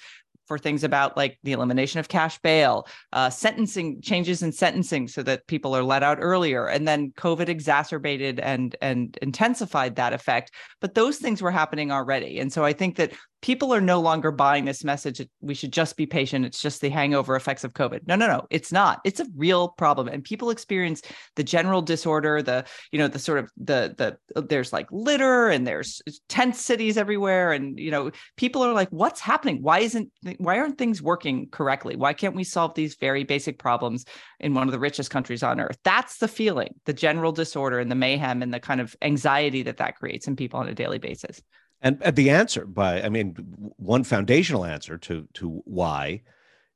for 0.47 0.57
things 0.57 0.83
about 0.83 1.17
like 1.17 1.37
the 1.43 1.51
elimination 1.51 1.99
of 1.99 2.07
cash 2.07 2.37
bail, 2.39 2.87
uh, 3.13 3.29
sentencing 3.29 4.01
changes 4.01 4.41
in 4.41 4.51
sentencing 4.51 5.07
so 5.07 5.23
that 5.23 5.45
people 5.47 5.75
are 5.75 5.83
let 5.83 6.03
out 6.03 6.17
earlier, 6.21 6.67
and 6.67 6.87
then 6.87 7.11
COVID 7.11 7.49
exacerbated 7.49 8.39
and 8.39 8.75
and 8.81 9.17
intensified 9.21 9.95
that 9.95 10.13
effect. 10.13 10.51
But 10.81 10.95
those 10.95 11.17
things 11.17 11.41
were 11.41 11.51
happening 11.51 11.91
already, 11.91 12.39
and 12.39 12.51
so 12.51 12.63
I 12.63 12.73
think 12.73 12.95
that 12.95 13.13
people 13.41 13.73
are 13.73 13.81
no 13.81 13.99
longer 13.99 14.31
buying 14.31 14.65
this 14.65 14.83
message 14.83 15.21
we 15.41 15.53
should 15.53 15.71
just 15.71 15.95
be 15.95 16.05
patient. 16.05 16.45
It's 16.45 16.61
just 16.61 16.81
the 16.81 16.89
hangover 16.89 17.35
effects 17.35 17.63
of 17.63 17.73
covid. 17.73 18.07
No 18.07 18.15
no 18.15 18.27
no 18.27 18.47
it's 18.49 18.71
not. 18.71 18.99
It's 19.03 19.19
a 19.19 19.27
real 19.35 19.69
problem 19.69 20.07
and 20.07 20.23
people 20.23 20.49
experience 20.49 21.01
the 21.35 21.43
general 21.43 21.81
disorder 21.81 22.41
the 22.41 22.65
you 22.91 22.99
know 22.99 23.07
the 23.07 23.19
sort 23.19 23.39
of 23.39 23.51
the 23.57 23.93
the 23.97 24.17
uh, 24.35 24.41
there's 24.41 24.73
like 24.73 24.87
litter 24.91 25.49
and 25.49 25.67
there's 25.67 26.01
uh, 26.07 26.11
tent 26.29 26.55
cities 26.55 26.97
everywhere 26.97 27.51
and 27.51 27.79
you 27.79 27.91
know 27.91 28.11
people 28.37 28.63
are 28.63 28.73
like 28.73 28.89
what's 28.89 29.21
happening? 29.21 29.61
Why 29.61 29.79
isn't 29.79 30.11
why 30.37 30.57
aren't 30.59 30.77
things 30.77 31.01
working 31.01 31.49
correctly? 31.51 31.95
Why 31.95 32.13
can't 32.13 32.35
we 32.35 32.43
solve 32.43 32.73
these 32.73 32.95
very 32.95 33.23
basic 33.23 33.59
problems 33.59 34.05
in 34.39 34.53
one 34.53 34.67
of 34.67 34.71
the 34.71 34.79
richest 34.79 35.11
countries 35.11 35.43
on 35.43 35.59
earth? 35.59 35.77
That's 35.83 36.17
the 36.17 36.27
feeling 36.27 36.73
the 36.85 36.93
general 36.93 37.31
disorder 37.31 37.79
and 37.79 37.91
the 37.91 37.95
mayhem 37.95 38.41
and 38.41 38.53
the 38.53 38.59
kind 38.59 38.81
of 38.81 38.95
anxiety 39.01 39.63
that 39.63 39.77
that 39.77 39.95
creates 39.95 40.27
in 40.27 40.35
people 40.35 40.59
on 40.59 40.67
a 40.67 40.73
daily 40.73 40.97
basis 40.97 41.41
and, 41.81 42.01
and 42.01 42.15
the 42.15 42.29
answer 42.29 42.65
by, 42.65 43.01
I 43.01 43.09
mean, 43.09 43.35
one 43.77 44.03
foundational 44.03 44.65
answer 44.65 44.97
to 44.97 45.27
to 45.35 45.61
why 45.65 46.23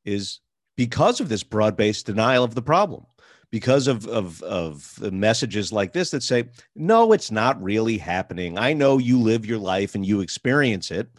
is 0.05 0.39
because 0.77 1.19
of 1.19 1.29
this 1.29 1.43
broad-based 1.43 2.05
denial 2.05 2.43
of 2.43 2.55
the 2.55 2.61
problem. 2.61 3.05
Because 3.51 3.87
of 3.87 4.07
of 4.07 4.41
of 4.43 5.11
messages 5.11 5.73
like 5.73 5.91
this 5.91 6.11
that 6.11 6.23
say 6.23 6.45
no 6.73 7.11
it's 7.11 7.31
not 7.31 7.61
really 7.61 7.97
happening. 7.97 8.57
I 8.57 8.71
know 8.71 8.97
you 8.97 9.19
live 9.19 9.45
your 9.45 9.57
life 9.57 9.93
and 9.93 10.05
you 10.05 10.21
experience 10.21 10.89
it 10.89 11.09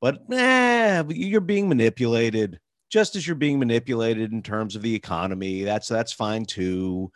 but 0.00 0.22
eh, 0.32 1.02
you're 1.08 1.40
being 1.40 1.68
manipulated 1.68 2.60
just 2.90 3.16
as 3.16 3.26
you're 3.26 3.36
being 3.36 3.58
manipulated 3.58 4.32
in 4.32 4.42
terms 4.42 4.74
of 4.74 4.82
the 4.82 4.94
economy. 4.94 5.62
That's 5.62 5.88
that's 5.88 6.12
fine 6.12 6.44
too. 6.44 7.10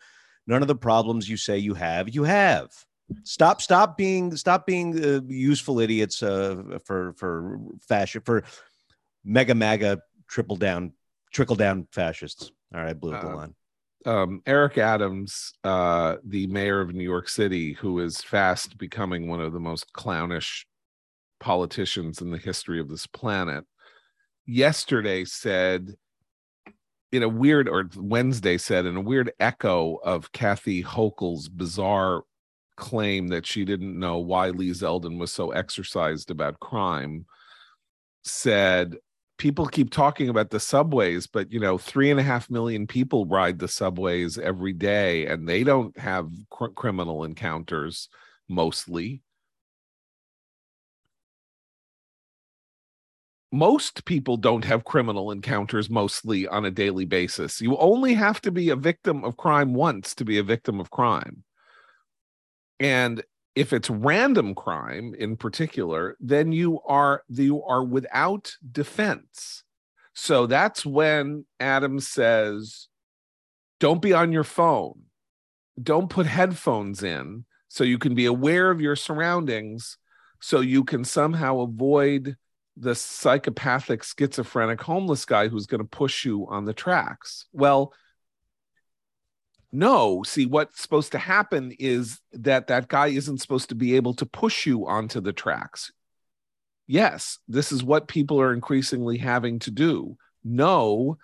None 0.45 0.61
of 0.61 0.67
the 0.67 0.75
problems 0.75 1.29
you 1.29 1.37
say 1.37 1.57
you 1.57 1.73
have 1.73 2.13
you 2.13 2.23
have 2.23 2.69
Stop, 3.23 3.61
stop 3.61 3.97
being, 3.97 4.35
stop 4.35 4.65
being 4.65 5.03
uh, 5.03 5.21
useful 5.27 5.79
idiots 5.79 6.23
uh, 6.23 6.79
for 6.85 7.13
for 7.13 7.59
fashion 7.81 8.21
for 8.25 8.43
mega 9.23 9.55
maga 9.55 9.99
triple 10.27 10.55
down 10.55 10.93
trickle 11.31 11.55
down 11.55 11.87
fascists. 11.91 12.51
All 12.73 12.81
right, 12.81 12.99
blew 12.99 13.13
up 13.13 13.21
the 13.21 13.29
uh, 13.29 13.35
line. 13.35 13.55
Um, 14.05 14.41
Eric 14.45 14.77
Adams, 14.77 15.53
uh, 15.63 16.17
the 16.25 16.47
mayor 16.47 16.81
of 16.81 16.93
New 16.93 17.03
York 17.03 17.29
City, 17.29 17.73
who 17.73 17.99
is 17.99 18.21
fast 18.21 18.77
becoming 18.77 19.27
one 19.27 19.39
of 19.39 19.53
the 19.53 19.59
most 19.59 19.93
clownish 19.93 20.65
politicians 21.39 22.21
in 22.21 22.29
the 22.29 22.37
history 22.37 22.79
of 22.79 22.89
this 22.89 23.07
planet, 23.07 23.65
yesterday 24.45 25.23
said 25.23 25.95
in 27.11 27.23
a 27.23 27.29
weird 27.29 27.69
or 27.69 27.89
Wednesday 27.95 28.57
said 28.57 28.85
in 28.85 28.97
a 28.97 29.01
weird 29.01 29.31
echo 29.39 29.95
of 30.03 30.31
Kathy 30.31 30.83
Hochul's 30.83 31.47
bizarre 31.47 32.23
claim 32.75 33.27
that 33.27 33.45
she 33.45 33.65
didn't 33.65 33.97
know 33.97 34.17
why 34.17 34.49
Lee 34.49 34.71
Zeldin 34.71 35.19
was 35.19 35.31
so 35.31 35.51
exercised 35.51 36.31
about 36.31 36.59
crime 36.59 37.25
said 38.23 38.95
people 39.37 39.65
keep 39.65 39.89
talking 39.89 40.29
about 40.29 40.49
the 40.49 40.59
subways 40.59 41.27
but 41.27 41.51
you 41.51 41.59
know 41.59 41.77
three 41.77 42.09
and 42.09 42.19
a 42.19 42.23
half 42.23 42.49
million 42.49 42.87
people 42.87 43.25
ride 43.25 43.59
the 43.59 43.67
subways 43.67 44.37
every 44.37 44.71
day 44.73 45.25
and 45.25 45.47
they 45.47 45.63
don't 45.63 45.97
have 45.97 46.29
cr- 46.49 46.67
criminal 46.67 47.23
encounters 47.23 48.09
mostly. 48.49 49.21
Most 53.51 54.05
people 54.05 54.35
don't 54.35 54.65
have 54.65 54.83
criminal 54.83 55.29
encounters 55.29 55.89
mostly 55.89 56.47
on 56.47 56.65
a 56.65 56.71
daily 56.71 57.05
basis. 57.05 57.61
You 57.61 57.77
only 57.77 58.15
have 58.15 58.41
to 58.41 58.51
be 58.51 58.69
a 58.69 58.75
victim 58.75 59.23
of 59.23 59.37
crime 59.37 59.75
once 59.75 60.15
to 60.15 60.25
be 60.25 60.39
a 60.39 60.43
victim 60.43 60.79
of 60.79 60.89
crime 60.89 61.43
and 62.79 63.23
if 63.55 63.71
it's 63.71 63.89
random 63.89 64.55
crime 64.55 65.13
in 65.17 65.37
particular, 65.37 66.17
then 66.19 66.51
you 66.51 66.81
are 66.81 67.23
you 67.29 67.63
are 67.63 67.83
without 67.83 68.53
defense. 68.71 69.63
So 70.13 70.47
that's 70.47 70.85
when 70.85 71.45
Adam 71.59 71.99
says, 71.99 72.87
don't 73.79 74.01
be 74.01 74.13
on 74.13 74.31
your 74.31 74.43
phone. 74.43 75.03
Don't 75.81 76.09
put 76.09 76.25
headphones 76.25 77.03
in 77.03 77.45
so 77.67 77.83
you 77.83 77.97
can 77.97 78.13
be 78.13 78.25
aware 78.27 78.69
of 78.69 78.79
your 78.79 78.95
surroundings 78.95 79.97
so 80.39 80.59
you 80.59 80.83
can 80.83 81.03
somehow 81.03 81.61
avoid 81.61 82.35
the 82.77 82.93
psychopathic 82.95 84.03
schizophrenic 84.03 84.81
homeless 84.81 85.25
guy 85.25 85.47
who's 85.47 85.65
going 85.65 85.81
to 85.81 85.87
push 85.87 86.25
you 86.25 86.47
on 86.49 86.65
the 86.65 86.73
tracks. 86.73 87.45
Well, 87.53 87.93
no 89.73 90.21
see 90.23 90.45
what's 90.45 90.81
supposed 90.81 91.11
to 91.11 91.17
happen 91.17 91.73
is 91.79 92.21
that 92.31 92.67
that 92.67 92.87
guy 92.87 93.07
isn't 93.07 93.39
supposed 93.39 93.69
to 93.69 93.75
be 93.75 93.95
able 93.95 94.13
to 94.13 94.25
push 94.25 94.65
you 94.65 94.87
onto 94.87 95.19
the 95.19 95.33
tracks. 95.33 95.91
Yes 96.87 97.39
this 97.47 97.71
is 97.71 97.83
what 97.83 98.07
people 98.07 98.39
are 98.39 98.53
increasingly 98.53 99.17
having 99.17 99.59
to 99.59 99.71
do. 99.71 100.15
No 100.43 101.17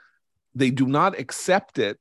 they 0.55 0.71
do 0.71 0.87
not 0.87 1.17
accept 1.17 1.77
it 1.77 1.99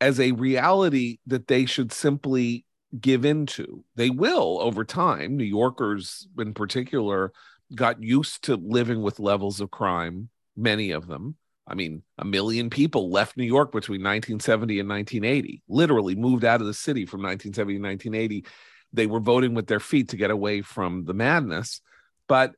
as 0.00 0.18
a 0.18 0.32
reality 0.32 1.18
that 1.26 1.46
they 1.46 1.64
should 1.64 1.92
simply 1.92 2.64
give 3.00 3.24
into 3.24 3.84
they 3.94 4.10
will 4.10 4.58
over 4.60 4.84
time. 4.84 5.36
New 5.36 5.44
yorkers 5.44 6.26
in 6.38 6.54
particular 6.54 7.32
got 7.74 8.02
used 8.02 8.42
to 8.44 8.56
living 8.56 9.00
with 9.00 9.20
levels 9.20 9.60
of 9.60 9.70
crime 9.70 10.28
many 10.56 10.90
of 10.90 11.06
them 11.06 11.36
I 11.66 11.74
mean, 11.74 12.02
a 12.18 12.24
million 12.24 12.70
people 12.70 13.10
left 13.10 13.36
New 13.36 13.44
York 13.44 13.72
between 13.72 14.00
1970 14.00 14.80
and 14.80 14.88
1980, 14.88 15.62
literally 15.68 16.14
moved 16.14 16.44
out 16.44 16.60
of 16.60 16.66
the 16.66 16.74
city 16.74 17.06
from 17.06 17.22
1970 17.22 17.78
to 17.78 17.82
1980. 17.82 18.46
They 18.92 19.06
were 19.06 19.20
voting 19.20 19.54
with 19.54 19.66
their 19.66 19.80
feet 19.80 20.10
to 20.10 20.16
get 20.16 20.30
away 20.30 20.62
from 20.62 21.04
the 21.04 21.14
madness. 21.14 21.80
But 22.28 22.52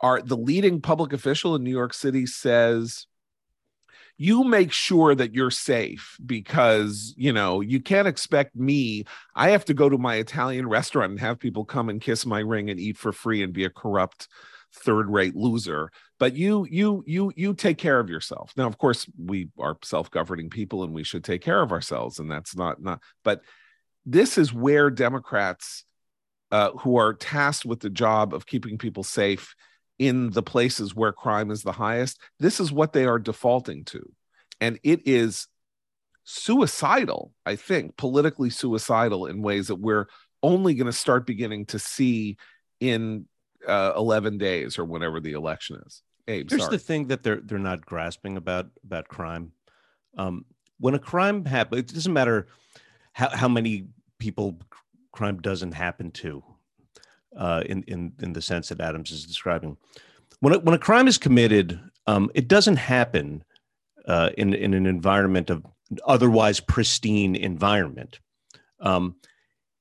our 0.00 0.20
the 0.20 0.36
leading 0.36 0.80
public 0.80 1.12
official 1.12 1.54
in 1.54 1.62
New 1.62 1.70
York 1.70 1.94
City 1.94 2.26
says 2.26 3.06
you 4.16 4.44
make 4.44 4.70
sure 4.70 5.14
that 5.14 5.34
you're 5.34 5.50
safe 5.50 6.18
because 6.26 7.14
you 7.16 7.32
know 7.32 7.62
you 7.62 7.80
can't 7.80 8.06
expect 8.06 8.54
me 8.54 9.02
i 9.34 9.48
have 9.48 9.64
to 9.64 9.72
go 9.72 9.88
to 9.88 9.96
my 9.96 10.16
italian 10.16 10.68
restaurant 10.68 11.10
and 11.10 11.20
have 11.20 11.38
people 11.38 11.64
come 11.64 11.88
and 11.88 12.02
kiss 12.02 12.26
my 12.26 12.40
ring 12.40 12.68
and 12.68 12.78
eat 12.78 12.98
for 12.98 13.12
free 13.12 13.42
and 13.42 13.54
be 13.54 13.64
a 13.64 13.70
corrupt 13.70 14.28
third-rate 14.74 15.36
loser. 15.36 15.90
But 16.18 16.36
you 16.36 16.66
you 16.70 17.02
you 17.06 17.32
you 17.36 17.54
take 17.54 17.78
care 17.78 17.98
of 17.98 18.10
yourself. 18.10 18.52
Now, 18.56 18.66
of 18.66 18.78
course, 18.78 19.06
we 19.18 19.48
are 19.58 19.76
self-governing 19.82 20.50
people, 20.50 20.84
and 20.84 20.92
we 20.92 21.04
should 21.04 21.24
take 21.24 21.42
care 21.42 21.62
of 21.62 21.72
ourselves, 21.72 22.18
and 22.18 22.30
that's 22.30 22.54
not 22.56 22.80
not. 22.82 23.00
But 23.24 23.42
this 24.06 24.38
is 24.38 24.52
where 24.52 24.90
Democrats, 24.90 25.84
uh, 26.50 26.70
who 26.72 26.96
are 26.96 27.14
tasked 27.14 27.66
with 27.66 27.80
the 27.80 27.90
job 27.90 28.34
of 28.34 28.46
keeping 28.46 28.78
people 28.78 29.02
safe 29.02 29.54
in 29.98 30.30
the 30.30 30.42
places 30.42 30.94
where 30.94 31.12
crime 31.12 31.50
is 31.50 31.62
the 31.62 31.72
highest, 31.72 32.18
this 32.38 32.60
is 32.60 32.72
what 32.72 32.92
they 32.92 33.04
are 33.04 33.18
defaulting 33.18 33.84
to, 33.84 34.10
and 34.60 34.78
it 34.82 35.06
is 35.06 35.46
suicidal, 36.24 37.32
I 37.44 37.56
think, 37.56 37.96
politically 37.96 38.50
suicidal 38.50 39.26
in 39.26 39.42
ways 39.42 39.66
that 39.66 39.76
we're 39.76 40.06
only 40.42 40.74
going 40.74 40.86
to 40.86 40.92
start 40.92 41.26
beginning 41.26 41.66
to 41.66 41.78
see 41.78 42.36
in 42.78 43.26
uh, 43.66 43.92
11 43.96 44.38
days 44.38 44.78
or 44.78 44.84
whenever 44.84 45.20
the 45.20 45.32
election 45.32 45.80
is. 45.86 46.02
Abe, 46.28 46.48
Here's 46.48 46.62
sorry. 46.62 46.76
the 46.76 46.82
thing 46.82 47.06
that 47.08 47.22
they're 47.22 47.40
they're 47.42 47.58
not 47.58 47.84
grasping 47.84 48.36
about 48.36 48.66
about 48.84 49.08
crime. 49.08 49.52
Um, 50.16 50.44
when 50.78 50.94
a 50.94 50.98
crime 50.98 51.44
happens, 51.44 51.80
it 51.80 51.94
doesn't 51.94 52.12
matter 52.12 52.46
how, 53.12 53.30
how 53.30 53.48
many 53.48 53.86
people 54.18 54.58
crime 55.12 55.40
doesn't 55.40 55.72
happen 55.72 56.10
to, 56.12 56.42
uh, 57.36 57.62
in 57.66 57.82
in 57.84 58.12
in 58.20 58.32
the 58.32 58.42
sense 58.42 58.68
that 58.68 58.80
Adams 58.80 59.10
is 59.10 59.24
describing. 59.24 59.76
When 60.40 60.54
a, 60.54 60.58
when 60.58 60.74
a 60.74 60.78
crime 60.78 61.08
is 61.08 61.18
committed, 61.18 61.80
um, 62.06 62.30
it 62.34 62.48
doesn't 62.48 62.76
happen 62.76 63.42
uh, 64.06 64.30
in 64.38 64.54
in 64.54 64.74
an 64.74 64.86
environment 64.86 65.50
of 65.50 65.64
otherwise 66.04 66.60
pristine 66.60 67.34
environment. 67.34 68.20
Um, 68.80 69.16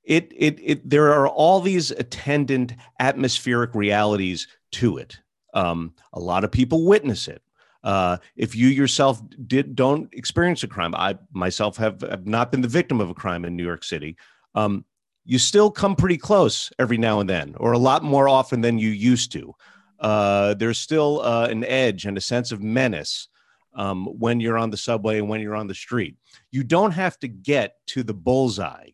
it, 0.09 0.33
it, 0.35 0.59
it, 0.61 0.89
there 0.89 1.13
are 1.13 1.27
all 1.27 1.61
these 1.61 1.91
attendant 1.91 2.73
atmospheric 2.99 3.75
realities 3.75 4.47
to 4.71 4.97
it. 4.97 5.19
Um, 5.53 5.93
a 6.13 6.19
lot 6.19 6.43
of 6.43 6.51
people 6.51 6.85
witness 6.85 7.27
it. 7.27 7.43
Uh, 7.83 8.17
if 8.35 8.55
you 8.55 8.67
yourself 8.67 9.21
did 9.45 9.75
don't 9.75 10.11
experience 10.13 10.63
a 10.63 10.67
crime, 10.67 10.95
I 10.95 11.17
myself 11.31 11.77
have, 11.77 12.01
have 12.01 12.25
not 12.25 12.51
been 12.51 12.61
the 12.61 12.67
victim 12.67 12.99
of 12.99 13.11
a 13.11 13.13
crime 13.13 13.45
in 13.45 13.55
New 13.55 13.63
York 13.63 13.83
City. 13.83 14.17
Um, 14.55 14.83
you 15.25 15.37
still 15.37 15.69
come 15.69 15.95
pretty 15.95 16.17
close 16.17 16.71
every 16.79 16.97
now 16.97 17.19
and 17.19 17.29
then, 17.29 17.53
or 17.57 17.73
a 17.73 17.77
lot 17.77 18.03
more 18.03 18.27
often 18.27 18.61
than 18.61 18.79
you 18.79 18.89
used 18.89 19.31
to. 19.33 19.53
Uh, 19.99 20.55
there's 20.55 20.79
still 20.79 21.21
uh, 21.21 21.47
an 21.51 21.63
edge 21.65 22.05
and 22.05 22.17
a 22.17 22.21
sense 22.21 22.51
of 22.51 22.63
menace 22.63 23.27
um, 23.75 24.07
when 24.07 24.39
you're 24.39 24.57
on 24.57 24.71
the 24.71 24.77
subway 24.77 25.19
and 25.19 25.29
when 25.29 25.39
you're 25.39 25.55
on 25.55 25.67
the 25.67 25.75
street. 25.75 26.17
You 26.49 26.63
don't 26.63 26.91
have 26.91 27.19
to 27.19 27.27
get 27.27 27.75
to 27.87 28.01
the 28.01 28.13
bullseye 28.15 28.89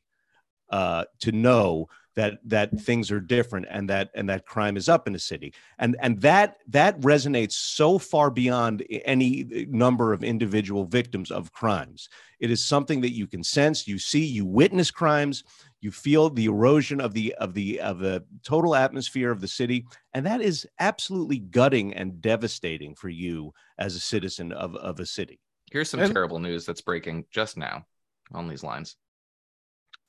uh, 0.69 1.05
to 1.21 1.31
know 1.31 1.87
that 2.15 2.39
that 2.45 2.71
things 2.79 3.11
are 3.11 3.19
different 3.19 3.67
and 3.69 3.89
that 3.89 4.09
and 4.15 4.29
that 4.29 4.45
crime 4.45 4.77
is 4.77 4.89
up 4.89 5.05
in 5.05 5.13
the 5.13 5.19
city. 5.19 5.53
And 5.79 5.95
and 5.99 6.19
that 6.21 6.57
that 6.69 6.99
resonates 7.01 7.53
so 7.53 7.99
far 7.99 8.31
beyond 8.31 8.85
any 9.03 9.65
number 9.69 10.13
of 10.13 10.23
individual 10.23 10.85
victims 10.85 11.29
of 11.29 11.51
crimes. 11.51 12.09
It 12.39 12.51
is 12.51 12.63
something 12.63 13.01
that 13.01 13.13
you 13.13 13.27
can 13.27 13.43
sense 13.43 13.87
you 13.87 13.99
see 13.99 14.25
you 14.25 14.45
witness 14.45 14.91
crimes 14.91 15.43
you 15.81 15.91
feel 15.91 16.29
the 16.29 16.45
erosion 16.45 17.01
of 17.01 17.13
the 17.13 17.35
of 17.35 17.53
the 17.53 17.79
of 17.81 17.99
the 17.99 18.23
total 18.43 18.75
atmosphere 18.75 19.29
of 19.29 19.41
the 19.41 19.47
city 19.47 19.85
and 20.13 20.25
that 20.25 20.41
is 20.41 20.65
absolutely 20.79 21.39
gutting 21.39 21.93
and 21.93 22.21
devastating 22.21 22.95
for 22.95 23.09
you 23.09 23.53
as 23.77 23.95
a 23.95 23.99
citizen 23.99 24.51
of 24.53 24.75
of 24.77 24.99
a 24.99 25.05
city. 25.05 25.39
Here's 25.69 25.89
some 25.89 25.99
and- 25.99 26.13
terrible 26.13 26.39
news 26.39 26.65
that's 26.65 26.81
breaking 26.81 27.25
just 27.29 27.57
now 27.57 27.85
on 28.33 28.47
these 28.47 28.63
lines 28.63 28.95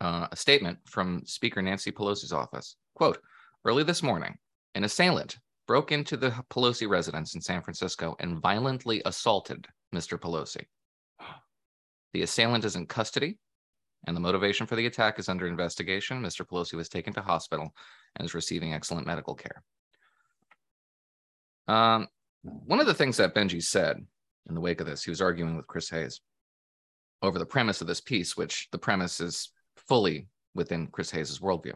uh, 0.01 0.29
a 0.31 0.37
statement 0.37 0.79
from 0.87 1.23
Speaker 1.25 1.63
Nancy 1.63 1.91
Pelosi's 1.91 2.33
office. 2.33 2.77
Quote, 2.95 3.19
early 3.65 3.83
this 3.83 4.03
morning, 4.03 4.37
an 4.75 4.85
assailant 4.85 5.39
broke 5.67 5.93
into 5.93 6.17
the 6.17 6.31
Pelosi 6.51 6.89
residence 6.89 7.35
in 7.35 7.41
San 7.41 7.63
Francisco 7.63 8.17
and 8.21 8.41
violently 8.41 9.03
assaulted 9.05 9.67
Mr. 9.95 10.19
Pelosi. 10.19 10.65
The 12.13 12.23
assailant 12.23 12.65
is 12.65 12.77
in 12.77 12.87
custody, 12.87 13.39
and 14.07 14.17
the 14.17 14.21
motivation 14.21 14.67
for 14.67 14.77
the 14.77 14.87
attack 14.87 15.19
is 15.19 15.29
under 15.29 15.47
investigation. 15.47 16.23
Mr. 16.23 16.47
Pelosi 16.47 16.75
was 16.75 16.89
taken 16.89 17.13
to 17.15 17.21
hospital 17.21 17.75
and 18.17 18.25
is 18.25 18.35
receiving 18.35 18.73
excellent 18.73 19.07
medical 19.07 19.35
care. 19.35 19.63
Um, 21.69 22.07
one 22.43 22.81
of 22.81 22.87
the 22.87 22.95
things 22.95 23.17
that 23.17 23.35
Benji 23.35 23.63
said 23.63 23.99
in 24.49 24.55
the 24.55 24.61
wake 24.61 24.81
of 24.81 24.87
this, 24.87 25.03
he 25.03 25.11
was 25.11 25.21
arguing 25.21 25.57
with 25.57 25.67
Chris 25.67 25.91
Hayes 25.91 26.21
over 27.23 27.39
the 27.39 27.47
premise 27.47 27.81
of 27.81 27.87
this 27.87 28.01
piece, 28.01 28.37
which 28.37 28.69
the 28.71 28.79
premise 28.79 29.21
is 29.21 29.51
fully 29.89 30.29
within 30.55 30.89
Chris 30.89 31.11
Hayes' 31.11 31.39
worldview. 31.39 31.75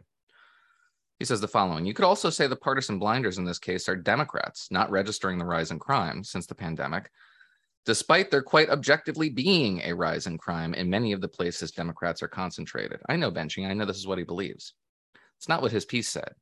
He 1.18 1.26
says 1.26 1.40
the 1.40 1.48
following 1.48 1.84
You 1.84 1.94
could 1.94 2.06
also 2.06 2.30
say 2.30 2.46
the 2.46 2.56
partisan 2.56 2.98
blinders 2.98 3.38
in 3.38 3.44
this 3.44 3.58
case 3.58 3.88
are 3.88 3.96
Democrats 3.96 4.68
not 4.70 4.90
registering 4.90 5.38
the 5.38 5.44
rise 5.44 5.70
in 5.70 5.78
crime 5.78 6.24
since 6.24 6.46
the 6.46 6.54
pandemic, 6.54 7.10
despite 7.84 8.30
there 8.30 8.42
quite 8.42 8.70
objectively 8.70 9.28
being 9.28 9.82
a 9.82 9.92
rise 9.92 10.26
in 10.26 10.38
crime 10.38 10.72
in 10.72 10.88
many 10.88 11.12
of 11.12 11.20
the 11.20 11.28
places 11.28 11.70
Democrats 11.70 12.22
are 12.22 12.28
concentrated. 12.28 13.00
I 13.08 13.16
know 13.16 13.30
Benji, 13.30 13.68
I 13.68 13.74
know 13.74 13.84
this 13.84 13.98
is 13.98 14.06
what 14.06 14.18
he 14.18 14.24
believes. 14.24 14.72
It's 15.36 15.48
not 15.48 15.60
what 15.60 15.72
his 15.72 15.84
piece 15.84 16.08
said, 16.08 16.32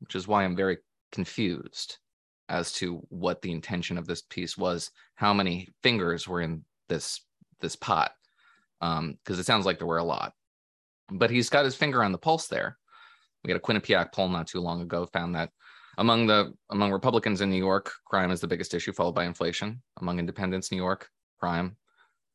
which 0.00 0.14
is 0.14 0.28
why 0.28 0.44
I'm 0.44 0.56
very 0.56 0.78
confused 1.10 1.98
as 2.48 2.72
to 2.74 3.02
what 3.08 3.42
the 3.42 3.50
intention 3.50 3.98
of 3.98 4.06
this 4.06 4.22
piece 4.22 4.56
was, 4.56 4.92
how 5.16 5.34
many 5.34 5.68
fingers 5.82 6.28
were 6.28 6.40
in 6.40 6.64
this 6.88 7.20
this 7.60 7.74
pot, 7.74 8.12
because 8.80 8.98
um, 8.98 9.18
it 9.28 9.46
sounds 9.46 9.66
like 9.66 9.78
there 9.78 9.86
were 9.86 9.98
a 9.98 10.04
lot 10.04 10.34
but 11.10 11.30
he's 11.30 11.50
got 11.50 11.64
his 11.64 11.74
finger 11.74 12.02
on 12.02 12.12
the 12.12 12.18
pulse 12.18 12.48
there. 12.48 12.78
We 13.44 13.52
had 13.52 13.60
a 13.60 13.64
Quinnipiac 13.64 14.12
poll 14.12 14.28
not 14.28 14.48
too 14.48 14.60
long 14.60 14.80
ago 14.80 15.06
found 15.06 15.34
that 15.34 15.50
among 15.98 16.26
the 16.26 16.52
among 16.70 16.92
Republicans 16.92 17.40
in 17.40 17.50
New 17.50 17.56
York, 17.56 17.92
crime 18.04 18.30
is 18.30 18.40
the 18.40 18.48
biggest 18.48 18.74
issue, 18.74 18.92
followed 18.92 19.14
by 19.14 19.24
inflation. 19.24 19.82
Among 20.00 20.18
independents, 20.18 20.70
New 20.70 20.76
York, 20.76 21.08
crime, 21.38 21.76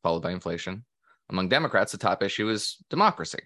followed 0.02 0.22
by 0.22 0.32
inflation. 0.32 0.84
Among 1.30 1.48
Democrats, 1.48 1.92
the 1.92 1.98
top 1.98 2.22
issue 2.22 2.48
is 2.48 2.78
democracy, 2.90 3.38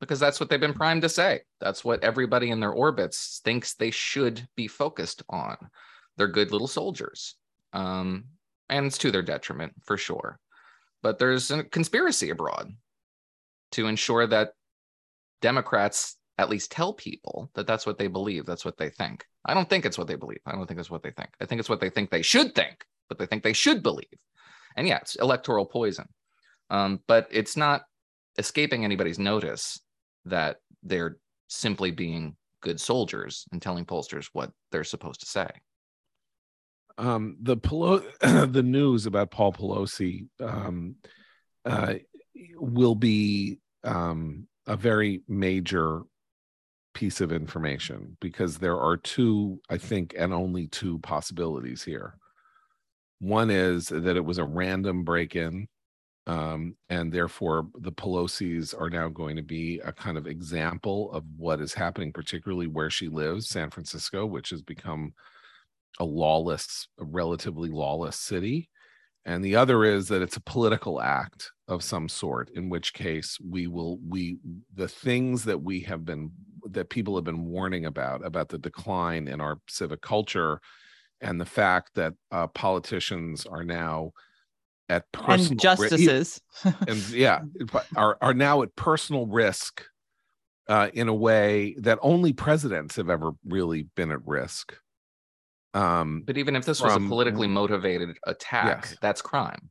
because 0.00 0.20
that's 0.20 0.38
what 0.38 0.48
they've 0.48 0.60
been 0.60 0.74
primed 0.74 1.02
to 1.02 1.08
say. 1.08 1.40
That's 1.60 1.84
what 1.84 2.04
everybody 2.04 2.50
in 2.50 2.60
their 2.60 2.72
orbits 2.72 3.40
thinks 3.44 3.74
they 3.74 3.90
should 3.90 4.46
be 4.56 4.68
focused 4.68 5.22
on. 5.28 5.56
They're 6.16 6.28
good 6.28 6.52
little 6.52 6.68
soldiers, 6.68 7.34
um, 7.72 8.24
and 8.68 8.86
it's 8.86 8.98
to 8.98 9.10
their 9.10 9.22
detriment 9.22 9.72
for 9.82 9.96
sure. 9.96 10.38
But 11.02 11.18
there's 11.18 11.50
a 11.50 11.64
conspiracy 11.64 12.30
abroad 12.30 12.72
to 13.72 13.86
ensure 13.86 14.26
that 14.26 14.52
Democrats 15.40 16.16
at 16.38 16.48
least 16.48 16.72
tell 16.72 16.92
people 16.92 17.50
that 17.54 17.66
that's 17.66 17.86
what 17.86 17.98
they 17.98 18.06
believe, 18.06 18.46
that's 18.46 18.64
what 18.64 18.78
they 18.78 18.88
think. 18.88 19.24
I 19.44 19.54
don't 19.54 19.68
think 19.68 19.84
it's 19.84 19.98
what 19.98 20.06
they 20.06 20.16
believe. 20.16 20.40
I 20.46 20.52
don't 20.52 20.66
think 20.66 20.80
it's 20.80 20.90
what 20.90 21.02
they 21.02 21.10
think. 21.10 21.30
I 21.40 21.44
think 21.44 21.58
it's 21.58 21.68
what 21.68 21.80
they 21.80 21.90
think 21.90 22.10
they 22.10 22.22
should 22.22 22.54
think, 22.54 22.84
but 23.08 23.18
they 23.18 23.26
think 23.26 23.42
they 23.42 23.52
should 23.52 23.82
believe. 23.82 24.06
And 24.76 24.86
yeah, 24.86 24.98
it's 24.98 25.16
electoral 25.16 25.66
poison. 25.66 26.06
Um, 26.70 27.00
but 27.06 27.26
it's 27.30 27.56
not 27.56 27.82
escaping 28.38 28.84
anybody's 28.84 29.18
notice 29.18 29.80
that 30.24 30.56
they're 30.82 31.18
simply 31.48 31.90
being 31.90 32.36
good 32.62 32.80
soldiers 32.80 33.44
and 33.52 33.60
telling 33.60 33.84
pollsters 33.84 34.28
what 34.32 34.50
they're 34.70 34.84
supposed 34.84 35.20
to 35.20 35.26
say. 35.26 35.48
Um, 36.98 37.36
the 37.40 37.56
Pelo- 37.56 38.04
the 38.20 38.62
news 38.62 39.06
about 39.06 39.30
Paul 39.30 39.52
Pelosi 39.52 40.28
um, 40.40 40.96
uh, 41.64 41.94
will 42.56 42.94
be 42.94 43.58
um, 43.84 44.46
a 44.66 44.76
very 44.76 45.22
major 45.28 46.02
piece 46.94 47.20
of 47.20 47.32
information 47.32 48.16
because 48.20 48.58
there 48.58 48.78
are 48.78 48.96
two, 48.96 49.60
I 49.68 49.78
think, 49.78 50.14
and 50.18 50.32
only 50.32 50.66
two 50.66 50.98
possibilities 51.00 51.82
here. 51.82 52.14
One 53.20 53.50
is 53.50 53.88
that 53.88 54.16
it 54.16 54.24
was 54.24 54.38
a 54.38 54.44
random 54.44 55.04
break 55.04 55.36
in, 55.36 55.68
um, 56.26 56.76
and 56.88 57.12
therefore 57.12 57.66
the 57.78 57.92
Pelosi's 57.92 58.74
are 58.74 58.90
now 58.90 59.08
going 59.08 59.36
to 59.36 59.42
be 59.42 59.80
a 59.84 59.92
kind 59.92 60.16
of 60.16 60.26
example 60.26 61.12
of 61.12 61.24
what 61.36 61.60
is 61.60 61.74
happening, 61.74 62.12
particularly 62.12 62.66
where 62.66 62.90
she 62.90 63.08
lives, 63.08 63.48
San 63.48 63.70
Francisco, 63.70 64.26
which 64.26 64.50
has 64.50 64.62
become 64.62 65.12
a 65.98 66.04
lawless, 66.04 66.88
a 66.98 67.04
relatively 67.04 67.68
lawless 67.68 68.16
city 68.18 68.68
and 69.24 69.44
the 69.44 69.56
other 69.56 69.84
is 69.84 70.08
that 70.08 70.22
it's 70.22 70.36
a 70.36 70.42
political 70.42 71.00
act 71.00 71.50
of 71.68 71.82
some 71.84 72.08
sort 72.08 72.50
in 72.50 72.68
which 72.68 72.92
case 72.92 73.38
we 73.48 73.66
will 73.66 73.98
we 74.06 74.38
the 74.74 74.88
things 74.88 75.44
that 75.44 75.62
we 75.62 75.80
have 75.80 76.04
been 76.04 76.30
that 76.70 76.90
people 76.90 77.14
have 77.14 77.24
been 77.24 77.44
warning 77.46 77.86
about 77.86 78.24
about 78.24 78.48
the 78.48 78.58
decline 78.58 79.28
in 79.28 79.40
our 79.40 79.58
civic 79.68 80.00
culture 80.00 80.60
and 81.20 81.40
the 81.40 81.46
fact 81.46 81.90
that 81.94 82.14
uh, 82.32 82.46
politicians 82.48 83.46
are 83.46 83.64
now 83.64 84.10
at 84.88 85.10
personal 85.12 85.50
and 85.50 85.60
justices. 85.60 86.40
and 86.64 87.08
yeah 87.10 87.40
are 87.96 88.16
are 88.20 88.34
now 88.34 88.62
at 88.62 88.74
personal 88.76 89.26
risk 89.26 89.84
uh, 90.68 90.88
in 90.94 91.08
a 91.08 91.14
way 91.14 91.74
that 91.78 91.98
only 92.00 92.32
presidents 92.32 92.96
have 92.96 93.10
ever 93.10 93.32
really 93.44 93.86
been 93.96 94.10
at 94.10 94.26
risk 94.26 94.76
um, 95.74 96.22
but 96.26 96.36
even 96.36 96.56
if 96.56 96.64
this 96.64 96.80
from, 96.80 96.88
was 96.88 96.96
a 96.96 97.08
politically 97.08 97.48
motivated 97.48 98.16
attack, 98.26 98.86
yes. 98.88 98.96
that's 99.00 99.22
crime. 99.22 99.70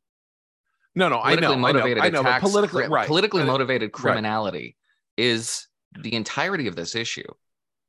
No, 0.95 1.09
no, 1.09 1.19
I 1.21 1.35
know, 1.35 1.55
motivated 1.55 1.99
I 1.99 2.09
know, 2.09 2.21
attacks, 2.21 2.43
I 2.43 2.47
know 2.47 2.51
politically, 2.51 2.87
right. 2.87 3.07
politically 3.07 3.43
motivated 3.43 3.91
criminality 3.91 4.75
right. 5.17 5.25
is 5.25 5.67
the 6.01 6.13
entirety 6.13 6.67
of 6.67 6.75
this 6.75 6.95
issue. 6.95 7.27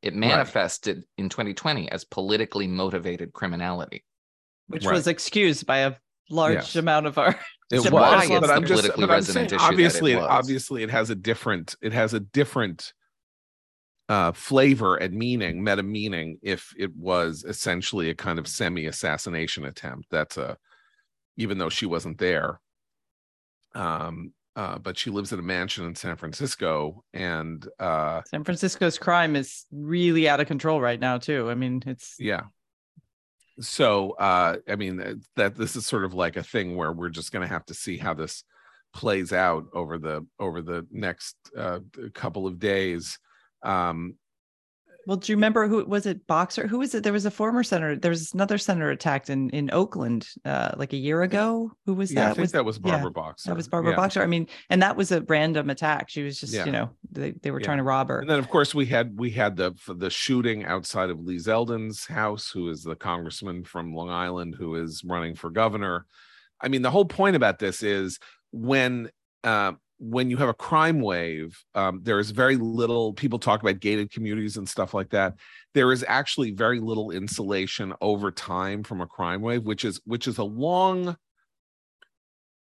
It 0.02 0.14
manifested 0.14 0.96
right. 0.96 1.04
in 1.18 1.28
2020 1.28 1.90
as 1.90 2.04
politically 2.04 2.66
motivated 2.66 3.32
criminality, 3.32 4.04
which 4.68 4.84
right. 4.84 4.94
was 4.94 5.06
excused 5.06 5.66
by 5.66 5.78
a 5.78 5.94
large 6.30 6.54
yes. 6.54 6.76
amount 6.76 7.06
of 7.06 7.18
our. 7.18 7.38
It 7.70 7.78
was, 7.80 7.90
but 7.90 8.02
I'm 8.50 8.64
just, 8.64 8.90
but 8.96 9.10
I'm 9.10 9.22
saying, 9.22 9.50
obviously, 9.58 10.12
it 10.12 10.22
obviously, 10.22 10.82
it 10.82 10.90
has 10.90 11.10
a 11.10 11.14
different, 11.14 11.76
it 11.82 11.92
has 11.92 12.14
a 12.14 12.20
different 12.20 12.92
uh, 14.10 14.32
flavor 14.32 14.96
and 14.96 15.14
meaning, 15.14 15.62
meta 15.62 15.84
meaning, 15.84 16.36
if 16.42 16.74
it 16.76 16.94
was 16.96 17.44
essentially 17.44 18.10
a 18.10 18.14
kind 18.14 18.40
of 18.40 18.48
semi 18.48 18.86
assassination 18.86 19.64
attempt. 19.64 20.08
That's 20.10 20.36
a, 20.36 20.56
even 21.36 21.58
though 21.58 21.68
she 21.68 21.86
wasn't 21.86 22.18
there. 22.18 22.60
Um, 23.72 24.32
uh, 24.56 24.78
but 24.78 24.98
she 24.98 25.10
lives 25.10 25.32
in 25.32 25.38
a 25.38 25.42
mansion 25.42 25.86
in 25.86 25.94
San 25.94 26.16
Francisco, 26.16 27.04
and 27.14 27.64
uh, 27.78 28.22
San 28.26 28.42
Francisco's 28.42 28.98
crime 28.98 29.36
is 29.36 29.64
really 29.70 30.28
out 30.28 30.40
of 30.40 30.48
control 30.48 30.80
right 30.80 30.98
now 30.98 31.16
too. 31.16 31.48
I 31.48 31.54
mean, 31.54 31.80
it's 31.86 32.16
yeah. 32.18 32.42
So, 33.60 34.10
uh, 34.12 34.56
I 34.68 34.74
mean, 34.74 35.00
uh, 35.00 35.14
that 35.36 35.54
this 35.54 35.76
is 35.76 35.86
sort 35.86 36.04
of 36.04 36.14
like 36.14 36.36
a 36.36 36.42
thing 36.42 36.74
where 36.74 36.92
we're 36.92 37.10
just 37.10 37.30
going 37.30 37.46
to 37.46 37.54
have 37.54 37.64
to 37.66 37.74
see 37.74 37.96
how 37.96 38.14
this 38.14 38.42
plays 38.92 39.32
out 39.32 39.66
over 39.72 39.98
the 39.98 40.26
over 40.40 40.62
the 40.62 40.84
next 40.90 41.36
uh, 41.56 41.78
couple 42.12 42.48
of 42.48 42.58
days. 42.58 43.16
Um, 43.62 44.14
well, 45.06 45.16
do 45.16 45.32
you 45.32 45.36
remember 45.36 45.66
who 45.66 45.84
was 45.84 46.06
it? 46.06 46.26
Boxer? 46.26 46.66
Who 46.66 46.78
was 46.78 46.94
it? 46.94 47.02
There 47.02 47.12
was 47.12 47.26
a 47.26 47.30
former 47.30 47.62
senator. 47.62 47.96
There 47.96 48.10
was 48.10 48.32
another 48.34 48.58
senator 48.58 48.90
attacked 48.90 49.30
in 49.30 49.50
in 49.50 49.70
Oakland 49.72 50.28
uh, 50.44 50.72
like 50.76 50.92
a 50.92 50.96
year 50.96 51.22
ago. 51.22 51.72
Who 51.86 51.94
was 51.94 52.12
yeah, 52.12 52.20
that? 52.20 52.30
I 52.30 52.34
think 52.34 52.42
was, 52.42 52.52
that 52.52 52.64
was 52.64 52.78
Barbara 52.78 53.10
yeah, 53.10 53.22
Boxer. 53.22 53.48
That 53.50 53.56
was 53.56 53.68
Barbara 53.68 53.92
yeah. 53.92 53.96
Boxer. 53.96 54.22
I 54.22 54.26
mean, 54.26 54.46
and 54.68 54.82
that 54.82 54.96
was 54.96 55.10
a 55.10 55.22
random 55.22 55.70
attack. 55.70 56.10
She 56.10 56.22
was 56.22 56.38
just, 56.38 56.54
you 56.54 56.70
know, 56.70 56.90
they, 57.10 57.32
they 57.32 57.50
were 57.50 57.60
trying 57.60 57.78
to 57.78 57.82
rob 57.82 58.08
her. 58.08 58.20
And 58.20 58.30
then 58.30 58.38
of 58.38 58.48
course 58.48 58.74
we 58.74 58.86
had 58.86 59.18
we 59.18 59.30
had 59.30 59.56
the 59.56 59.72
the 59.88 60.10
shooting 60.10 60.64
outside 60.64 61.10
of 61.10 61.20
Lee 61.20 61.36
Zeldin's 61.36 62.06
house, 62.06 62.50
who 62.50 62.68
is 62.68 62.82
the 62.82 62.96
congressman 62.96 63.64
from 63.64 63.94
Long 63.94 64.10
Island 64.10 64.54
who 64.56 64.76
is 64.76 65.02
running 65.04 65.34
for 65.34 65.50
governor. 65.50 66.06
I 66.60 66.68
mean, 66.68 66.82
the 66.82 66.90
whole 66.90 67.06
point 67.06 67.36
about 67.36 67.58
this 67.58 67.82
is 67.82 68.18
when 68.52 69.10
uh, 69.44 69.72
when 70.00 70.30
you 70.30 70.38
have 70.38 70.48
a 70.48 70.54
crime 70.54 71.02
wave, 71.02 71.62
um, 71.74 72.00
there 72.02 72.18
is 72.18 72.30
very 72.30 72.56
little. 72.56 73.12
People 73.12 73.38
talk 73.38 73.60
about 73.60 73.80
gated 73.80 74.10
communities 74.10 74.56
and 74.56 74.66
stuff 74.66 74.94
like 74.94 75.10
that. 75.10 75.34
There 75.74 75.92
is 75.92 76.02
actually 76.08 76.52
very 76.52 76.80
little 76.80 77.10
insulation 77.10 77.92
over 78.00 78.30
time 78.30 78.82
from 78.82 79.02
a 79.02 79.06
crime 79.06 79.42
wave, 79.42 79.64
which 79.64 79.84
is 79.84 80.00
which 80.06 80.26
is 80.26 80.38
a 80.38 80.44
long, 80.44 81.18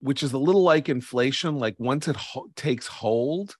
which 0.01 0.23
is 0.23 0.33
a 0.33 0.37
little 0.37 0.63
like 0.63 0.89
inflation. 0.89 1.55
Like 1.55 1.75
once 1.77 2.09
it 2.09 2.17
ho- 2.17 2.49
takes 2.57 2.85
hold, 2.85 3.55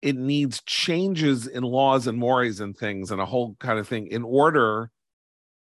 it 0.00 0.16
needs 0.16 0.62
changes 0.62 1.46
in 1.46 1.62
laws 1.62 2.06
and 2.06 2.16
mores 2.16 2.60
and 2.60 2.74
things 2.74 3.10
and 3.10 3.20
a 3.20 3.26
whole 3.26 3.54
kind 3.60 3.78
of 3.78 3.86
thing 3.86 4.06
in 4.06 4.22
order 4.22 4.90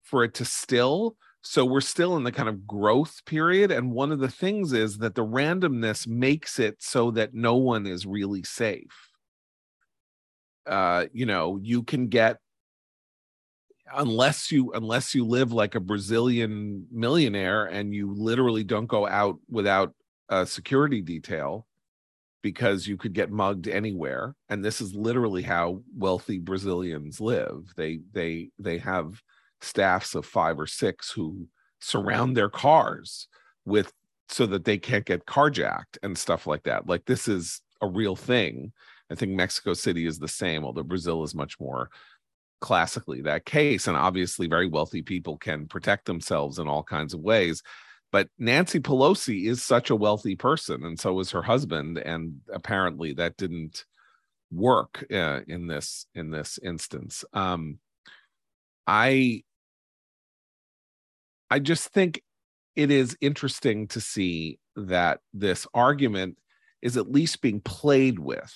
for 0.04 0.24
it 0.24 0.36
to 0.36 0.46
still 0.46 1.18
so 1.42 1.66
we're 1.66 1.82
still 1.82 2.18
in 2.18 2.24
the 2.24 2.32
kind 2.32 2.50
of 2.50 2.68
growth 2.68 3.22
period. 3.26 3.72
And 3.72 3.92
one 3.92 4.12
of 4.12 4.20
the 4.20 4.30
things 4.30 4.74
is 4.74 4.98
that 4.98 5.16
the 5.16 5.26
randomness 5.26 6.08
makes 6.08 6.60
it 6.60 6.78
so 6.80 7.12
that 7.12 7.34
no 7.34 7.56
one 7.56 7.88
is 7.88 8.06
really 8.06 8.44
safe. 8.44 9.10
Uh, 10.66 11.06
you 11.14 11.26
know, 11.26 11.58
you 11.62 11.84
can 11.84 12.08
get 12.08 12.38
unless 13.96 14.52
you 14.52 14.72
unless 14.74 15.16
you 15.16 15.26
live 15.26 15.52
like 15.52 15.76
a 15.76 15.80
Brazilian 15.80 16.86
millionaire 16.92 17.66
and 17.66 17.94
you 17.94 18.14
literally 18.14 18.64
don't 18.64 18.86
go 18.86 19.08
out 19.08 19.40
without 19.50 19.94
a 20.28 20.46
security 20.46 21.02
detail 21.02 21.66
because 22.44 22.88
you 22.88 22.98
could 22.98 23.14
get 23.14 23.32
mugged 23.32 23.68
anywhere 23.68 24.36
and 24.48 24.64
this 24.64 24.80
is 24.80 24.94
literally 24.94 25.42
how 25.42 25.82
wealthy 25.98 26.38
Brazilians 26.38 27.20
live 27.20 27.74
they 27.76 28.00
they 28.14 28.52
they 28.60 28.78
have 28.78 29.20
staffs 29.62 30.16
of 30.16 30.26
five 30.26 30.60
or 30.60 30.68
six 30.68 31.12
who 31.12 31.48
surround 31.80 32.36
their 32.36 32.50
cars 32.50 33.28
with 33.66 33.92
so 34.30 34.46
that 34.46 34.66
they 34.66 34.78
can't 34.78 35.06
get 35.06 35.26
carjacked 35.26 35.98
and 36.04 36.18
stuff 36.18 36.46
like 36.48 36.64
that. 36.64 36.88
Like 36.88 37.06
this 37.06 37.28
is 37.28 37.62
a 37.82 37.88
real 37.88 38.16
thing. 38.16 38.72
I 39.12 39.16
think 39.16 39.32
Mexico 39.32 39.74
City 39.74 40.06
is 40.06 40.20
the 40.20 40.28
same, 40.28 40.64
although 40.64 40.84
Brazil 40.84 41.24
is 41.24 41.34
much 41.34 41.60
more 41.60 41.90
classically 42.62 43.22
that 43.22 43.46
case. 43.46 43.88
And 43.88 43.98
obviously, 43.98 44.48
very 44.48 44.68
wealthy 44.68 45.02
people 45.02 45.38
can 45.38 45.68
protect 45.68 46.06
themselves 46.06 46.60
in 46.60 46.68
all 46.68 46.84
kinds 46.84 47.14
of 47.14 47.22
ways. 47.22 47.64
But 48.12 48.28
Nancy 48.38 48.80
Pelosi 48.80 49.48
is 49.48 49.64
such 49.64 49.90
a 49.90 49.96
wealthy 49.96 50.36
person, 50.36 50.84
and 50.84 51.00
so 51.00 51.20
is 51.20 51.32
her 51.32 51.44
husband. 51.44 51.98
And 51.98 52.42
apparently, 52.52 53.14
that 53.14 53.38
didn't 53.38 53.86
work 54.52 55.06
uh, 55.12 55.42
in 55.48 55.68
this 55.68 56.06
in 56.14 56.32
this 56.32 56.60
instance. 56.62 57.24
Um, 57.34 57.80
I 58.86 59.44
I 61.50 61.60
just 61.60 61.90
think 61.90 62.22
it 62.76 62.92
is 62.92 63.18
interesting 63.22 63.88
to 63.90 64.02
see 64.02 64.60
that 64.76 65.20
this 65.34 65.68
argument 65.74 66.38
is 66.82 66.96
at 66.98 67.12
least 67.12 67.42
being 67.42 67.60
played 67.62 68.20
with 68.20 68.54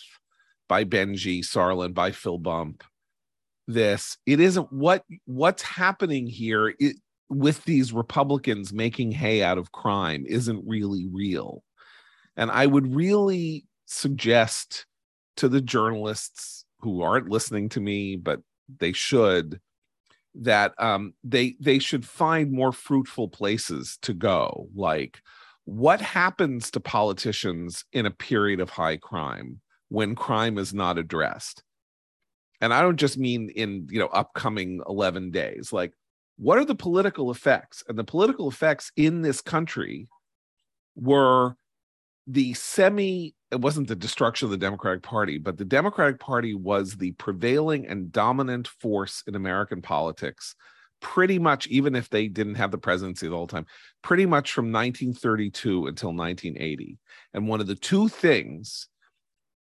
by 0.70 0.86
Benji 0.86 1.40
Sarlin, 1.40 1.94
by 1.94 2.12
Phil 2.12 2.38
Bump. 2.38 2.84
This 3.68 4.18
it 4.26 4.40
isn't 4.40 4.72
what 4.72 5.04
what's 5.26 5.64
happening 5.64 6.28
here 6.28 6.74
it, 6.80 6.98
with 7.30 7.64
these 7.64 7.94
Republicans 7.94 8.74
making 8.74 9.12
hay 9.12 9.42
out 9.42 9.58
of 9.58 9.72
crime 9.72 10.26
isn't 10.28 10.64
really 10.68 11.08
real. 11.12 11.64
And 12.36 12.52
I 12.52 12.66
would 12.66 12.94
really 12.94 13.66
suggest 13.86 14.86
to 15.38 15.48
the 15.48 15.62
journalists 15.62 16.66
who 16.80 17.02
aren't 17.02 17.30
listening 17.30 17.70
to 17.70 17.82
me, 17.82 18.16
but 18.16 18.42
they 18.80 18.92
should, 18.92 19.60
that 20.36 20.74
um, 20.80 21.14
they 21.24 21.56
they 21.60 21.80
should 21.80 22.06
find 22.06 22.52
more 22.52 22.72
fruitful 22.72 23.30
places 23.30 23.98
to 24.02 24.14
go. 24.14 24.68
Like, 24.76 25.22
what 25.66 26.02
happens 26.02 26.72
to 26.72 26.80
politicians 26.80 27.86
in 27.94 28.06
a 28.06 28.12
period 28.12 28.60
of 28.60 28.70
high 28.70 28.98
crime 28.98 29.62
when 29.90 30.16
crime 30.16 30.58
is 30.58 30.74
not 30.74 30.98
addressed? 30.98 31.64
And 32.62 32.74
I 32.74 32.82
don't 32.82 32.98
just 32.98 33.18
mean 33.18 33.50
in 33.50 33.88
you 33.92 34.00
know 34.00 34.08
upcoming 34.08 34.82
eleven 34.88 35.32
days. 35.32 35.72
Like, 35.72 35.94
what 36.38 36.58
are 36.58 36.66
the 36.66 36.76
political 36.76 37.32
effects? 37.32 37.84
And 37.88 37.98
the 37.98 38.04
political 38.04 38.50
effects 38.50 38.92
in 38.96 39.22
this 39.22 39.42
country 39.42 40.08
were 40.96 41.56
the 42.28 42.54
semi 42.54 43.36
it 43.54 43.62
wasn't 43.62 43.88
the 43.88 43.96
destruction 43.96 44.48
of 44.48 44.52
the 44.52 44.58
Democratic 44.58 45.04
Party, 45.04 45.38
but 45.38 45.60
the 45.60 45.66
Democratic 45.66 46.20
Party 46.20 46.56
was 46.56 46.98
the 46.98 47.12
prevailing 47.14 47.86
and 47.86 48.12
dominant 48.12 48.68
force 48.68 49.24
in 49.28 49.36
American 49.36 49.80
politics, 49.80 50.56
pretty 51.02 51.38
much, 51.38 51.68
even 51.68 51.96
if 51.96 52.10
they 52.10 52.28
didn't 52.28 52.56
have 52.56 52.72
the 52.72 52.80
presidency 52.80 53.28
the 53.28 53.36
whole 53.36 53.46
time, 53.46 53.68
pretty 54.02 54.26
much 54.26 54.54
from 54.54 54.72
1932 54.72 55.86
until 55.86 56.16
1980. 56.16 56.98
And 57.36 57.48
one 57.48 57.62
of 57.62 57.68
the 57.68 57.76
two 57.76 58.08
things, 58.08 58.88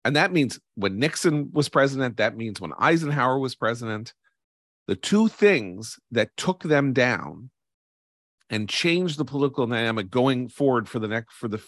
and 0.06 0.16
that 0.16 0.32
means 0.32 0.58
when 0.76 0.98
Nixon 0.98 1.50
was 1.52 1.68
president, 1.68 2.16
that 2.18 2.38
means 2.38 2.62
when 2.62 2.72
Eisenhower 2.80 3.38
was 3.38 3.56
president, 3.56 4.14
the 4.88 4.96
two 4.96 5.28
things 5.28 6.00
that 6.12 6.38
took 6.38 6.64
them 6.64 6.94
down 6.94 7.50
and 8.50 8.70
changed 8.70 9.18
the 9.18 9.26
political 9.26 9.68
dynamic 9.68 10.10
going 10.10 10.48
forward 10.48 10.88
for 10.88 11.00
the 11.00 11.10
next 11.10 11.34
for 11.34 11.50
the 11.50 11.62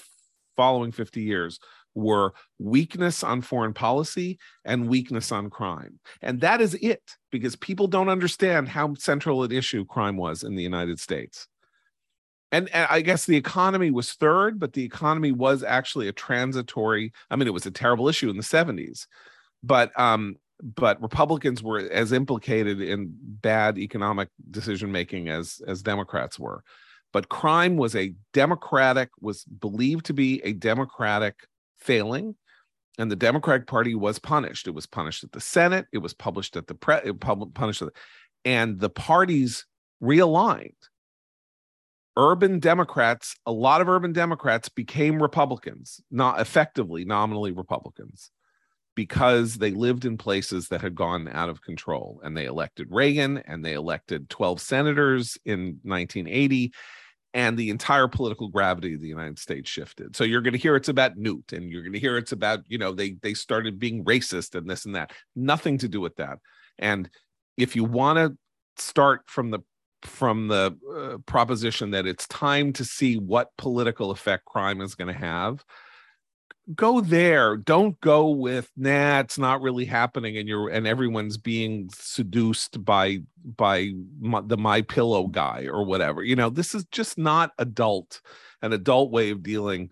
following 0.57 0.91
50 0.91 1.21
years 1.21 1.59
were 1.97 2.31
weakness 2.59 3.23
on 3.23 3.41
foreign 3.41 3.73
policy 3.73 4.37
and 4.63 4.87
weakness 4.87 5.31
on 5.31 5.49
crime. 5.49 5.99
And 6.21 6.39
that 6.41 6.61
is 6.61 6.75
it, 6.75 7.01
because 7.31 7.55
people 7.55 7.87
don't 7.87 8.07
understand 8.07 8.69
how 8.69 8.93
central 8.93 9.43
an 9.43 9.51
issue 9.51 9.83
crime 9.83 10.15
was 10.15 10.43
in 10.43 10.55
the 10.55 10.63
United 10.63 10.99
States. 10.99 11.47
And, 12.51 12.69
and, 12.71 12.87
I 12.89 13.01
guess 13.01 13.25
the 13.25 13.35
economy 13.35 13.89
was 13.91 14.13
third, 14.13 14.59
but 14.59 14.73
the 14.73 14.83
economy 14.83 15.31
was 15.31 15.63
actually 15.63 16.07
a 16.07 16.13
transitory. 16.13 17.11
I 17.31 17.35
mean, 17.35 17.47
it 17.47 17.53
was 17.53 17.65
a 17.65 17.71
terrible 17.71 18.07
issue 18.07 18.29
in 18.29 18.37
the 18.37 18.43
70s, 18.43 19.07
but 19.63 19.91
um, 19.99 20.37
but 20.63 21.01
Republicans 21.01 21.61
were 21.61 21.79
as 21.79 22.11
implicated 22.11 22.79
in 22.81 23.13
bad 23.19 23.77
economic 23.77 24.29
decision 24.49 24.91
making 24.91 25.29
as 25.29 25.61
as 25.67 25.81
Democrats 25.81 26.39
were. 26.39 26.63
But 27.11 27.29
crime 27.29 27.77
was 27.77 27.95
a 27.95 28.13
democratic, 28.33 29.09
was 29.19 29.43
believed 29.43 30.05
to 30.05 30.13
be 30.13 30.41
a 30.43 30.53
democratic 30.53 31.35
failing 31.77 32.35
and 32.97 33.11
the 33.11 33.15
democratic 33.15 33.67
party 33.67 33.95
was 33.95 34.19
punished. 34.19 34.67
It 34.67 34.73
was 34.73 34.85
punished 34.85 35.23
at 35.23 35.31
the 35.31 35.41
senate 35.41 35.85
it 35.91 35.99
was 35.99 36.13
published 36.13 36.55
at 36.55 36.67
the 36.67 36.75
pre 36.75 36.99
punished 37.53 37.81
at 37.81 37.89
the, 37.89 37.93
and 38.45 38.79
the 38.79 38.89
parties 38.89 39.65
realigned. 40.01 40.71
Urban 42.17 42.59
democrats 42.59 43.35
a 43.45 43.51
lot 43.51 43.81
of 43.81 43.89
urban 43.89 44.11
democrats 44.11 44.69
became 44.69 45.21
republicans 45.21 46.01
not 46.09 46.39
effectively 46.39 47.05
nominally 47.05 47.51
republicans 47.51 48.31
because 48.95 49.57
they 49.57 49.69
lived 49.69 50.05
in 50.05 50.17
places 50.17 50.69
that 50.69 50.81
had 50.81 50.95
gone 50.95 51.27
out 51.31 51.49
of 51.49 51.61
control 51.61 52.19
and 52.23 52.35
they 52.35 52.45
elected 52.45 52.87
reagan 52.89 53.37
and 53.45 53.63
they 53.63 53.73
elected 53.73 54.27
12 54.31 54.59
senators 54.59 55.37
in 55.45 55.79
1980 55.83 56.73
and 57.37 57.55
the 57.55 57.69
entire 57.69 58.07
political 58.07 58.47
gravity 58.47 58.95
of 58.95 58.99
the 58.99 59.07
United 59.07 59.37
States 59.37 59.69
shifted. 59.69 60.15
So 60.15 60.23
you're 60.23 60.41
going 60.41 60.53
to 60.53 60.59
hear 60.59 60.75
it's 60.75 60.89
about 60.89 61.17
Newt, 61.17 61.53
and 61.53 61.69
you're 61.69 61.83
going 61.83 61.93
to 61.93 61.99
hear 61.99 62.17
it's 62.17 62.31
about 62.31 62.61
you 62.67 62.79
know 62.79 62.91
they 62.91 63.11
they 63.21 63.35
started 63.35 63.77
being 63.77 64.03
racist 64.03 64.55
and 64.55 64.67
this 64.67 64.85
and 64.85 64.95
that. 64.95 65.13
Nothing 65.35 65.77
to 65.77 65.87
do 65.87 66.01
with 66.01 66.15
that. 66.15 66.39
And 66.79 67.07
if 67.55 67.75
you 67.75 67.83
want 67.83 68.17
to 68.17 68.35
start 68.81 69.21
from 69.27 69.51
the 69.51 69.59
from 70.01 70.47
the 70.47 70.75
uh, 70.95 71.17
proposition 71.27 71.91
that 71.91 72.07
it's 72.07 72.27
time 72.27 72.73
to 72.73 72.83
see 72.83 73.17
what 73.17 73.55
political 73.57 74.09
effect 74.09 74.45
crime 74.45 74.81
is 74.81 74.95
going 74.95 75.13
to 75.13 75.19
have 75.19 75.63
go 76.75 77.01
there. 77.01 77.57
Don't 77.57 77.99
go 78.01 78.29
with 78.29 78.71
nah 78.75 79.19
it's 79.19 79.37
not 79.37 79.61
really 79.61 79.85
happening 79.85 80.37
and 80.37 80.47
you're 80.47 80.69
and 80.69 80.85
everyone's 80.85 81.37
being 81.37 81.89
seduced 81.93 82.83
by 82.83 83.19
by 83.55 83.91
my, 84.19 84.41
the 84.41 84.57
my 84.57 84.81
pillow 84.81 85.27
guy 85.27 85.67
or 85.71 85.85
whatever 85.85 86.23
you 86.23 86.35
know? 86.35 86.49
This 86.49 86.75
is 86.75 86.85
just 86.91 87.17
not 87.17 87.51
adult 87.57 88.21
an 88.61 88.73
adult 88.73 89.11
way 89.11 89.29
of 89.29 89.43
dealing 89.43 89.89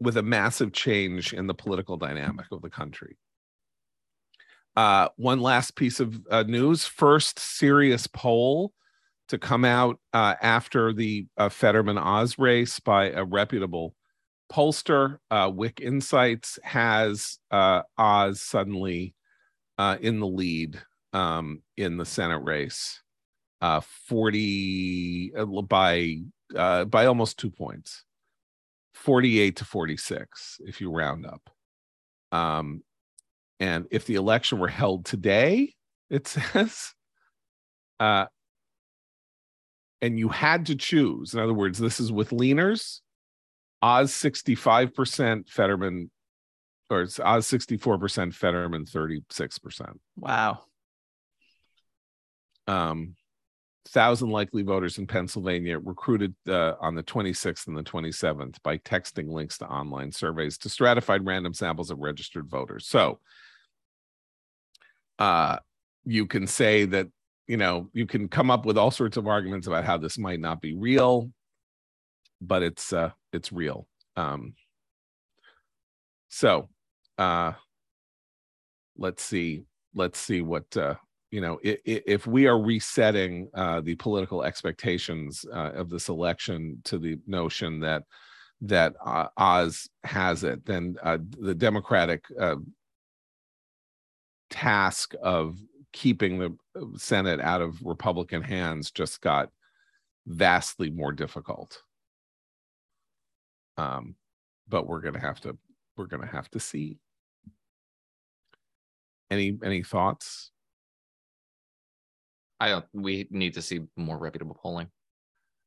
with 0.00 0.16
a 0.16 0.22
massive 0.22 0.72
change 0.72 1.32
in 1.32 1.46
the 1.46 1.54
political 1.54 1.96
dynamic 1.96 2.46
of 2.50 2.60
the 2.60 2.70
country. 2.70 3.16
Uh, 4.74 5.08
one 5.16 5.40
last 5.40 5.76
piece 5.76 6.00
of 6.00 6.20
uh, 6.30 6.42
news. 6.42 6.84
First 6.84 7.38
serious 7.38 8.06
poll 8.06 8.72
to 9.28 9.38
come 9.38 9.64
out 9.64 9.98
uh, 10.12 10.34
after 10.42 10.92
the 10.92 11.26
uh, 11.36 11.48
Fetterman 11.48 11.98
Oz 11.98 12.38
race 12.38 12.80
by 12.80 13.10
a 13.10 13.24
reputable 13.24 13.94
pollster. 14.52 15.18
Uh, 15.30 15.50
Wick 15.52 15.80
Insights 15.80 16.58
has 16.62 17.38
uh, 17.50 17.82
Oz 17.96 18.40
suddenly 18.40 19.14
uh, 19.78 19.96
in 20.00 20.20
the 20.20 20.26
lead 20.26 20.80
um, 21.12 21.62
in 21.76 21.96
the 21.96 22.04
Senate 22.04 22.42
race, 22.44 23.00
uh, 23.60 23.80
40 24.08 25.32
uh, 25.36 25.44
by 25.62 26.18
uh, 26.54 26.84
by 26.84 27.06
almost 27.06 27.38
two 27.38 27.50
points, 27.50 28.04
48 28.94 29.56
to 29.56 29.64
46 29.64 30.60
if 30.66 30.80
you 30.80 30.90
round 30.90 31.26
up. 31.26 31.50
Um, 32.30 32.82
and 33.58 33.86
if 33.90 34.06
the 34.06 34.16
election 34.16 34.58
were 34.58 34.68
held 34.68 35.04
today, 35.06 35.74
it 36.10 36.26
says, 36.28 36.92
and 37.98 38.28
you 40.02 40.28
had 40.28 40.66
to 40.66 40.74
choose, 40.74 41.32
in 41.32 41.40
other 41.40 41.54
words, 41.54 41.78
this 41.78 42.00
is 42.00 42.10
with 42.10 42.30
leaners, 42.30 43.00
Oz 43.82 44.12
65%, 44.12 45.48
Fetterman, 45.48 46.10
or 46.88 47.02
it's 47.02 47.18
Oz 47.18 47.46
64%, 47.48 48.32
Fetterman 48.32 48.84
36%. 48.84 49.98
Wow. 50.16 50.60
Um, 52.68 53.16
thousand 53.88 54.30
likely 54.30 54.62
voters 54.62 54.98
in 54.98 55.06
Pennsylvania 55.06 55.78
recruited 55.78 56.34
uh, 56.48 56.74
on 56.80 56.94
the 56.94 57.02
26th 57.02 57.66
and 57.66 57.76
the 57.76 57.82
27th 57.82 58.62
by 58.62 58.78
texting 58.78 59.28
links 59.28 59.58
to 59.58 59.66
online 59.66 60.12
surveys 60.12 60.56
to 60.58 60.68
stratified 60.68 61.26
random 61.26 61.52
samples 61.52 61.90
of 61.90 61.98
registered 61.98 62.48
voters. 62.48 62.86
So 62.86 63.18
uh, 65.18 65.58
you 66.04 66.26
can 66.26 66.46
say 66.46 66.84
that 66.86 67.08
you 67.48 67.56
know 67.56 67.90
you 67.92 68.06
can 68.06 68.28
come 68.28 68.50
up 68.50 68.64
with 68.64 68.78
all 68.78 68.90
sorts 68.90 69.16
of 69.16 69.26
arguments 69.26 69.66
about 69.66 69.84
how 69.84 69.98
this 69.98 70.16
might 70.16 70.40
not 70.40 70.60
be 70.60 70.76
real 70.76 71.30
but 72.42 72.62
it's 72.62 72.92
uh 72.92 73.10
it's 73.32 73.52
real 73.52 73.86
um 74.16 74.54
so 76.28 76.68
uh 77.18 77.52
let's 78.96 79.22
see 79.22 79.62
let's 79.94 80.18
see 80.18 80.42
what 80.42 80.76
uh 80.76 80.94
you 81.30 81.40
know 81.40 81.58
if, 81.62 81.78
if 81.84 82.26
we 82.26 82.46
are 82.46 82.60
resetting 82.60 83.48
uh 83.54 83.80
the 83.80 83.94
political 83.94 84.42
expectations 84.42 85.44
uh, 85.54 85.70
of 85.72 85.88
this 85.88 86.08
election 86.08 86.80
to 86.84 86.98
the 86.98 87.18
notion 87.26 87.80
that 87.80 88.02
that 88.60 88.94
uh, 89.04 89.28
oz 89.36 89.88
has 90.04 90.44
it 90.44 90.64
then 90.66 90.96
uh, 91.02 91.18
the 91.40 91.54
democratic 91.54 92.24
uh, 92.38 92.56
task 94.50 95.14
of 95.22 95.58
keeping 95.92 96.38
the 96.38 96.56
Senate 96.96 97.40
out 97.40 97.60
of 97.60 97.82
Republican 97.84 98.42
hands 98.42 98.90
just 98.90 99.20
got 99.20 99.50
vastly 100.26 100.90
more 100.90 101.12
difficult. 101.12 101.82
Um, 103.76 104.16
but 104.68 104.86
we're 104.86 105.00
gonna 105.00 105.20
have 105.20 105.40
to 105.40 105.56
we're 105.96 106.06
gonna 106.06 106.26
have 106.26 106.50
to 106.50 106.60
see. 106.60 106.98
Any 109.30 109.58
any 109.64 109.82
thoughts? 109.82 110.50
I 112.60 112.68
don't. 112.68 112.84
We 112.92 113.26
need 113.30 113.54
to 113.54 113.62
see 113.62 113.80
more 113.96 114.18
reputable 114.18 114.58
polling. 114.60 114.88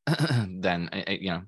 then 0.47 0.89
you 1.08 1.32
know, 1.32 1.41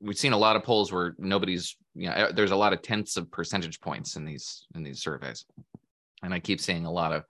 we've 0.00 0.18
seen 0.18 0.32
a 0.32 0.38
lot 0.38 0.56
of 0.56 0.62
polls 0.62 0.92
where 0.92 1.14
nobody's. 1.18 1.76
You 1.94 2.08
know, 2.08 2.30
there's 2.32 2.52
a 2.52 2.56
lot 2.56 2.72
of 2.72 2.82
tenths 2.82 3.16
of 3.16 3.30
percentage 3.30 3.80
points 3.80 4.16
in 4.16 4.24
these 4.24 4.66
in 4.74 4.82
these 4.82 5.00
surveys, 5.02 5.44
and 6.22 6.32
I 6.32 6.40
keep 6.40 6.60
seeing 6.60 6.86
a 6.86 6.92
lot 6.92 7.12
of 7.12 7.24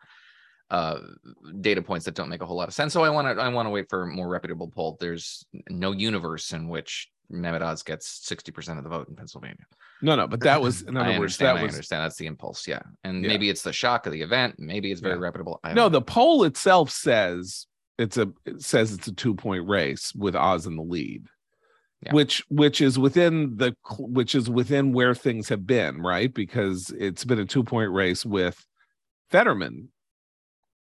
uh, 0.70 0.98
data 1.60 1.82
points 1.82 2.04
that 2.04 2.14
don't 2.14 2.28
make 2.28 2.42
a 2.42 2.46
whole 2.46 2.56
lot 2.56 2.68
of 2.68 2.74
sense. 2.74 2.92
So 2.92 3.02
I 3.02 3.10
want 3.10 3.26
to 3.26 3.42
I 3.42 3.48
want 3.48 3.66
to 3.66 3.70
wait 3.70 3.86
for 3.88 4.02
a 4.02 4.06
more 4.06 4.28
reputable 4.28 4.68
poll. 4.68 4.96
There's 5.00 5.44
no 5.68 5.92
universe 5.92 6.52
in 6.52 6.68
which 6.68 7.08
Oz 7.30 7.82
gets 7.82 8.26
60% 8.28 8.78
of 8.78 8.84
the 8.84 8.90
vote 8.90 9.08
in 9.08 9.16
Pennsylvania. 9.16 9.64
No, 10.00 10.16
no, 10.16 10.26
but 10.26 10.40
that 10.40 10.60
was 10.60 10.82
in 10.88 10.96
other 10.96 11.18
words, 11.18 11.36
that 11.38 11.56
I 11.56 11.62
was 11.62 11.74
understand 11.74 12.04
that's 12.04 12.16
the 12.16 12.26
impulse. 12.26 12.66
Yeah. 12.66 12.82
And 13.04 13.22
yeah. 13.22 13.28
maybe 13.28 13.50
it's 13.50 13.62
the 13.62 13.72
shock 13.72 14.06
of 14.06 14.12
the 14.12 14.22
event. 14.22 14.56
Maybe 14.58 14.90
it's 14.90 15.00
very 15.00 15.14
yeah. 15.16 15.22
reputable. 15.22 15.60
no, 15.64 15.72
know. 15.74 15.88
the 15.88 16.02
poll 16.02 16.44
itself 16.44 16.90
says 16.90 17.66
it's 17.98 18.16
a 18.16 18.28
it 18.46 18.62
says 18.62 18.92
it's 18.92 19.08
a 19.08 19.12
two 19.12 19.34
point 19.34 19.68
race 19.68 20.12
with 20.14 20.36
Oz 20.36 20.66
in 20.66 20.76
the 20.76 20.82
lead. 20.82 21.26
Yeah. 22.00 22.14
which 22.14 22.44
which 22.48 22.80
is 22.80 22.96
within 22.96 23.56
the 23.56 23.74
which 23.98 24.36
is 24.36 24.48
within 24.48 24.92
where 24.92 25.16
things 25.16 25.48
have 25.48 25.66
been 25.66 26.00
right 26.00 26.32
because 26.32 26.94
it's 26.96 27.24
been 27.24 27.40
a 27.40 27.44
two 27.44 27.64
point 27.64 27.90
race 27.90 28.24
with 28.24 28.64
fetterman 29.30 29.88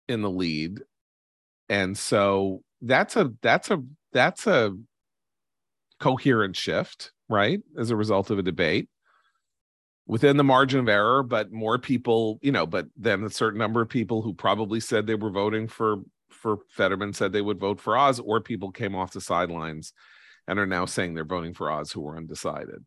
in 0.09 0.23
the 0.23 0.31
lead 0.31 0.81
and 1.69 1.97
so 1.97 2.65
that's 2.83 3.17
a 3.17 3.33
that's 3.43 3.71
a 3.71 3.83
that's 4.13 4.49
a 4.49 4.77
coherent 6.01 6.57
shift 6.57 7.13
right 7.29 7.61
as 7.79 7.91
a 7.91 7.97
result 7.97 8.31
of 8.31 8.39
a 8.39 8.43
debate 8.43 8.89
within 10.07 10.37
the 10.37 10.45
margin 10.45 10.81
of 10.81 10.89
error 10.89 11.23
but 11.23 11.53
more 11.53 11.79
people 11.79 12.39
you 12.43 12.53
know 12.53 12.67
but 12.67 12.87
then 12.97 13.25
a 13.25 13.31
certain 13.31 13.59
number 13.59 13.81
of 13.81 13.89
people 13.89 14.23
who 14.23 14.35
probably 14.35 14.81
said 14.81 15.07
they 15.07 15.15
were 15.15 15.31
voting 15.31 15.67
for 15.69 15.99
for 16.31 16.59
fetterman 16.69 17.13
said 17.13 17.33
they 17.33 17.41
would 17.41 17.61
vote 17.61 17.81
for 17.81 17.97
oz 17.97 18.21
or 18.21 18.41
people 18.41 18.71
came 18.71 18.95
off 18.95 19.13
the 19.13 19.21
sidelines 19.21 19.93
and 20.47 20.59
are 20.59 20.67
now 20.67 20.85
saying 20.85 21.15
they're 21.15 21.25
voting 21.25 21.55
for 21.55 21.71
oz 21.71 21.93
who 21.93 22.01
were 22.01 22.17
undecided 22.17 22.85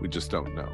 we 0.00 0.08
just 0.08 0.30
don't 0.30 0.54
know 0.54 0.70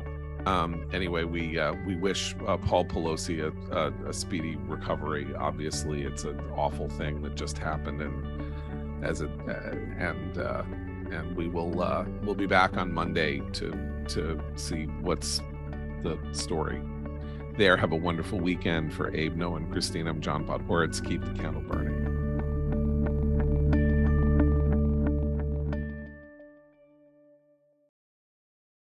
um, 0.46 0.88
anyway, 0.92 1.24
we 1.24 1.58
uh, 1.58 1.74
we 1.86 1.96
wish 1.96 2.34
uh, 2.46 2.56
Paul 2.56 2.86
Pelosi 2.86 3.40
a, 3.42 3.76
a, 3.76 4.08
a, 4.08 4.12
speedy 4.14 4.56
recovery. 4.56 5.26
Obviously, 5.36 6.04
it's 6.04 6.24
an 6.24 6.40
awful 6.56 6.88
thing 6.88 7.20
that 7.22 7.34
just 7.34 7.58
happened, 7.58 8.00
and 8.00 8.47
as 9.02 9.20
it 9.20 9.30
uh, 9.48 9.52
and 9.98 10.38
uh, 10.38 10.62
and 11.10 11.36
we 11.36 11.48
will 11.48 11.82
uh, 11.82 12.04
we'll 12.22 12.34
be 12.34 12.46
back 12.46 12.76
on 12.76 12.92
Monday 12.92 13.40
to 13.52 13.70
to 14.08 14.40
see 14.56 14.84
what's 15.00 15.40
the 16.02 16.18
story. 16.32 16.80
There, 17.56 17.76
have 17.76 17.92
a 17.92 17.96
wonderful 17.96 18.38
weekend 18.38 18.94
for 18.94 19.14
Abe, 19.14 19.34
Noah, 19.34 19.56
and 19.56 19.72
Christine. 19.72 20.06
I'm 20.06 20.20
John 20.20 20.46
Podhoretz. 20.46 21.04
Keep 21.04 21.24
the 21.24 21.32
candle 21.32 21.62
burning. 21.62 22.17